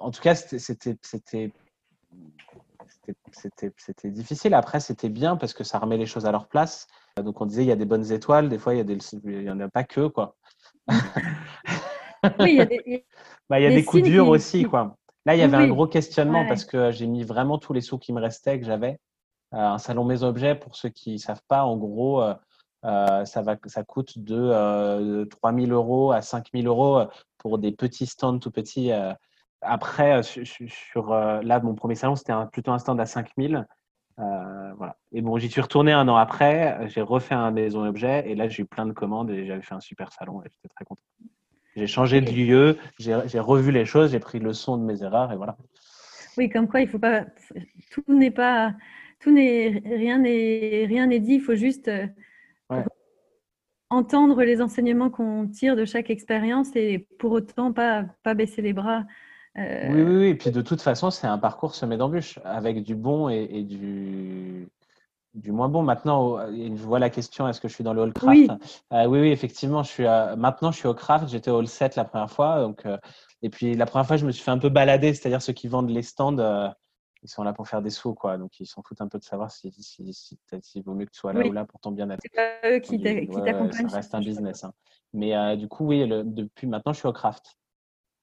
En 0.00 0.10
tout 0.10 0.20
cas, 0.20 0.34
c'était 0.34 0.98
c'était 1.02 1.52
difficile. 4.10 4.54
Après, 4.54 4.80
c'était 4.80 5.08
bien 5.08 5.36
parce 5.36 5.52
que 5.52 5.64
ça 5.64 5.78
remet 5.78 5.96
les 5.96 6.06
choses 6.06 6.26
à 6.26 6.32
leur 6.32 6.48
place. 6.48 6.86
Donc, 7.16 7.40
on 7.40 7.46
disait, 7.46 7.62
il 7.62 7.68
y 7.68 7.72
a 7.72 7.76
des 7.76 7.84
bonnes 7.84 8.10
étoiles. 8.12 8.48
Des 8.48 8.58
fois, 8.58 8.74
il 8.74 8.78
y, 8.78 8.80
a 8.80 8.84
des, 8.84 8.98
il 9.24 9.42
y 9.42 9.50
en 9.50 9.60
a 9.60 9.68
pas 9.68 9.84
que, 9.84 10.06
quoi. 10.06 10.36
oui, 10.88 10.96
il 12.40 12.56
y 12.56 12.60
a 12.60 12.66
des, 12.66 13.04
bah, 13.48 13.60
il 13.60 13.64
y 13.64 13.66
a 13.66 13.70
des 13.70 13.84
coups 13.84 14.02
durs 14.02 14.28
aussi, 14.28 14.64
quoi. 14.64 14.96
Là, 15.26 15.34
il 15.34 15.38
y 15.38 15.42
avait 15.42 15.56
un 15.56 15.68
gros 15.68 15.86
questionnement 15.86 16.46
parce 16.46 16.64
que 16.64 16.90
j'ai 16.90 17.06
mis 17.06 17.24
vraiment 17.24 17.58
tous 17.58 17.72
les 17.72 17.82
sous 17.82 17.98
qui 17.98 18.12
me 18.12 18.20
restaient, 18.20 18.58
que 18.58 18.66
j'avais. 18.66 18.98
Euh, 19.52 19.58
un 19.58 19.78
salon 19.78 20.04
mes 20.04 20.22
objets, 20.22 20.54
pour 20.54 20.76
ceux 20.76 20.90
qui 20.90 21.14
ne 21.14 21.18
savent 21.18 21.42
pas, 21.48 21.64
en 21.64 21.76
gros, 21.76 22.22
euh, 22.22 22.34
euh, 22.84 23.24
ça, 23.24 23.42
va, 23.42 23.56
ça 23.66 23.84
coûte 23.84 24.18
de 24.18 25.24
3 25.24 25.54
000 25.54 25.72
euros 25.72 26.12
à 26.12 26.22
5 26.22 26.48
000 26.54 26.66
euros 26.66 27.06
pour 27.38 27.58
des 27.58 27.72
petits 27.72 28.06
stands 28.06 28.38
tout 28.38 28.50
petits. 28.50 28.90
Après, 29.62 30.22
sur, 30.22 31.10
là, 31.10 31.60
mon 31.60 31.74
premier 31.74 31.94
salon, 31.94 32.16
c'était 32.16 32.32
plutôt 32.52 32.72
un 32.72 32.78
stand 32.78 33.00
à 33.00 33.06
5 33.06 33.30
000. 33.38 33.62
voilà. 34.16 34.96
Et 35.12 35.22
bon, 35.22 35.38
j'y 35.38 35.50
suis 35.50 35.60
retourné 35.60 35.92
un 35.92 36.08
an 36.08 36.16
après, 36.16 36.88
j'ai 36.88 37.02
refait 37.02 37.34
un 37.34 37.50
maison 37.50 37.84
objet 37.84 38.28
et 38.28 38.34
là 38.34 38.48
j'ai 38.48 38.62
eu 38.62 38.66
plein 38.66 38.86
de 38.86 38.92
commandes 38.92 39.30
et 39.30 39.46
j'avais 39.46 39.62
fait 39.62 39.74
un 39.74 39.80
super 39.80 40.12
salon 40.12 40.42
et 40.42 40.48
j'étais 40.48 40.68
très 40.74 40.84
content. 40.84 41.02
J'ai 41.76 41.86
changé 41.86 42.20
de 42.20 42.30
lieu, 42.30 42.78
j'ai 42.98 43.40
revu 43.40 43.70
les 43.70 43.84
choses, 43.84 44.12
j'ai 44.12 44.18
pris 44.18 44.38
le 44.38 44.52
son 44.52 44.76
de 44.76 44.84
mes 44.84 45.02
erreurs 45.02 45.32
et 45.32 45.36
voilà. 45.36 45.56
Oui, 46.36 46.48
comme 46.48 46.68
quoi 46.68 46.80
il 46.80 46.88
faut 46.88 46.98
pas, 46.98 47.24
tout 47.90 48.04
n'est 48.08 48.30
pas 48.30 48.74
tout 49.20 49.30
n'est 49.30 49.82
rien 49.84 50.18
n'est 50.18 50.86
rien 50.86 51.06
n'est 51.06 51.20
dit. 51.20 51.34
Il 51.34 51.40
faut 51.40 51.54
juste 51.54 51.88
euh, 51.88 52.06
entendre 53.88 54.42
les 54.42 54.60
enseignements 54.62 55.10
qu'on 55.10 55.46
tire 55.48 55.76
de 55.76 55.84
chaque 55.84 56.10
expérience 56.10 56.74
et 56.74 57.06
pour 57.18 57.32
autant 57.32 57.72
pas 57.72 58.04
pas 58.22 58.34
baisser 58.34 58.62
les 58.62 58.72
bras. 58.72 59.04
Euh, 59.58 59.88
oui, 59.92 60.02
oui, 60.02 60.16
oui. 60.16 60.26
Et 60.26 60.34
puis 60.34 60.50
de 60.50 60.62
toute 60.62 60.80
façon, 60.80 61.10
c'est 61.10 61.26
un 61.26 61.38
parcours 61.38 61.74
semé 61.74 61.96
d'embûches 61.96 62.38
avec 62.44 62.82
du 62.82 62.94
bon 62.94 63.28
et, 63.28 63.62
du 63.62 64.68
du 65.34 65.52
moins 65.52 65.68
bon. 65.68 65.82
Maintenant, 65.82 66.38
je 66.48 66.82
vois 66.82 66.98
la 66.98 67.10
question 67.10 67.46
est-ce 67.46 67.60
que 67.60 67.68
je 67.68 67.74
suis 67.74 67.84
dans 67.84 67.94
le 67.94 68.02
hall 68.02 68.12
craft? 68.12 68.30
Oui. 68.30 68.48
Euh, 68.92 69.06
oui, 69.06 69.20
oui, 69.20 69.28
effectivement, 69.30 69.82
je 69.82 69.90
suis 69.90 70.04
maintenant 70.36 70.72
je 70.72 70.78
suis 70.78 70.88
au 70.88 70.94
craft. 70.94 71.28
J'étais 71.28 71.50
au 71.50 71.58
hall 71.58 71.68
7 71.68 71.96
la 71.96 72.04
première 72.04 72.30
fois, 72.30 72.60
donc 72.60 72.84
et 73.42 73.50
puis 73.50 73.74
la 73.74 73.86
première 73.86 74.06
fois, 74.06 74.16
je 74.16 74.26
me 74.26 74.32
suis 74.32 74.42
fait 74.42 74.50
un 74.50 74.58
peu 74.58 74.68
balader, 74.68 75.14
c'est-à-dire 75.14 75.42
ceux 75.42 75.52
qui 75.52 75.68
vendent 75.68 75.90
les 75.90 76.02
stands 76.02 76.72
ils 77.22 77.28
sont 77.28 77.42
là 77.42 77.52
pour 77.52 77.68
faire 77.68 77.82
des 77.82 77.90
sous, 77.90 78.14
quoi. 78.14 78.38
Donc, 78.38 78.58
ils 78.60 78.66
s'en 78.66 78.82
foutent 78.82 79.00
un 79.00 79.08
peu 79.08 79.18
de 79.18 79.24
savoir 79.24 79.50
si, 79.50 79.70
si, 79.72 80.12
si, 80.12 80.80
vaut 80.82 80.94
mieux 80.94 81.06
que 81.06 81.10
tu 81.10 81.20
sois 81.20 81.32
là 81.32 81.46
ou 81.46 81.52
là 81.52 81.64
pour 81.64 81.80
ton 81.80 81.90
bien-être. 81.92 82.20
C'est 82.22 82.34
pas 82.34 82.70
eux 82.70 82.78
qui 82.78 83.00
t'accompagnent. 83.00 83.88
ça 83.88 83.96
reste 83.96 84.14
un 84.14 84.20
business. 84.20 84.64
Hein. 84.64 84.72
Mais 85.12 85.36
euh, 85.36 85.56
du 85.56 85.68
coup, 85.68 85.86
oui, 85.86 86.08
depuis 86.08 86.66
maintenant, 86.66 86.92
je 86.92 86.98
suis 86.98 87.08
au 87.08 87.12
craft. 87.12 87.56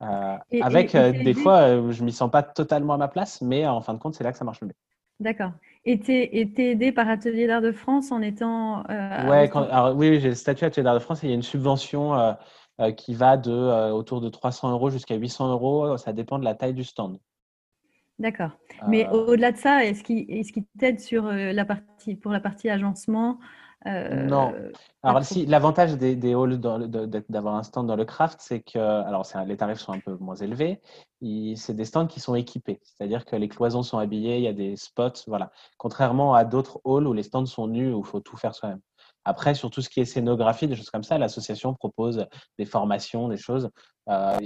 Euh, 0.01 0.37
avec 0.61 0.93
euh, 0.93 1.11
des 1.11 1.33
fois, 1.33 1.91
je 1.91 2.03
m'y 2.03 2.11
sens 2.11 2.29
pas 2.29 2.43
totalement 2.43 2.93
à 2.93 2.97
ma 2.97 3.07
place, 3.07 3.41
mais 3.41 3.65
en 3.67 3.81
fin 3.81 3.93
de 3.93 3.99
compte, 3.99 4.15
c'est 4.15 4.23
là 4.23 4.31
que 4.31 4.37
ça 4.37 4.45
marche 4.45 4.61
le 4.61 4.67
mieux. 4.67 4.75
D'accord. 5.19 5.51
été, 5.83 6.39
été 6.39 6.71
aidé 6.71 6.91
par 6.91 7.09
Atelier 7.09 7.47
d'Art 7.47 7.61
de 7.61 7.71
France 7.71 8.11
en 8.11 8.21
étant. 8.21 8.83
Euh, 8.89 9.29
ouais, 9.29 9.49
alors, 9.55 9.95
oui, 9.95 10.19
j'ai 10.19 10.29
le 10.29 10.35
statut 10.35 10.65
Atelier 10.65 10.83
d'Art 10.83 10.93
de 10.93 10.99
France 10.99 11.23
et 11.23 11.27
il 11.27 11.29
y 11.29 11.33
a 11.33 11.35
une 11.35 11.41
subvention 11.41 12.13
euh, 12.13 12.33
euh, 12.79 12.91
qui 12.91 13.15
va 13.15 13.37
de 13.37 13.91
autour 13.91 14.21
de 14.21 14.29
300 14.29 14.71
euros 14.71 14.89
jusqu'à 14.89 15.15
800 15.15 15.51
euros. 15.51 15.97
Ça 15.97 16.13
dépend 16.13 16.37
de 16.37 16.45
la 16.45 16.53
taille 16.53 16.75
du 16.75 16.83
stand. 16.83 17.17
D'accord. 18.19 18.51
Mais 18.87 19.07
au-delà 19.09 19.51
de 19.51 19.57
ça, 19.57 19.85
est-ce 19.85 20.03
qu'il 20.03 20.25
est 20.29 20.79
t'aide 20.79 20.99
sur 20.99 21.23
la 21.31 21.65
partie 21.65 22.15
pour 22.15 22.31
la 22.31 22.39
partie 22.39 22.69
agencement 22.69 23.39
non. 23.85 24.53
Alors, 25.03 25.23
si, 25.23 25.45
l'avantage 25.45 25.97
des, 25.97 26.15
des 26.15 26.33
halls 26.33 26.59
d'avoir 27.29 27.55
un 27.55 27.63
stand 27.63 27.87
dans 27.87 27.95
le 27.95 28.05
craft, 28.05 28.39
c'est 28.41 28.61
que 28.61 28.79
alors 28.79 29.25
les 29.45 29.57
tarifs 29.57 29.79
sont 29.79 29.93
un 29.93 29.99
peu 29.99 30.17
moins 30.19 30.35
élevés. 30.35 30.81
C'est 31.55 31.75
des 31.75 31.85
stands 31.85 32.07
qui 32.07 32.19
sont 32.19 32.35
équipés, 32.35 32.79
c'est-à-dire 32.83 33.25
que 33.25 33.35
les 33.35 33.47
cloisons 33.47 33.83
sont 33.83 33.97
habillées, 33.97 34.37
il 34.37 34.43
y 34.43 34.47
a 34.47 34.53
des 34.53 34.75
spots, 34.75 35.23
voilà. 35.27 35.51
Contrairement 35.77 36.33
à 36.33 36.43
d'autres 36.43 36.81
halls 36.85 37.07
où 37.07 37.13
les 37.13 37.23
stands 37.23 37.45
sont 37.45 37.67
nus, 37.67 37.93
où 37.93 37.99
il 37.99 38.05
faut 38.05 38.19
tout 38.19 38.37
faire 38.37 38.55
soi-même. 38.55 38.81
Après, 39.25 39.53
sur 39.55 39.69
tout 39.69 39.81
ce 39.81 39.89
qui 39.89 39.99
est 39.99 40.05
scénographie, 40.05 40.67
des 40.67 40.75
choses 40.75 40.89
comme 40.89 41.03
ça, 41.03 41.17
l'association 41.17 41.73
propose 41.73 42.25
des 42.57 42.65
formations, 42.65 43.27
des 43.27 43.37
choses. 43.37 43.69
Euh, 44.09 44.37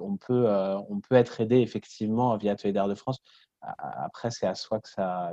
on, 0.00 0.18
peut, 0.18 0.46
euh, 0.46 0.76
on 0.90 1.00
peut 1.00 1.14
être 1.14 1.40
aidé 1.40 1.56
effectivement 1.60 2.36
via 2.36 2.52
Atelier 2.52 2.74
d'Art 2.74 2.88
de 2.88 2.94
France 2.94 3.20
après, 3.60 4.30
c'est 4.30 4.46
à 4.46 4.54
soi 4.54 4.80
que 4.80 4.88
ça. 4.88 5.32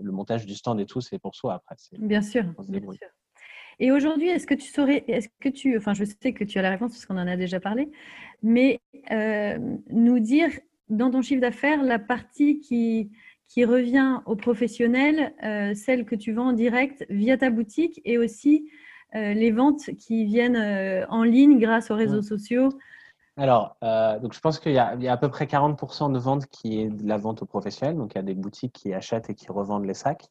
le 0.00 0.12
montage 0.12 0.46
du 0.46 0.54
stand 0.54 0.80
et 0.80 0.86
tout, 0.86 1.00
c'est 1.00 1.18
pour 1.18 1.34
soi 1.34 1.54
après. 1.54 1.76
Bien 1.98 2.22
sûr, 2.22 2.44
bien 2.68 2.80
sûr. 2.80 3.08
Et 3.80 3.90
aujourd'hui, 3.90 4.28
est-ce 4.28 4.46
que 4.46 4.54
tu 4.54 4.70
saurais, 4.70 5.04
est-ce 5.08 5.28
que 5.40 5.48
tu, 5.48 5.76
enfin, 5.76 5.94
je 5.94 6.04
sais 6.04 6.32
que 6.32 6.44
tu 6.44 6.58
as 6.58 6.62
la 6.62 6.70
réponse 6.70 6.92
parce 6.92 7.06
qu'on 7.06 7.18
en 7.18 7.26
a 7.26 7.36
déjà 7.36 7.60
parlé, 7.60 7.90
mais 8.42 8.80
euh, 9.10 9.58
nous 9.90 10.18
dire 10.20 10.50
dans 10.88 11.10
ton 11.10 11.22
chiffre 11.22 11.40
d'affaires 11.40 11.82
la 11.82 11.98
partie 11.98 12.60
qui, 12.60 13.10
qui 13.48 13.64
revient 13.64 14.20
aux 14.26 14.36
professionnels, 14.36 15.34
euh, 15.42 15.74
celle 15.74 16.04
que 16.04 16.14
tu 16.14 16.32
vends 16.32 16.48
en 16.48 16.52
direct 16.52 17.04
via 17.10 17.36
ta 17.36 17.50
boutique 17.50 18.00
et 18.04 18.18
aussi 18.18 18.70
euh, 19.14 19.34
les 19.34 19.50
ventes 19.50 19.90
qui 19.98 20.24
viennent 20.24 21.06
en 21.08 21.24
ligne 21.24 21.58
grâce 21.58 21.90
aux 21.90 21.96
réseaux 21.96 22.22
sociaux. 22.22 22.70
Alors, 23.36 23.76
euh, 23.82 24.18
donc 24.20 24.32
je 24.32 24.38
pense 24.40 24.60
qu'il 24.60 24.72
y, 24.72 24.78
a 24.78 24.90
à 24.90 25.16
peu 25.16 25.28
près 25.28 25.46
40% 25.46 26.12
de 26.12 26.18
vente 26.18 26.46
qui 26.46 26.80
est 26.80 26.88
de 26.88 27.06
la 27.06 27.16
vente 27.18 27.42
aux 27.42 27.46
professionnels. 27.46 27.96
Donc, 27.96 28.14
il 28.14 28.18
y 28.18 28.20
a 28.20 28.22
des 28.22 28.34
boutiques 28.34 28.72
qui 28.72 28.94
achètent 28.94 29.28
et 29.28 29.34
qui 29.34 29.50
revendent 29.50 29.86
les 29.86 29.94
sacs. 29.94 30.28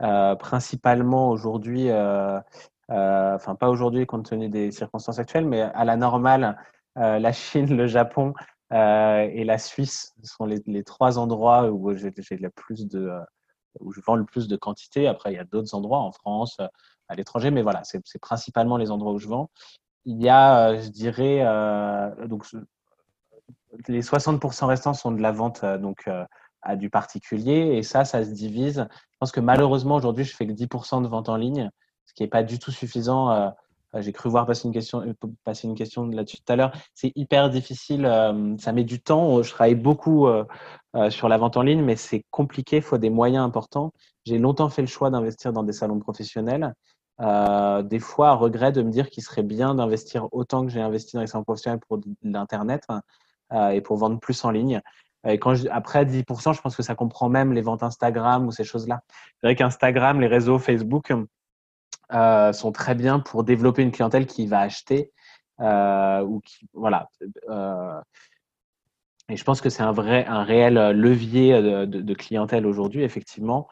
Euh, 0.00 0.36
principalement 0.36 1.30
aujourd'hui, 1.30 1.90
euh, 1.90 2.40
enfin 2.88 3.56
pas 3.56 3.68
aujourd'hui 3.68 4.06
compte 4.06 4.26
tenu 4.30 4.48
des 4.48 4.70
circonstances 4.70 5.18
actuelles, 5.18 5.46
mais 5.46 5.62
à 5.62 5.84
la 5.84 5.96
normale, 5.96 6.56
la 6.96 7.32
Chine, 7.32 7.76
le 7.76 7.86
Japon 7.86 8.34
et 8.70 9.44
la 9.44 9.58
Suisse 9.58 10.14
sont 10.22 10.46
les, 10.46 10.84
trois 10.84 11.18
endroits 11.18 11.70
où 11.70 11.90
le 11.90 13.22
où 13.80 13.92
je 13.92 14.00
vends 14.00 14.16
le 14.16 14.24
plus 14.24 14.48
de 14.48 14.56
quantité. 14.56 15.06
Après, 15.08 15.32
il 15.32 15.36
y 15.36 15.38
a 15.38 15.44
d'autres 15.44 15.74
endroits 15.74 16.00
en 16.00 16.12
France, 16.12 16.58
à 17.08 17.14
l'étranger, 17.14 17.50
mais 17.50 17.62
voilà, 17.62 17.82
c'est 17.84 18.20
principalement 18.20 18.76
les 18.76 18.90
endroits 18.90 19.12
où 19.12 19.18
je 19.18 19.28
vends 19.28 19.50
il 20.04 20.22
y 20.22 20.28
a, 20.28 20.70
euh, 20.70 20.80
je 20.80 20.88
dirais, 20.88 21.40
euh, 21.42 22.26
donc, 22.26 22.46
les 23.88 24.02
60% 24.02 24.66
restants 24.66 24.94
sont 24.94 25.12
de 25.12 25.20
la 25.20 25.32
vente 25.32 25.62
euh, 25.64 25.78
donc, 25.78 26.08
à 26.62 26.76
du 26.76 26.90
particulier. 26.90 27.76
Et 27.76 27.82
ça, 27.82 28.04
ça 28.04 28.24
se 28.24 28.30
divise. 28.30 28.86
Je 28.90 29.16
pense 29.20 29.32
que 29.32 29.40
malheureusement, 29.40 29.96
aujourd'hui, 29.96 30.24
je 30.24 30.34
fais 30.34 30.46
que 30.46 30.52
10% 30.52 31.02
de 31.02 31.08
vente 31.08 31.28
en 31.28 31.36
ligne, 31.36 31.70
ce 32.06 32.14
qui 32.14 32.22
n'est 32.22 32.28
pas 32.28 32.42
du 32.42 32.58
tout 32.58 32.70
suffisant. 32.70 33.52
J'ai 33.94 34.12
cru 34.12 34.28
voir 34.28 34.46
passer 34.46 34.66
une 34.66 34.74
question, 34.74 35.02
passer 35.44 35.66
une 35.66 35.74
question 35.74 36.06
là-dessus 36.06 36.38
tout 36.38 36.52
à 36.52 36.56
l'heure. 36.56 36.72
C'est 36.94 37.12
hyper 37.14 37.48
difficile. 37.48 38.04
Ça 38.58 38.72
met 38.72 38.84
du 38.84 39.00
temps. 39.00 39.42
Je 39.42 39.50
travaille 39.50 39.74
beaucoup 39.74 40.26
sur 41.10 41.28
la 41.28 41.38
vente 41.38 41.56
en 41.56 41.62
ligne, 41.62 41.82
mais 41.82 41.96
c'est 41.96 42.24
compliqué. 42.30 42.76
Il 42.76 42.82
faut 42.82 42.98
des 42.98 43.10
moyens 43.10 43.44
importants. 43.44 43.92
J'ai 44.24 44.38
longtemps 44.38 44.68
fait 44.68 44.82
le 44.82 44.88
choix 44.88 45.10
d'investir 45.10 45.52
dans 45.52 45.62
des 45.62 45.72
salons 45.72 45.98
professionnels. 46.00 46.74
Euh, 47.20 47.82
des 47.82 47.98
fois, 47.98 48.34
regret 48.34 48.72
de 48.72 48.82
me 48.82 48.90
dire 48.90 49.10
qu'il 49.10 49.22
serait 49.22 49.42
bien 49.42 49.74
d'investir 49.74 50.28
autant 50.32 50.64
que 50.64 50.70
j'ai 50.70 50.80
investi 50.80 51.16
dans 51.16 51.22
les 51.22 51.26
centres 51.26 51.44
professionnels 51.44 51.80
pour 51.80 52.00
l'Internet 52.22 52.86
euh, 53.52 53.70
et 53.70 53.80
pour 53.80 53.96
vendre 53.96 54.20
plus 54.20 54.44
en 54.44 54.50
ligne. 54.50 54.80
Et 55.26 55.38
quand 55.38 55.54
après 55.70 56.04
10%, 56.04 56.54
je 56.54 56.60
pense 56.60 56.76
que 56.76 56.82
ça 56.82 56.94
comprend 56.94 57.28
même 57.28 57.52
les 57.52 57.60
ventes 57.60 57.82
Instagram 57.82 58.46
ou 58.46 58.52
ces 58.52 58.62
choses-là. 58.62 59.00
C'est 59.40 59.48
vrai 59.48 59.56
qu'Instagram, 59.56 60.20
les 60.20 60.28
réseaux 60.28 60.60
Facebook 60.60 61.12
euh, 62.12 62.52
sont 62.52 62.70
très 62.70 62.94
bien 62.94 63.18
pour 63.18 63.42
développer 63.42 63.82
une 63.82 63.90
clientèle 63.90 64.26
qui 64.26 64.46
va 64.46 64.60
acheter 64.60 65.12
ou 65.60 66.40
qui, 66.44 66.68
voilà. 66.72 67.08
et 69.28 69.36
je 69.36 69.42
pense 69.42 69.60
que 69.60 69.70
c'est 69.70 69.82
un 69.82 69.90
vrai, 69.90 70.24
un 70.26 70.44
réel 70.44 70.74
levier 70.92 71.60
de 71.60 72.14
clientèle 72.14 72.64
aujourd'hui, 72.64 73.02
effectivement. 73.02 73.66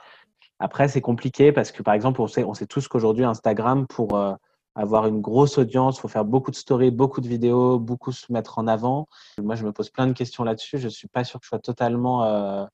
Après, 0.58 0.88
c'est 0.88 1.00
compliqué 1.00 1.52
parce 1.52 1.72
que, 1.72 1.82
par 1.82 1.94
exemple, 1.94 2.20
on 2.20 2.26
sait, 2.26 2.44
on 2.44 2.54
sait 2.54 2.66
tous 2.66 2.88
qu'aujourd'hui, 2.88 3.24
Instagram, 3.24 3.86
pour 3.86 4.16
euh, 4.16 4.34
avoir 4.74 5.06
une 5.06 5.20
grosse 5.20 5.58
audience, 5.58 5.98
il 5.98 6.00
faut 6.00 6.08
faire 6.08 6.24
beaucoup 6.24 6.50
de 6.50 6.56
stories, 6.56 6.90
beaucoup 6.90 7.20
de 7.20 7.28
vidéos, 7.28 7.78
beaucoup 7.78 8.12
se 8.12 8.32
mettre 8.32 8.58
en 8.58 8.66
avant. 8.66 9.06
Moi, 9.42 9.54
je 9.54 9.64
me 9.64 9.72
pose 9.72 9.90
plein 9.90 10.06
de 10.06 10.12
questions 10.12 10.44
là-dessus. 10.44 10.78
Je 10.78 10.84
ne 10.84 10.90
suis 10.90 11.08
pas 11.08 11.24
sûr 11.24 11.40
que 11.40 11.44
je 11.44 11.48
sois 11.48 11.58
totalement 11.58 12.24
euh, 12.24 12.64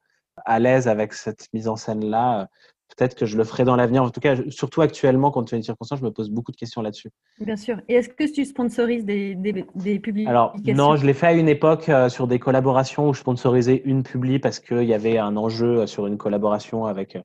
à 0.45 0.59
l'aise 0.59 0.89
avec 0.89 1.13
cette 1.13 1.49
mise 1.53 1.69
en 1.69 1.77
scène-là. 1.77 2.49
Peut-être 2.97 3.15
que 3.15 3.27
je 3.27 3.37
le 3.37 3.45
ferai 3.45 3.65
dans 3.65 3.77
l'avenir. 3.77 4.03
En 4.03 4.11
tout 4.11 4.21
cas, 4.21 4.37
surtout 4.51 4.83
actuellement, 4.83 5.31
compte 5.31 5.49
tenu 5.49 5.61
des 5.61 5.65
circonstances, 5.65 5.99
je 5.99 6.05
me 6.05 6.11
pose 6.11 6.31
beaucoup 6.31 6.53
de 6.53 6.57
questions 6.57 6.83
là-dessus. 6.83 7.11
Bien 7.41 7.57
sûr. 7.57 7.81
Et 7.89 7.95
est-ce 7.95 8.09
que 8.09 8.33
tu 8.33 8.45
sponsorises 8.45 9.05
des, 9.05 9.35
des, 9.35 9.65
des 9.75 9.99
publications? 9.99 10.31
Alors, 10.31 10.57
non, 10.65 10.97
je 10.97 11.07
l'ai 11.07 11.15
fait 11.15 11.29
à 11.29 11.33
une 11.33 11.49
époque 11.49 11.89
euh, 11.89 12.09
sur 12.09 12.27
des 12.27 12.39
collaborations 12.39 13.09
où 13.09 13.15
je 13.15 13.21
sponsorisais 13.21 13.83
une 13.85 14.03
publi 14.03 14.39
parce 14.39 14.61
qu'il 14.61 14.85
y 14.85 14.95
avait 14.95 15.19
un 15.19 15.37
enjeu 15.37 15.87
sur 15.87 16.07
une 16.07 16.19
collaboration 16.19 16.87
avec 16.87 17.17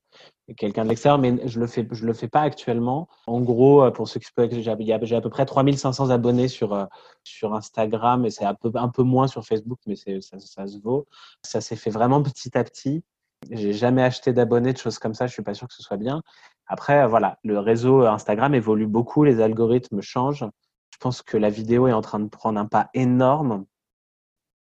quelqu'un 0.56 0.84
de 0.84 0.90
l'extérieur, 0.90 1.20
mais 1.20 1.36
je 1.46 1.60
le 1.60 1.68
fais, 1.68 1.86
je 1.92 2.06
le 2.06 2.14
fais 2.14 2.28
pas 2.28 2.42
actuellement. 2.42 3.08
En 3.26 3.42
gros, 3.42 3.84
euh, 3.84 3.92
pour 3.92 4.08
ceux 4.08 4.20
qui 4.20 4.28
se 4.28 4.34
peuvent, 4.34 4.50
j'ai 4.52 5.16
à 5.16 5.22
peu 5.22 5.30
près 5.30 5.46
3500 5.46 6.10
abonnés 6.10 6.48
sur, 6.48 6.74
euh, 6.74 6.86
sur 7.24 7.54
Instagram 7.54 8.26
et 8.26 8.30
c'est 8.30 8.46
un 8.46 8.54
peu, 8.54 8.72
un 8.76 8.90
peu 8.90 9.04
moins 9.04 9.28
sur 9.28 9.46
Facebook, 9.46 9.80
mais 9.86 9.96
ça, 9.96 10.40
ça 10.40 10.68
se 10.68 10.80
vaut. 10.80 11.06
Ça 11.42 11.60
s'est 11.60 11.76
fait 11.76 11.90
vraiment 11.90 12.22
petit 12.24 12.58
à 12.58 12.64
petit. 12.64 13.04
J'ai 13.50 13.74
jamais 13.74 14.04
acheté 14.04 14.34
d'abonnés, 14.34 14.74
de 14.74 14.78
choses 14.78 15.00
comme 15.00 15.14
ça. 15.14 15.28
Je 15.28 15.34
suis 15.34 15.44
pas 15.44 15.54
sûr 15.54 15.68
que 15.68 15.74
ce 15.74 15.84
soit 15.84 15.98
bien. 15.98 16.22
Après, 16.68 17.08
voilà, 17.08 17.38
le 17.44 17.60
réseau 17.60 18.06
Instagram 18.06 18.54
évolue 18.54 18.88
beaucoup, 18.88 19.24
les 19.24 19.42
algorithmes 19.42 20.02
changent. 20.02 20.46
Je 20.92 20.98
pense 21.00 21.22
que 21.22 21.38
la 21.38 21.50
vidéo 21.50 21.88
est 21.88 21.94
en 21.94 22.02
train 22.02 22.20
de 22.20 22.28
prendre 22.28 22.60
un 22.60 22.66
pas 22.66 22.90
énorme. 22.94 23.66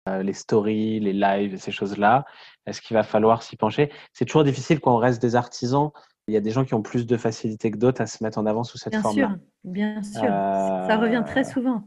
Euh, 0.09 0.23
les 0.23 0.35
stories, 0.35 1.01
les 1.01 1.12
lives, 1.12 1.57
ces 1.57 1.73
choses-là. 1.73 2.25
Est-ce 2.67 2.81
qu'il 2.81 2.95
va 2.95 3.03
falloir 3.03 3.43
s'y 3.43 3.57
pencher? 3.57 3.91
C'est 4.12 4.25
toujours 4.25 4.45
difficile 4.45 4.79
quand 4.79 4.95
on 4.95 4.99
reste 4.99 5.21
des 5.21 5.35
artisans. 5.35 5.91
Il 6.29 6.35
y 6.35 6.37
a 6.37 6.41
des 6.41 6.51
gens 6.51 6.65
qui 6.65 6.75
ont 6.75 6.83
plus 6.83 7.07
de 7.07 7.17
facilité 7.17 7.73
que 7.73 7.77
d'autres 7.77 8.03
à 8.03 8.07
se 8.07 8.23
mettre 8.23 8.39
en 8.39 8.47
avant 8.47 8.62
sous 8.62 8.79
cette 8.79 8.95
forme-là. 8.97 9.37
Bien 9.65 10.03
sûr, 10.03 10.21
bien 10.21 10.23
sûr. 10.23 10.23
Ça 10.23 10.97
revient 10.97 11.25
très 11.27 11.43
souvent 11.43 11.85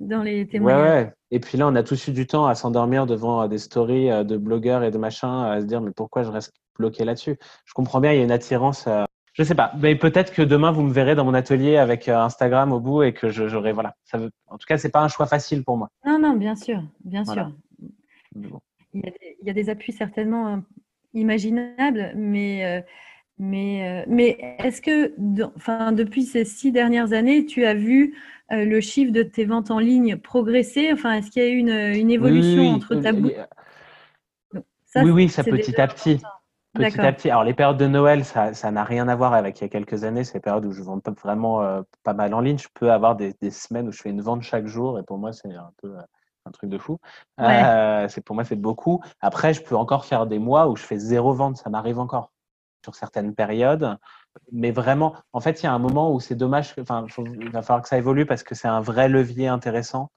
dans 0.00 0.22
les 0.22 0.46
témoignages. 0.46 1.06
Ouais, 1.06 1.12
Et 1.30 1.40
puis 1.40 1.58
là, 1.58 1.68
on 1.68 1.74
a 1.74 1.82
tous 1.82 2.08
eu 2.08 2.12
du 2.12 2.26
temps 2.26 2.46
à 2.46 2.54
s'endormir 2.54 3.06
devant 3.06 3.42
euh, 3.42 3.48
des 3.48 3.58
stories 3.58 4.10
euh, 4.10 4.24
de 4.24 4.36
blogueurs 4.36 4.82
et 4.82 4.90
de 4.90 4.98
machins, 4.98 5.28
à 5.28 5.60
se 5.60 5.66
dire 5.66 5.80
mais 5.80 5.92
pourquoi 5.92 6.22
je 6.22 6.30
reste 6.30 6.52
bloqué 6.78 7.04
là-dessus? 7.04 7.38
Je 7.64 7.72
comprends 7.74 8.00
bien, 8.00 8.12
il 8.12 8.18
y 8.18 8.20
a 8.20 8.24
une 8.24 8.32
attirance. 8.32 8.88
Je 9.34 9.44
sais 9.44 9.54
pas, 9.54 9.72
mais 9.78 9.94
peut-être 9.94 10.32
que 10.32 10.42
demain 10.42 10.72
vous 10.72 10.82
me 10.82 10.92
verrez 10.92 11.14
dans 11.14 11.24
mon 11.24 11.34
atelier 11.34 11.76
avec 11.76 12.08
Instagram 12.08 12.72
au 12.72 12.80
bout 12.80 13.04
et 13.04 13.12
que 13.12 13.28
j'aurai 13.28 13.72
voilà. 13.72 13.94
Ça 14.04 14.18
veut... 14.18 14.30
En 14.48 14.58
tout 14.58 14.66
cas, 14.66 14.76
c'est 14.76 14.90
pas 14.90 15.02
un 15.02 15.08
choix 15.08 15.26
facile 15.26 15.62
pour 15.62 15.76
moi. 15.76 15.88
Non, 16.04 16.18
non, 16.18 16.34
bien 16.34 16.56
sûr, 16.56 16.82
bien 17.04 17.24
sûr. 17.24 17.50
Il, 18.92 19.02
y 19.42 19.50
a 19.50 19.52
des, 19.52 19.70
appuis 19.70 19.92
certainement 19.92 20.48
euh, 20.48 20.56
imaginables, 21.14 22.12
mais, 22.16 22.64
euh, 22.64 22.80
mais, 23.38 23.88
euh, 23.88 24.04
mais 24.08 24.56
est-ce 24.58 24.82
que 24.82 25.14
enfin, 25.56 25.92
depuis 25.92 26.24
ces 26.24 26.44
six 26.44 26.72
dernières 26.72 27.12
années, 27.12 27.46
tu 27.46 27.64
as 27.64 27.74
vu 27.74 28.16
le 28.50 28.80
chiffre 28.80 29.12
de 29.12 29.22
tes 29.22 29.44
ventes 29.44 29.70
en 29.70 29.78
ligne 29.78 30.16
progresser? 30.16 30.92
Enfin, 30.92 31.14
est-ce 31.14 31.30
qu'il 31.30 31.42
y 31.42 31.46
a 31.46 31.48
eu 31.48 31.56
une, 31.56 31.68
une 31.68 32.10
évolution 32.10 32.70
entre 32.70 32.94
ta 32.96 33.12
boutique 33.12 33.36
Oui, 34.96 35.10
oui, 35.10 35.28
ça 35.28 35.44
petit 35.44 35.80
à 35.80 35.86
petit. 35.86 36.20
Petit 36.74 37.00
à 37.00 37.12
petit. 37.12 37.30
Alors, 37.30 37.44
les 37.44 37.54
périodes 37.54 37.78
de 37.78 37.86
Noël, 37.86 38.24
ça 38.24 38.70
n'a 38.70 38.84
rien 38.84 39.08
à 39.08 39.16
voir 39.16 39.34
avec 39.34 39.60
il 39.60 39.64
y 39.64 39.66
a 39.66 39.68
quelques 39.68 40.04
années. 40.04 40.24
C'est 40.24 40.34
les 40.34 40.40
périodes 40.40 40.64
où 40.66 40.72
je 40.72 40.82
vends 40.82 41.00
vraiment 41.20 41.84
pas 42.02 42.14
mal 42.14 42.32
en 42.34 42.40
ligne. 42.40 42.58
Je 42.58 42.68
peux 42.74 42.92
avoir 42.92 43.16
des, 43.16 43.34
des, 43.40 43.50
semaines 43.50 43.88
où 43.88 43.92
je 43.92 44.00
fais 44.00 44.10
une 44.10 44.22
vente 44.22 44.42
chaque 44.42 44.66
jour 44.66 44.98
et 44.98 45.02
pour 45.02 45.18
moi, 45.18 45.32
c'est 45.32 45.52
un 45.52 45.72
peu 45.82 45.94
un 46.46 46.50
truc 46.50 46.70
de 46.70 46.78
fou. 46.78 46.98
Euh, 47.40 48.08
c'est 48.08 48.22
pour 48.22 48.34
moi, 48.34 48.44
c'est 48.44 48.56
beaucoup. 48.56 49.02
Après, 49.20 49.54
je 49.54 49.62
peux 49.62 49.76
encore 49.76 50.04
faire 50.04 50.26
des 50.26 50.38
mois 50.38 50.68
où 50.68 50.76
je 50.76 50.82
fais 50.82 50.98
zéro 50.98 51.32
vente. 51.32 51.56
Ça 51.56 51.70
m'arrive 51.70 51.98
encore 51.98 52.32
sur 52.84 52.94
certaines 52.94 53.34
périodes. 53.34 53.98
Mais 54.52 54.70
vraiment, 54.70 55.14
en 55.32 55.40
fait, 55.40 55.62
il 55.62 55.64
y 55.64 55.66
a 55.66 55.72
un 55.72 55.78
moment 55.78 56.12
où 56.12 56.20
c'est 56.20 56.34
dommage. 56.34 56.74
Enfin, 56.80 57.06
il 57.18 57.50
va 57.50 57.62
falloir 57.62 57.82
que 57.82 57.88
ça 57.88 57.98
évolue 57.98 58.26
parce 58.26 58.42
que 58.42 58.54
c'est 58.54 58.68
un 58.68 58.80
vrai 58.80 59.08
levier 59.08 59.48
intéressant. 59.48 60.10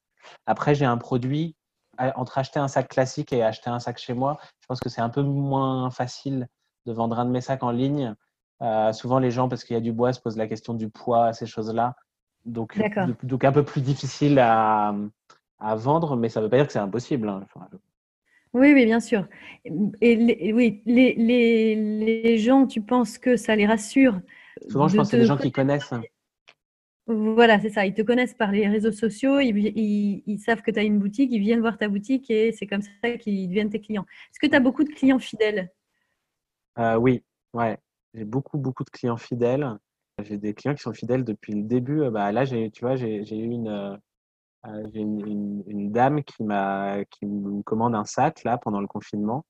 Après, 0.46 0.76
j'ai 0.76 0.86
un 0.86 0.98
produit 0.98 1.56
entre 1.98 2.38
acheter 2.38 2.60
un 2.60 2.68
sac 2.68 2.90
classique 2.90 3.34
et 3.34 3.44
acheter 3.44 3.70
un 3.70 3.80
sac 3.80 3.98
chez 3.98 4.14
moi. 4.14 4.38
Je 4.62 4.68
pense 4.68 4.80
que 4.80 4.90
c'est 4.90 5.02
un 5.02 5.10
peu 5.10 5.22
moins 5.22 5.90
facile 5.92 6.48
de 6.86 6.94
vendre 6.94 7.20
un 7.20 7.26
de 7.26 7.32
mes 7.32 7.42
sacs 7.42 7.64
en 7.64 7.72
ligne. 7.72 8.16
Euh, 8.62 8.94
souvent, 8.94 9.20
les 9.20 9.32
gens, 9.32 9.50
parce 9.50 9.64
qu'il 9.64 9.76
y 9.76 9.78
a 9.78 9.82
du 9.82 9.92
bois, 9.92 10.14
se 10.14 10.20
posent 10.20 10.38
la 10.38 10.48
question 10.48 10.74
du 10.74 10.90
poids, 10.90 11.34
ces 11.34 11.46
choses-là. 11.46 11.96
Donc, 12.46 12.80
donc, 13.24 13.44
un 13.44 13.52
peu 13.52 13.64
plus 13.64 13.82
difficile 13.82 14.40
à, 14.40 14.94
à 15.60 15.76
vendre, 15.76 16.16
mais 16.16 16.30
ça 16.30 16.40
ne 16.40 16.46
veut 16.46 16.50
pas 16.50 16.58
dire 16.58 16.68
que 16.68 16.74
c'est 16.74 16.80
impossible. 16.80 17.30
Hein. 17.30 17.46
Oui, 18.54 18.72
oui, 18.74 18.86
bien 18.86 19.00
sûr. 19.00 19.28
Et 19.66 20.54
oui, 20.54 20.82
les, 20.86 21.16
les, 21.16 21.76
les, 21.76 22.38
gens, 22.38 22.68
tu 22.68 22.82
penses 22.82 23.18
que 23.18 23.36
ça 23.36 23.56
les 23.56 23.66
rassure 23.66 24.20
Souvent, 24.70 24.88
je 24.88 24.98
pense 24.98 25.08
que 25.08 25.12
c'est 25.12 25.22
des 25.22 25.26
gens 25.26 25.38
qui 25.38 25.52
connaissent. 25.52 25.94
Voilà, 27.08 27.60
c'est 27.60 27.70
ça. 27.70 27.86
Ils 27.86 27.94
te 27.94 28.02
connaissent 28.02 28.36
par 28.36 28.52
les 28.52 28.68
réseaux 28.68 28.92
sociaux, 28.92 29.40
ils, 29.40 30.24
ils, 30.26 30.40
savent 30.40 30.62
que 30.62 30.72
tu 30.72 30.80
as 30.80 30.84
une 30.84 31.00
boutique, 31.00 31.32
ils 31.32 31.40
viennent 31.40 31.60
voir 31.60 31.78
ta 31.78 31.90
boutique 31.90 32.30
et 32.30 32.52
c'est 32.54 32.68
comme 32.68 32.82
ça 32.82 33.18
qu'ils 33.18 33.50
deviennent 33.50 33.72
tes 33.72 33.82
clients. 33.82 34.06
Est-ce 34.32 34.40
que 34.40 34.48
tu 34.48 34.56
as 34.56 34.62
beaucoup 34.62 34.84
de 34.84 34.90
clients 34.90 35.20
fidèles? 35.20 35.72
Euh, 36.78 36.96
Oui, 36.96 37.24
ouais. 37.54 37.78
J'ai 38.14 38.24
beaucoup, 38.24 38.58
beaucoup 38.58 38.84
de 38.84 38.90
clients 38.92 39.18
fidèles. 39.18 39.68
J'ai 40.24 40.38
des 40.38 40.54
clients 40.54 40.76
qui 40.76 40.84
sont 40.84 40.94
fidèles 40.94 41.24
depuis 41.24 41.54
le 41.54 41.64
début. 41.64 42.10
Bah, 42.12 42.32
là, 42.32 42.46
tu 42.46 42.70
vois, 42.82 42.96
j'ai 42.96 43.20
eu 43.20 43.50
une, 43.50 44.00
euh, 44.68 44.88
une, 44.94 45.64
une, 45.68 45.92
dame 45.92 46.24
qui, 46.24 46.44
m'a, 46.44 47.04
qui 47.06 47.26
me 47.26 47.62
commande 47.64 47.96
un 47.96 48.06
sac 48.06 48.44
là 48.44 48.58
pendant 48.58 48.82
le 48.82 48.88
confinement. 48.88 49.46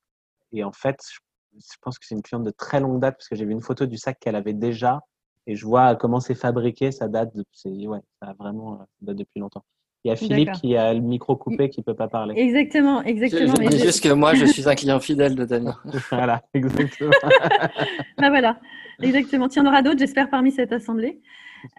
Et 0.51 0.64
en 0.64 0.72
fait, 0.72 0.97
je, 1.11 1.20
je 1.57 1.78
pense 1.82 1.99
que 1.99 2.05
c'est 2.05 2.16
une 2.16 2.22
cliente 2.22 2.43
de 2.43 2.51
très 2.51 2.80
longue 2.80 2.99
date 2.99 3.16
parce 3.18 3.30
que 3.30 3.36
j'ai 3.36 3.45
vu 3.45 3.51
une 3.51 3.61
photo 3.61 3.86
du 3.86 3.97
sac 3.97 4.20
qu'elle 4.20 4.36
avait 4.36 4.53
déjà 4.53 5.01
et 5.45 5.55
je 5.55 5.66
vois 5.66 5.95
comment 5.95 6.20
c'est 6.20 6.36
fabriqué, 6.36 6.91
ça 6.91 7.07
date, 7.07 7.36
de, 7.36 7.43
ouais, 7.88 7.99
ça 8.22 8.30
a 8.30 8.34
vraiment 8.34 8.74
euh, 8.74 8.86
date 9.01 9.18
depuis 9.18 9.39
longtemps. 9.39 9.64
Il 10.05 10.09
y 10.09 10.11
a 10.11 10.18
Philippe 10.18 10.51
qui 10.53 10.76
a 10.76 10.93
le 10.93 10.99
micro 10.99 11.38
coupé 11.38 11.70
qui 11.70 11.82
peut 11.82 11.93
pas 11.93 12.09
parler. 12.09 12.34
Exactement, 12.38 13.01
exactement. 13.03 13.55
Je, 13.55 13.78
je 13.78 13.84
juste 13.84 14.03
que 14.03 14.11
moi, 14.11 14.34
je 14.34 14.45
suis 14.45 14.68
un 14.68 14.76
client 14.76 14.99
fidèle 14.99 15.34
de 15.36 15.45
Damien. 15.45 15.78
voilà, 16.11 16.43
exactement. 16.53 17.11
ben 18.18 18.30
voilà, 18.30 18.59
exactement. 19.01 19.47
Tu 19.47 19.61
en 19.61 19.66
auras 19.66 19.82
d'autres, 19.82 19.99
j'espère, 19.99 20.30
parmi 20.30 20.51
cette 20.51 20.74
assemblée. 20.74 21.22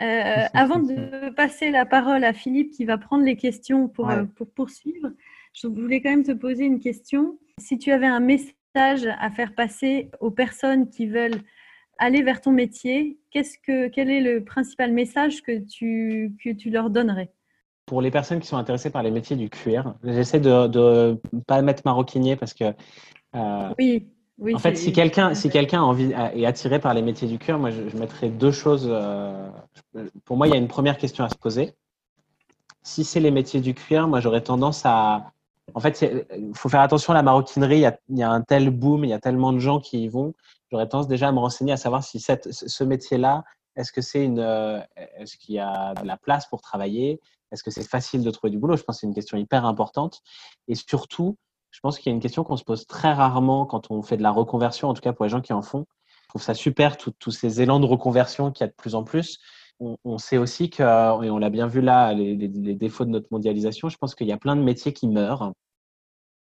Euh, 0.01 0.45
avant 0.53 0.79
de 0.79 1.31
passer 1.31 1.71
la 1.71 1.87
parole 1.87 2.25
à 2.25 2.33
Philippe 2.33 2.71
qui 2.71 2.85
va 2.85 2.99
prendre 2.99 3.25
les 3.25 3.37
questions 3.37 3.89
pour, 3.89 4.11
euh, 4.11 4.25
pour 4.25 4.49
poursuivre, 4.51 5.11
je 5.53 5.67
voulais 5.67 6.01
quand 6.01 6.11
même 6.11 6.25
te 6.25 6.33
poser 6.33 6.65
une 6.65 6.81
question. 6.81 7.39
Si 7.59 7.79
tu 7.79 7.93
avais 7.93 8.07
un 8.07 8.21
message 8.21 9.07
à 9.21 9.31
faire 9.31 9.55
passer 9.55 10.11
aux 10.21 10.31
personnes 10.31 10.89
qui 10.89 11.07
veulent 11.07 11.41
aller 11.99 12.23
vers 12.23 12.41
ton 12.41 12.51
métier, 12.51 13.19
qu'est-ce 13.31 13.59
que, 13.59 13.89
quel 13.89 14.11
est 14.11 14.21
le 14.21 14.45
principal 14.45 14.93
message 14.93 15.43
que 15.43 15.59
tu, 15.59 16.35
que 16.43 16.51
tu 16.51 16.71
leur 16.71 16.91
donnerais? 16.91 17.33
Pour 17.87 18.01
les 18.01 18.11
personnes 18.11 18.41
qui 18.41 18.47
sont 18.47 18.57
intéressées 18.57 18.91
par 18.91 19.03
les 19.03 19.11
métiers 19.11 19.37
du 19.37 19.51
cuir, 19.51 19.95
j'essaie 20.03 20.41
de 20.41 20.49
ne 20.69 21.41
pas 21.47 21.61
mettre 21.63 21.83
maroquinier 21.85 22.35
parce 22.35 22.55
que. 22.55 22.73
Euh, 23.37 23.75
oui. 23.79 24.09
Oui, 24.39 24.55
en 24.55 24.59
fait, 24.59 24.75
si 24.75 24.93
quelqu'un 24.93 25.35
si 25.35 25.49
quelqu'un 25.49 25.81
envie 25.83 26.13
est 26.13 26.45
attiré 26.45 26.81
par 26.81 26.93
les 26.93 27.03
métiers 27.03 27.29
du 27.29 27.39
cuir, 27.39 27.59
moi 27.59 27.71
je, 27.71 27.89
je 27.89 27.97
mettrais 27.97 28.29
deux 28.29 28.51
choses. 28.51 28.89
Euh, 28.91 29.49
pour 30.25 30.37
moi, 30.37 30.49
il 30.49 30.51
y 30.51 30.55
a 30.55 30.59
une 30.59 30.69
première 30.69 30.99
question 30.99 31.25
à 31.25 31.29
se 31.29 31.37
poser. 31.37 31.75
Si 32.83 33.05
c'est 33.05 33.21
les 33.21 33.31
métiers 33.31 33.61
du 33.61 33.75
cuir, 33.75 34.09
moi 34.09 34.21
j'aurais 34.21 34.43
tendance 34.43 34.83
à. 34.85 35.31
En 35.75 35.81
fait, 35.81 36.03
il 36.03 36.55
faut 36.55 36.69
faire 36.69 36.81
attention 36.81 37.13
à 37.13 37.17
la 37.17 37.23
maroquinerie. 37.23 37.77
Il 37.77 37.83
y, 37.83 37.87
a, 37.87 37.99
il 38.11 38.19
y, 38.19 38.23
a, 38.23 38.31
un 38.31 38.43
tel 38.43 38.71
boom, 38.71 39.05
il 39.05 39.11
y 39.11 39.15
a 39.15 39.19
tellement 39.19 39.53
de 39.53 39.59
gens 39.61 39.81
qui 39.81 40.03
y 40.03 40.09
vont 40.09 40.35
j'aurais 40.75 40.89
tendance 40.89 41.07
déjà 41.07 41.29
à 41.29 41.33
me 41.33 41.39
renseigner 41.39 41.73
à 41.73 41.77
savoir 41.77 42.03
si 42.03 42.19
cette, 42.19 42.51
ce 42.51 42.85
métier-là, 42.85 43.45
est-ce 43.77 43.93
que 43.93 44.01
c'est 44.01 44.25
une, 44.25 44.41
euh, 44.41 44.81
est-ce 45.17 45.37
qu'il 45.37 45.55
y 45.55 45.61
a 45.61 45.95
de 45.95 46.05
la 46.05 46.17
place 46.17 46.47
pour 46.47 46.61
travailler? 46.61 47.21
Est-ce 47.53 47.63
que 47.63 47.71
c'est 47.71 47.89
facile 47.89 48.25
de 48.25 48.31
trouver 48.33 48.51
du 48.51 48.59
boulot? 48.59 48.77
Je 48.77 48.83
pense 48.83 48.97
que 48.97 49.01
c'est 49.01 49.07
une 49.07 49.15
question 49.15 49.39
hyper 49.39 49.67
importante. 49.67 50.21
Et 50.67 50.75
surtout, 50.75 51.37
je 51.75 51.81
pense 51.81 51.99
qu'il 51.99 52.09
y 52.09 52.13
a 52.13 52.15
une 52.15 52.21
question 52.21 52.45
qu'on 52.45 52.57
se 52.57 52.63
pose 52.63 52.87
très 52.87 53.13
rarement 53.13 53.67
quand 53.67 53.91
on 53.91 54.01
fait 54.01 54.17
de 54.17 54.23
la 54.23 54.31
reconversion, 54.31 54.89
en 54.89 54.95
tout 54.95 55.01
cas 55.01 55.13
pour 55.13 55.25
les 55.25 55.29
gens 55.29 55.41
qui 55.41 55.53
en 55.53 55.61
font. 55.61 55.87
Je 56.23 56.29
trouve 56.29 56.43
ça 56.43 56.55
super, 56.55 56.97
tous 56.97 57.33
ces 57.33 57.63
élans 57.63 57.81
de 57.81 57.87
reconversion 57.87 58.53
qu'il 58.53 58.65
y 58.65 58.69
a 58.69 58.69
de 58.69 58.77
plus 58.77 58.95
en 58.95 59.03
plus. 59.03 59.41
On, 59.81 60.19
sait 60.19 60.39
aussi 60.39 60.71
que, 60.71 60.83
et 61.25 61.31
on 61.31 61.39
l'a 61.39 61.51
bien 61.51 61.67
vu 61.67 61.81
là, 61.81 62.15
les, 62.15 62.37
défauts 62.77 63.05
de 63.05 63.11
notre 63.11 63.27
mondialisation, 63.33 63.89
je 63.89 63.97
pense 63.97 64.15
qu'il 64.15 64.29
y 64.29 64.33
a 64.33 64.37
plein 64.37 64.55
de 64.55 64.63
métiers 64.63 64.93
qui 64.93 65.09
meurent. 65.09 65.53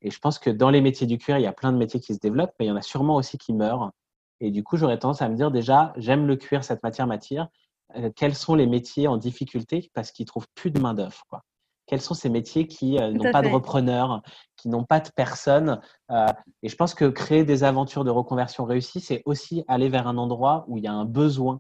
Et 0.01 0.09
je 0.09 0.17
pense 0.17 0.39
que 0.39 0.49
dans 0.49 0.71
les 0.71 0.81
métiers 0.81 1.05
du 1.05 1.19
cuir, 1.19 1.37
il 1.37 1.43
y 1.43 1.47
a 1.47 1.53
plein 1.53 1.71
de 1.71 1.77
métiers 1.77 1.99
qui 1.99 2.15
se 2.15 2.19
développent, 2.19 2.55
mais 2.59 2.65
il 2.65 2.69
y 2.69 2.71
en 2.71 2.75
a 2.75 2.81
sûrement 2.81 3.15
aussi 3.15 3.37
qui 3.37 3.53
meurent. 3.53 3.91
Et 4.39 4.49
du 4.49 4.63
coup, 4.63 4.77
j'aurais 4.77 4.97
tendance 4.97 5.21
à 5.21 5.29
me 5.29 5.35
dire 5.35 5.51
déjà, 5.51 5.93
j'aime 5.95 6.25
le 6.25 6.37
cuir, 6.37 6.63
cette 6.63 6.81
matière 6.81 7.05
m'attire. 7.05 7.49
Euh, 7.97 8.09
quels 8.15 8.35
sont 8.35 8.55
les 8.55 8.65
métiers 8.65 9.07
en 9.07 9.17
difficulté 9.17 9.91
parce 9.93 10.11
qu'ils 10.11 10.25
trouvent 10.25 10.47
plus 10.55 10.71
de 10.71 10.79
main 10.79 10.95
d'œuvre 10.95 11.23
quoi. 11.29 11.43
Quels 11.89 12.01
sont 12.01 12.13
ces 12.13 12.29
métiers 12.29 12.67
qui 12.67 12.99
euh, 12.99 13.11
n'ont 13.11 13.31
pas 13.31 13.41
de 13.41 13.47
repreneurs, 13.47 14.21
qui 14.55 14.69
n'ont 14.69 14.83
pas 14.83 14.99
de 14.99 15.09
personnes 15.09 15.81
euh, 16.11 16.27
Et 16.63 16.69
je 16.69 16.75
pense 16.75 16.93
que 16.93 17.05
créer 17.05 17.43
des 17.43 17.63
aventures 17.63 18.03
de 18.03 18.11
reconversion 18.11 18.63
réussies, 18.63 19.01
c'est 19.01 19.23
aussi 19.25 19.63
aller 19.67 19.89
vers 19.89 20.07
un 20.07 20.17
endroit 20.17 20.65
où 20.67 20.77
il 20.77 20.83
y 20.83 20.87
a 20.87 20.93
un 20.93 21.05
besoin. 21.05 21.59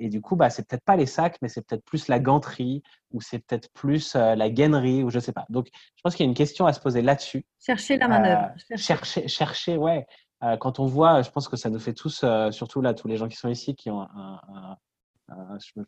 Et 0.00 0.08
du 0.08 0.20
coup, 0.20 0.36
bah, 0.36 0.50
c'est 0.50 0.66
peut-être 0.66 0.84
pas 0.84 0.96
les 0.96 1.06
sacs, 1.06 1.38
mais 1.42 1.48
c'est 1.48 1.64
peut-être 1.66 1.84
plus 1.84 2.08
la 2.08 2.18
ganterie, 2.18 2.82
ou 3.12 3.20
c'est 3.20 3.38
peut-être 3.38 3.68
plus 3.72 4.14
la 4.14 4.48
gainerie, 4.50 5.02
ou 5.02 5.10
je 5.10 5.18
sais 5.18 5.32
pas. 5.32 5.44
Donc, 5.48 5.68
je 5.72 6.02
pense 6.04 6.14
qu'il 6.14 6.24
y 6.24 6.28
a 6.28 6.30
une 6.30 6.36
question 6.36 6.66
à 6.66 6.72
se 6.72 6.78
poser 6.78 7.02
là-dessus. 7.02 7.44
Chercher 7.58 7.98
la 7.98 8.06
main 8.06 8.20
d'œuvre. 8.20 8.78
chercher, 8.78 9.26
chercher, 9.26 9.76
ouais. 9.76 10.06
Euh, 10.44 10.56
quand 10.56 10.78
on 10.78 10.86
voit, 10.86 11.22
je 11.22 11.30
pense 11.30 11.48
que 11.48 11.56
ça 11.56 11.68
nous 11.68 11.80
fait 11.80 11.94
tous, 11.94 12.20
euh, 12.22 12.50
surtout 12.52 12.80
là, 12.80 12.94
tous 12.94 13.08
les 13.08 13.16
gens 13.16 13.28
qui 13.28 13.36
sont 13.36 13.48
ici, 13.48 13.74
qui 13.74 13.90
ont 13.90 14.02
un, 14.02 14.76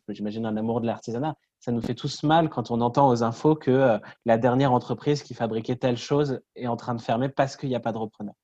j'imagine 0.09 0.45
un 0.45 0.57
amour 0.57 0.81
de 0.81 0.87
l'artisanat, 0.87 1.35
ça 1.59 1.71
nous 1.71 1.81
fait 1.81 1.95
tous 1.95 2.23
mal 2.23 2.49
quand 2.49 2.71
on 2.71 2.81
entend 2.81 3.09
aux 3.09 3.23
infos 3.23 3.55
que 3.55 3.71
euh, 3.71 3.97
la 4.25 4.37
dernière 4.37 4.73
entreprise 4.73 5.23
qui 5.23 5.33
fabriquait 5.33 5.75
telle 5.75 5.97
chose 5.97 6.41
est 6.55 6.67
en 6.67 6.75
train 6.75 6.95
de 6.95 7.01
fermer 7.01 7.29
parce 7.29 7.55
qu'il 7.55 7.69
n'y 7.69 7.75
a 7.75 7.79
pas 7.79 7.91
de 7.91 7.97
repreneur. 7.97 8.35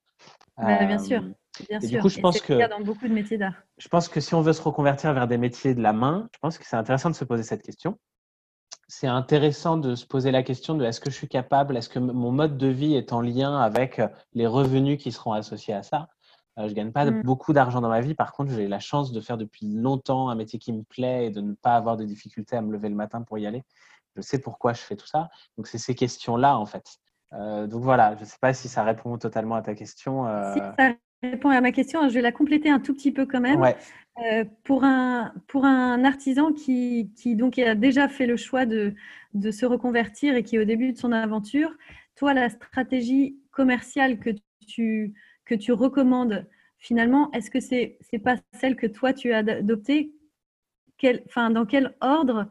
Bah, 0.56 0.84
bien 0.84 0.98
sûr. 0.98 1.22
Bien 1.68 1.80
sûr. 1.80 1.90
Du 1.90 1.98
coup, 1.98 2.08
je 2.08 2.20
pense 2.20 2.40
que 2.40 2.68
dans 2.68 2.84
beaucoup 2.84 3.08
de 3.08 3.12
métiers 3.12 3.38
d'art. 3.38 3.54
Je 3.78 3.88
pense 3.88 4.08
que 4.08 4.20
si 4.20 4.34
on 4.34 4.42
veut 4.42 4.52
se 4.52 4.62
reconvertir 4.62 5.12
vers 5.12 5.26
des 5.26 5.38
métiers 5.38 5.74
de 5.74 5.82
la 5.82 5.92
main, 5.92 6.28
je 6.34 6.38
pense 6.40 6.58
que 6.58 6.66
c'est 6.66 6.76
intéressant 6.76 7.10
de 7.10 7.14
se 7.14 7.24
poser 7.24 7.42
cette 7.42 7.62
question 7.62 7.98
c'est 8.88 9.06
intéressant 9.06 9.76
de 9.76 9.94
se 9.94 10.06
poser 10.06 10.30
la 10.30 10.42
question 10.42 10.74
de 10.74 10.84
est-ce 10.84 11.00
que 11.00 11.10
je 11.10 11.14
suis 11.14 11.28
capable, 11.28 11.76
est-ce 11.76 11.90
que 11.90 11.98
mon 11.98 12.32
mode 12.32 12.56
de 12.56 12.66
vie 12.66 12.94
est 12.94 13.12
en 13.12 13.20
lien 13.20 13.58
avec 13.60 13.98
euh, 13.98 14.08
les 14.32 14.46
revenus 14.46 15.00
qui 15.00 15.12
seront 15.12 15.32
associés 15.32 15.74
à 15.74 15.82
ça? 15.82 16.08
Euh, 16.58 16.64
je 16.64 16.68
ne 16.68 16.74
gagne 16.74 16.92
pas 16.92 17.04
mmh. 17.10 17.22
beaucoup 17.22 17.52
d'argent 17.52 17.80
dans 17.80 17.88
ma 17.88 18.00
vie, 18.00 18.14
par 18.14 18.32
contre 18.32 18.52
j'ai 18.52 18.68
la 18.68 18.80
chance 18.80 19.12
de 19.12 19.20
faire 19.20 19.36
depuis 19.36 19.66
longtemps 19.66 20.28
un 20.28 20.34
métier 20.34 20.58
qui 20.58 20.72
me 20.72 20.82
plaît 20.82 21.26
et 21.26 21.30
de 21.30 21.40
ne 21.40 21.54
pas 21.54 21.76
avoir 21.76 21.96
de 21.96 22.04
difficultés 22.04 22.56
à 22.56 22.62
me 22.62 22.72
lever 22.72 22.88
le 22.88 22.94
matin 22.94 23.22
pour 23.22 23.38
y 23.38 23.46
aller. 23.46 23.62
Je 24.16 24.22
sais 24.22 24.40
pourquoi 24.40 24.72
je 24.72 24.80
fais 24.80 24.96
tout 24.96 25.06
ça. 25.06 25.28
Donc 25.56 25.68
c'est 25.68 25.78
ces 25.78 25.94
questions-là 25.94 26.58
en 26.58 26.66
fait. 26.66 26.98
Euh, 27.34 27.66
donc 27.66 27.82
voilà, 27.82 28.16
je 28.16 28.20
ne 28.20 28.24
sais 28.24 28.38
pas 28.40 28.52
si 28.52 28.68
ça 28.68 28.82
répond 28.82 29.16
totalement 29.18 29.54
à 29.54 29.62
ta 29.62 29.74
question. 29.74 30.24
Si 30.54 30.60
ça 30.78 30.94
répond 31.22 31.50
à 31.50 31.60
ma 31.60 31.72
question, 31.72 32.08
je 32.08 32.14
vais 32.14 32.22
la 32.22 32.32
compléter 32.32 32.70
un 32.70 32.80
tout 32.80 32.94
petit 32.94 33.12
peu 33.12 33.26
quand 33.26 33.40
même. 33.40 33.62
Euh, 34.24 34.44
pour, 34.64 34.82
un, 34.82 35.32
pour 35.46 35.64
un 35.64 36.04
artisan 36.04 36.52
qui, 36.52 37.12
qui, 37.16 37.36
donc 37.36 37.56
a 37.58 37.76
déjà 37.76 38.08
fait 38.08 38.26
le 38.26 38.36
choix 38.36 38.66
de, 38.66 38.94
de 39.34 39.50
se 39.52 39.64
reconvertir 39.64 40.34
et 40.34 40.42
qui 40.42 40.56
est 40.56 40.58
au 40.58 40.64
début 40.64 40.92
de 40.92 40.98
son 40.98 41.12
aventure, 41.12 41.70
toi, 42.16 42.34
la 42.34 42.48
stratégie 42.48 43.38
commerciale 43.52 44.18
que 44.18 44.30
tu, 44.66 45.14
que 45.48 45.54
tu 45.54 45.72
recommandes, 45.72 46.46
finalement, 46.78 47.30
est-ce 47.32 47.50
que 47.50 47.60
c'est 47.60 47.98
n'est 48.12 48.18
pas 48.18 48.36
celle 48.52 48.76
que 48.76 48.86
toi, 48.86 49.12
tu 49.12 49.32
as 49.32 49.38
adoptée? 49.38 50.12
Quel, 50.98 51.22
enfin, 51.26 51.50
Dans 51.50 51.64
quel 51.64 51.96
ordre 52.00 52.48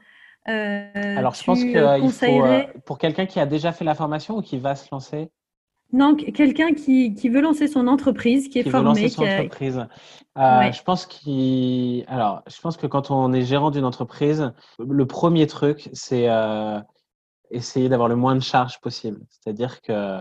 euh, 0.49 1.17
Alors, 1.17 1.35
je 1.35 1.43
pense 1.43 1.63
que 1.63 1.77
euh, 1.77 2.63
pour 2.85 2.97
quelqu'un 2.97 3.25
qui 3.25 3.39
a 3.39 3.45
déjà 3.45 3.71
fait 3.71 3.85
la 3.85 3.95
formation 3.95 4.37
ou 4.37 4.41
qui 4.41 4.57
va 4.57 4.75
se 4.75 4.87
lancer? 4.91 5.29
Non, 5.93 6.15
quelqu'un 6.15 6.73
qui, 6.73 7.13
qui, 7.13 7.29
veut 7.29 7.39
lancer 7.39 7.67
son 7.67 7.87
entreprise, 7.87 8.49
qui 8.49 8.59
est 8.59 8.69
formé. 8.69 8.89
Veut 8.89 9.01
lancer 9.03 9.09
son 9.09 9.23
entreprise. 9.23 9.87
Euh, 10.37 10.71
je 10.71 10.83
pense 10.83 11.07
alors, 12.07 12.41
je 12.45 12.61
pense 12.61 12.75
que 12.75 12.87
quand 12.87 13.09
on 13.09 13.31
est 13.31 13.43
gérant 13.43 13.71
d'une 13.71 13.85
entreprise, 13.85 14.51
le 14.79 15.05
premier 15.05 15.47
truc, 15.47 15.89
c'est 15.93 16.29
euh, 16.29 16.79
essayer 17.51 17.87
d'avoir 17.87 18.09
le 18.09 18.17
moins 18.17 18.35
de 18.35 18.41
charges 18.41 18.81
possible. 18.81 19.21
C'est-à-dire 19.29 19.81
que 19.81 20.19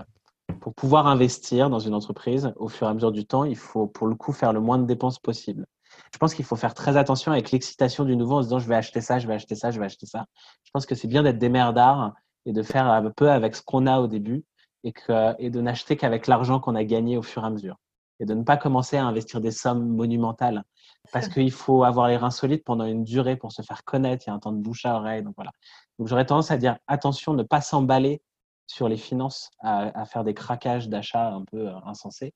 pour 0.61 0.75
pouvoir 0.75 1.07
investir 1.07 1.71
dans 1.71 1.79
une 1.79 1.95
entreprise, 1.95 2.53
au 2.57 2.69
fur 2.69 2.87
et 2.87 2.91
à 2.91 2.95
mesure 2.95 3.13
du 3.13 3.27
temps, 3.27 3.45
il 3.45 3.57
faut 3.57 3.87
pour 3.87 4.07
le 4.07 4.15
coup 4.15 4.33
faire 4.33 4.53
le 4.53 4.61
moins 4.61 4.79
de 4.79 4.85
dépenses 4.85 5.19
possible. 5.19 5.67
Je 6.13 6.19
pense 6.19 6.35
qu'il 6.35 6.45
faut 6.45 6.57
faire 6.57 6.75
très 6.75 6.97
attention 6.97 7.33
avec 7.33 7.51
l'excitation 7.51 8.05
du 8.05 8.17
nouveau 8.17 8.37
en 8.37 8.43
se 8.43 8.49
disant 8.49 8.59
je 8.59 8.69
vais 8.69 8.75
acheter 8.75 9.01
ça, 9.01 9.19
je 9.19 9.27
vais 9.27 9.35
acheter 9.35 9.55
ça, 9.55 9.71
je 9.71 9.79
vais 9.79 9.87
acheter 9.87 10.07
ça. 10.07 10.27
Je 10.65 10.71
pense 10.73 10.87
que 10.87 10.95
c'est 10.95 11.09
bien 11.09 11.23
d'être 11.23 11.39
des 11.39 11.49
merdards 11.49 12.15
et 12.45 12.53
de 12.53 12.63
faire 12.63 12.87
un 12.87 13.11
peu 13.11 13.31
avec 13.31 13.57
ce 13.57 13.63
qu'on 13.63 13.87
a 13.87 13.99
au 14.01 14.07
début 14.07 14.45
et, 14.85 14.93
que, 14.93 15.49
de 15.49 15.61
n'acheter 15.61 15.97
qu'avec 15.97 16.27
l'argent 16.27 16.61
qu'on 16.61 16.75
a 16.75 16.85
gagné 16.85 17.17
au 17.17 17.23
fur 17.23 17.43
et 17.43 17.47
à 17.47 17.51
mesure. 17.51 17.77
Et 18.21 18.25
de 18.25 18.35
ne 18.35 18.45
pas 18.45 18.57
commencer 18.57 18.97
à 18.97 19.05
investir 19.05 19.41
des 19.41 19.51
sommes 19.51 19.87
monumentales. 19.87 20.65
Parce 21.13 21.29
qu'il 21.29 21.53
faut 21.53 21.85
avoir 21.85 22.09
les 22.09 22.17
reins 22.17 22.31
solides 22.31 22.65
pendant 22.65 22.87
une 22.87 23.05
durée 23.05 23.37
pour 23.37 23.53
se 23.53 23.63
faire 23.63 23.85
connaître. 23.85 24.25
Il 24.27 24.31
y 24.31 24.33
a 24.33 24.35
un 24.35 24.39
temps 24.39 24.53
de 24.53 24.61
bouche 24.61 24.87
à 24.87 24.97
oreille. 24.97 25.23
Donc 25.23 25.35
voilà. 25.37 25.51
Donc 25.99 26.09
j'aurais 26.09 26.25
tendance 26.25 26.51
à 26.51 26.57
dire 26.57 26.79
attention, 26.87 27.35
ne 27.35 27.43
pas 27.43 27.61
s'emballer 27.61 28.23
sur 28.67 28.89
les 28.89 28.97
finances, 28.97 29.51
à, 29.61 30.05
faire 30.07 30.25
des 30.25 30.35
craquages 30.35 30.89
d'achat 30.89 31.29
un 31.29 31.45
peu 31.45 31.69
euh, 31.69 31.75
insensés. 31.87 32.33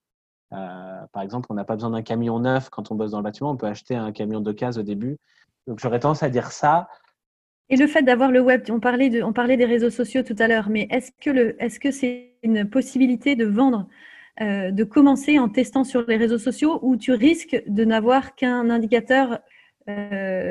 Euh, 0.53 1.01
par 1.12 1.22
exemple, 1.22 1.47
on 1.51 1.55
n'a 1.55 1.64
pas 1.64 1.74
besoin 1.74 1.91
d'un 1.91 2.03
camion 2.03 2.39
neuf 2.39 2.70
quand 2.70 2.91
on 2.91 2.95
bosse 2.95 3.12
dans 3.12 3.18
le 3.18 3.24
bâtiment. 3.24 3.51
On 3.51 3.57
peut 3.57 3.66
acheter 3.66 3.95
un 3.95 4.12
camion 4.12 4.41
de 4.41 4.53
case 4.53 4.78
au 4.78 4.83
début. 4.83 5.18
Donc 5.66 5.78
j'aurais 5.81 6.01
tendance 6.01 6.22
à 6.22 6.28
dire 6.28 6.53
ça. 6.53 6.89
Et 7.68 7.76
le 7.76 7.87
fait 7.87 8.03
d'avoir 8.03 8.33
le 8.33 8.41
web, 8.41 8.62
on 8.68 8.81
parlait, 8.81 9.22
on 9.22 9.33
parlait 9.33 9.57
des 9.57 9.64
réseaux 9.64 9.91
sociaux 9.91 10.22
tout 10.22 10.35
à 10.39 10.49
l'heure, 10.49 10.68
mais 10.70 10.89
est-ce 10.91 11.12
que, 11.20 11.31
le, 11.31 11.62
est-ce 11.62 11.78
que 11.78 11.93
c'est 11.93 12.35
une 12.43 12.68
possibilité 12.68 13.37
de 13.37 13.45
vendre, 13.45 13.87
euh, 14.41 14.72
de 14.72 14.83
commencer 14.83 15.39
en 15.39 15.49
testant 15.49 15.85
sur 15.85 16.05
les 16.09 16.16
réseaux 16.16 16.39
sociaux 16.39 16.81
ou 16.83 16.97
tu 16.97 17.12
risques 17.12 17.62
de 17.68 17.85
n'avoir 17.85 18.35
qu'un 18.35 18.70
indicateur 18.70 19.41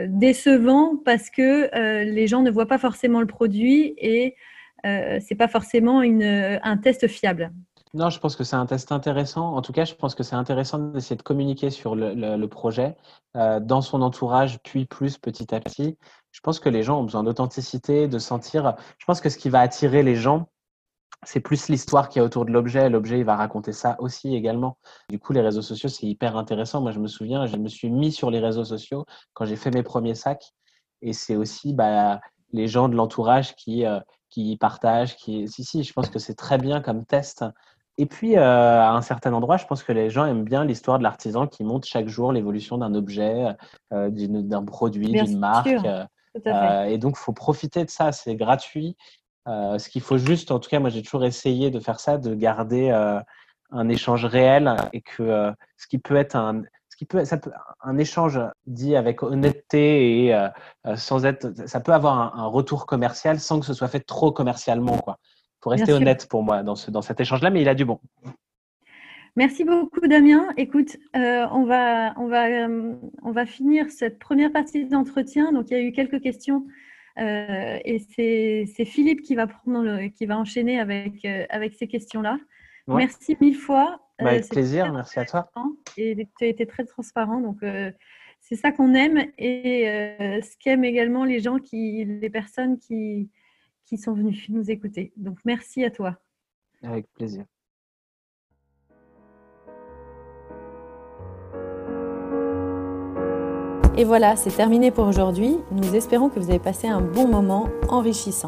décevant 0.07 0.97
parce 0.97 1.29
que 1.29 2.03
les 2.03 2.27
gens 2.27 2.41
ne 2.41 2.51
voient 2.51 2.67
pas 2.67 2.77
forcément 2.77 3.21
le 3.21 3.25
produit 3.25 3.93
et 3.97 4.35
c'est 4.83 5.35
pas 5.35 5.47
forcément 5.47 6.01
une, 6.01 6.59
un 6.63 6.77
test 6.77 7.07
fiable 7.07 7.51
Non, 7.93 8.09
je 8.09 8.19
pense 8.19 8.35
que 8.35 8.43
c'est 8.43 8.55
un 8.55 8.65
test 8.65 8.91
intéressant. 8.91 9.55
En 9.55 9.61
tout 9.61 9.73
cas, 9.73 9.85
je 9.85 9.95
pense 9.95 10.15
que 10.15 10.23
c'est 10.23 10.35
intéressant 10.35 10.79
d'essayer 10.79 11.15
de 11.15 11.21
communiquer 11.21 11.69
sur 11.69 11.95
le, 11.95 12.45
projet 12.47 12.95
euh, 13.35 13.59
dans 13.59 13.81
son 13.81 14.01
entourage, 14.01 14.59
puis 14.63 14.85
plus 14.85 15.17
petit 15.17 15.53
à 15.53 15.59
petit. 15.59 15.97
Je 16.31 16.39
pense 16.41 16.59
que 16.59 16.69
les 16.69 16.83
gens 16.83 16.99
ont 16.99 17.03
besoin 17.03 17.23
d'authenticité, 17.23 18.07
de 18.07 18.19
sentir. 18.19 18.75
Je 18.97 19.05
pense 19.05 19.21
que 19.21 19.29
ce 19.29 19.37
qui 19.37 19.49
va 19.49 19.59
attirer 19.59 20.03
les 20.03 20.15
gens, 20.15 20.47
c'est 21.23 21.41
plus 21.41 21.67
l'histoire 21.67 22.09
qui 22.09 22.19
est 22.19 22.21
autour 22.21 22.45
de 22.45 22.51
l'objet. 22.51 22.89
L'objet, 22.89 23.19
il 23.19 23.25
va 23.25 23.35
raconter 23.35 23.73
ça 23.73 23.95
aussi 23.99 24.35
également. 24.35 24.77
Du 25.09 25.19
coup, 25.19 25.33
les 25.33 25.41
réseaux 25.41 25.61
sociaux, 25.61 25.89
c'est 25.89 26.05
hyper 26.05 26.37
intéressant. 26.37 26.81
Moi, 26.81 26.91
je 26.91 26.99
me 26.99 27.07
souviens, 27.07 27.45
je 27.45 27.57
me 27.57 27.67
suis 27.67 27.89
mis 27.89 28.11
sur 28.11 28.31
les 28.31 28.39
réseaux 28.39 28.63
sociaux 28.63 29.05
quand 29.33 29.45
j'ai 29.45 29.55
fait 29.55 29.71
mes 29.71 29.83
premiers 29.83 30.15
sacs. 30.15 30.53
Et 31.01 31.13
c'est 31.13 31.35
aussi 31.35 31.73
bah, 31.73 32.19
les 32.51 32.67
gens 32.67 32.89
de 32.89 32.95
l'entourage 32.95 33.55
qui, 33.55 33.85
euh, 33.85 33.99
qui 34.29 34.57
partagent. 34.57 35.15
Qui... 35.15 35.47
Si, 35.47 35.63
si, 35.63 35.83
je 35.83 35.93
pense 35.93 36.09
que 36.09 36.19
c'est 36.19 36.35
très 36.35 36.57
bien 36.57 36.81
comme 36.81 37.05
test 37.05 37.43
et 37.99 38.05
puis, 38.05 38.37
euh, 38.37 38.41
à 38.41 38.91
un 38.91 39.01
certain 39.01 39.33
endroit, 39.33 39.57
je 39.57 39.65
pense 39.65 39.83
que 39.83 39.91
les 39.91 40.09
gens 40.09 40.25
aiment 40.25 40.45
bien 40.45 40.63
l'histoire 40.63 40.99
de 40.99 41.03
l'artisan 41.03 41.47
qui 41.47 41.65
montre 41.65 41.85
chaque 41.85 42.07
jour 42.07 42.31
l'évolution 42.31 42.77
d'un 42.77 42.95
objet, 42.95 43.47
euh, 43.91 44.09
d'un 44.09 44.63
produit, 44.63 45.11
d'une 45.11 45.37
marque. 45.37 45.67
Euh, 46.47 46.83
et 46.83 46.97
donc, 46.97 47.17
il 47.17 47.21
faut 47.21 47.33
profiter 47.33 47.83
de 47.83 47.89
ça, 47.89 48.13
c'est 48.13 48.37
gratuit. 48.37 48.95
ce 49.45 49.89
qu'il 49.89 50.01
faut 50.01 50.17
juste, 50.17 50.49
en 50.51 50.59
tout 50.59 50.69
cas, 50.69 50.79
moi 50.79 50.89
j'ai 50.89 51.01
toujours 51.01 51.25
essayé 51.25 51.71
de 51.71 51.81
faire 51.81 51.99
ça, 51.99 52.17
de 52.17 52.33
garder 52.35 52.89
un 53.71 53.89
échange 53.89 54.23
réel 54.23 54.73
et 54.93 55.01
que 55.01 55.51
ce 55.75 55.87
qui 55.87 55.97
peut 55.97 56.15
être 56.15 56.37
un, 56.37 56.61
qui 56.99 57.05
peut, 57.05 57.23
ça 57.23 57.37
peut, 57.37 57.51
un 57.81 57.97
échange 57.97 58.39
dit 58.67 58.97
avec 58.97 59.23
honnêteté 59.23 60.25
et 60.25 60.47
sans 60.97 61.25
être, 61.25 61.47
ça 61.65 61.79
peut 61.79 61.93
avoir 61.93 62.19
un, 62.19 62.43
un, 62.43 62.45
retour 62.47 62.85
commercial 62.85 63.39
sans 63.39 63.61
que 63.61 63.65
ce 63.65 63.73
soit 63.73 63.87
fait 63.87 64.01
trop 64.01 64.33
commercialement, 64.33 64.97
quoi 64.97 65.17
faut 65.61 65.69
rester 65.69 65.93
honnête 65.93 66.27
pour 66.29 66.43
moi 66.43 66.63
dans, 66.63 66.75
ce, 66.75 66.91
dans 66.91 67.01
cet 67.01 67.19
échange-là, 67.19 67.49
mais 67.49 67.61
il 67.61 67.69
a 67.69 67.75
du 67.75 67.85
bon. 67.85 67.99
Merci 69.35 69.63
beaucoup, 69.63 70.07
Damien. 70.07 70.47
Écoute, 70.57 70.97
euh, 71.15 71.45
on, 71.51 71.63
va, 71.63 72.13
on, 72.17 72.27
va, 72.27 72.47
euh, 72.47 72.95
on 73.21 73.31
va 73.31 73.45
finir 73.45 73.89
cette 73.89 74.19
première 74.19 74.51
partie 74.51 74.85
d'entretien. 74.85 75.51
Donc, 75.51 75.69
il 75.69 75.77
y 75.77 75.79
a 75.79 75.83
eu 75.83 75.91
quelques 75.91 76.21
questions 76.21 76.65
euh, 77.19 77.77
et 77.85 77.99
c'est 77.99 78.85
Philippe 78.85 79.21
qui 79.21 79.35
va, 79.35 79.47
prendre 79.47 80.07
qui 80.09 80.25
va 80.25 80.37
enchaîner 80.37 80.79
avec, 80.79 81.25
avec 81.49 81.75
ces 81.75 81.87
questions-là. 81.87 82.37
Merci 82.87 83.37
mille 83.39 83.55
fois. 83.55 84.01
Bah, 84.19 84.31
avec 84.31 84.49
plaisir, 84.49 84.91
merci 84.91 85.19
à 85.19 85.25
toi. 85.25 85.49
Et 85.97 86.27
tu 86.37 86.45
as 86.45 86.47
été 86.47 86.65
très 86.65 86.85
transparent. 86.85 87.39
Donc, 87.39 87.63
c'est 88.41 88.55
ça 88.55 88.71
qu'on 88.71 88.93
aime 88.93 89.25
et 89.37 89.83
ce 90.41 90.57
qu'aiment 90.57 90.83
également 90.83 91.23
les 91.23 91.39
gens, 91.39 91.57
qui, 91.59 92.05
les 92.05 92.29
personnes 92.29 92.77
qui, 92.77 93.29
qui 93.89 93.97
sont 93.97 94.13
venus 94.13 94.47
nous 94.49 94.69
écouter. 94.69 95.11
Donc 95.17 95.39
merci 95.45 95.83
à 95.83 95.89
toi. 95.89 96.15
Avec 96.83 97.11
plaisir. 97.13 97.43
Et 103.97 104.05
voilà, 104.05 104.35
c'est 104.37 104.55
terminé 104.55 104.91
pour 104.91 105.07
aujourd'hui. 105.07 105.57
Nous 105.71 105.95
espérons 105.95 106.29
que 106.29 106.39
vous 106.39 106.49
avez 106.49 106.59
passé 106.59 106.87
un 106.87 107.01
bon 107.01 107.27
moment 107.27 107.67
enrichissant. 107.89 108.47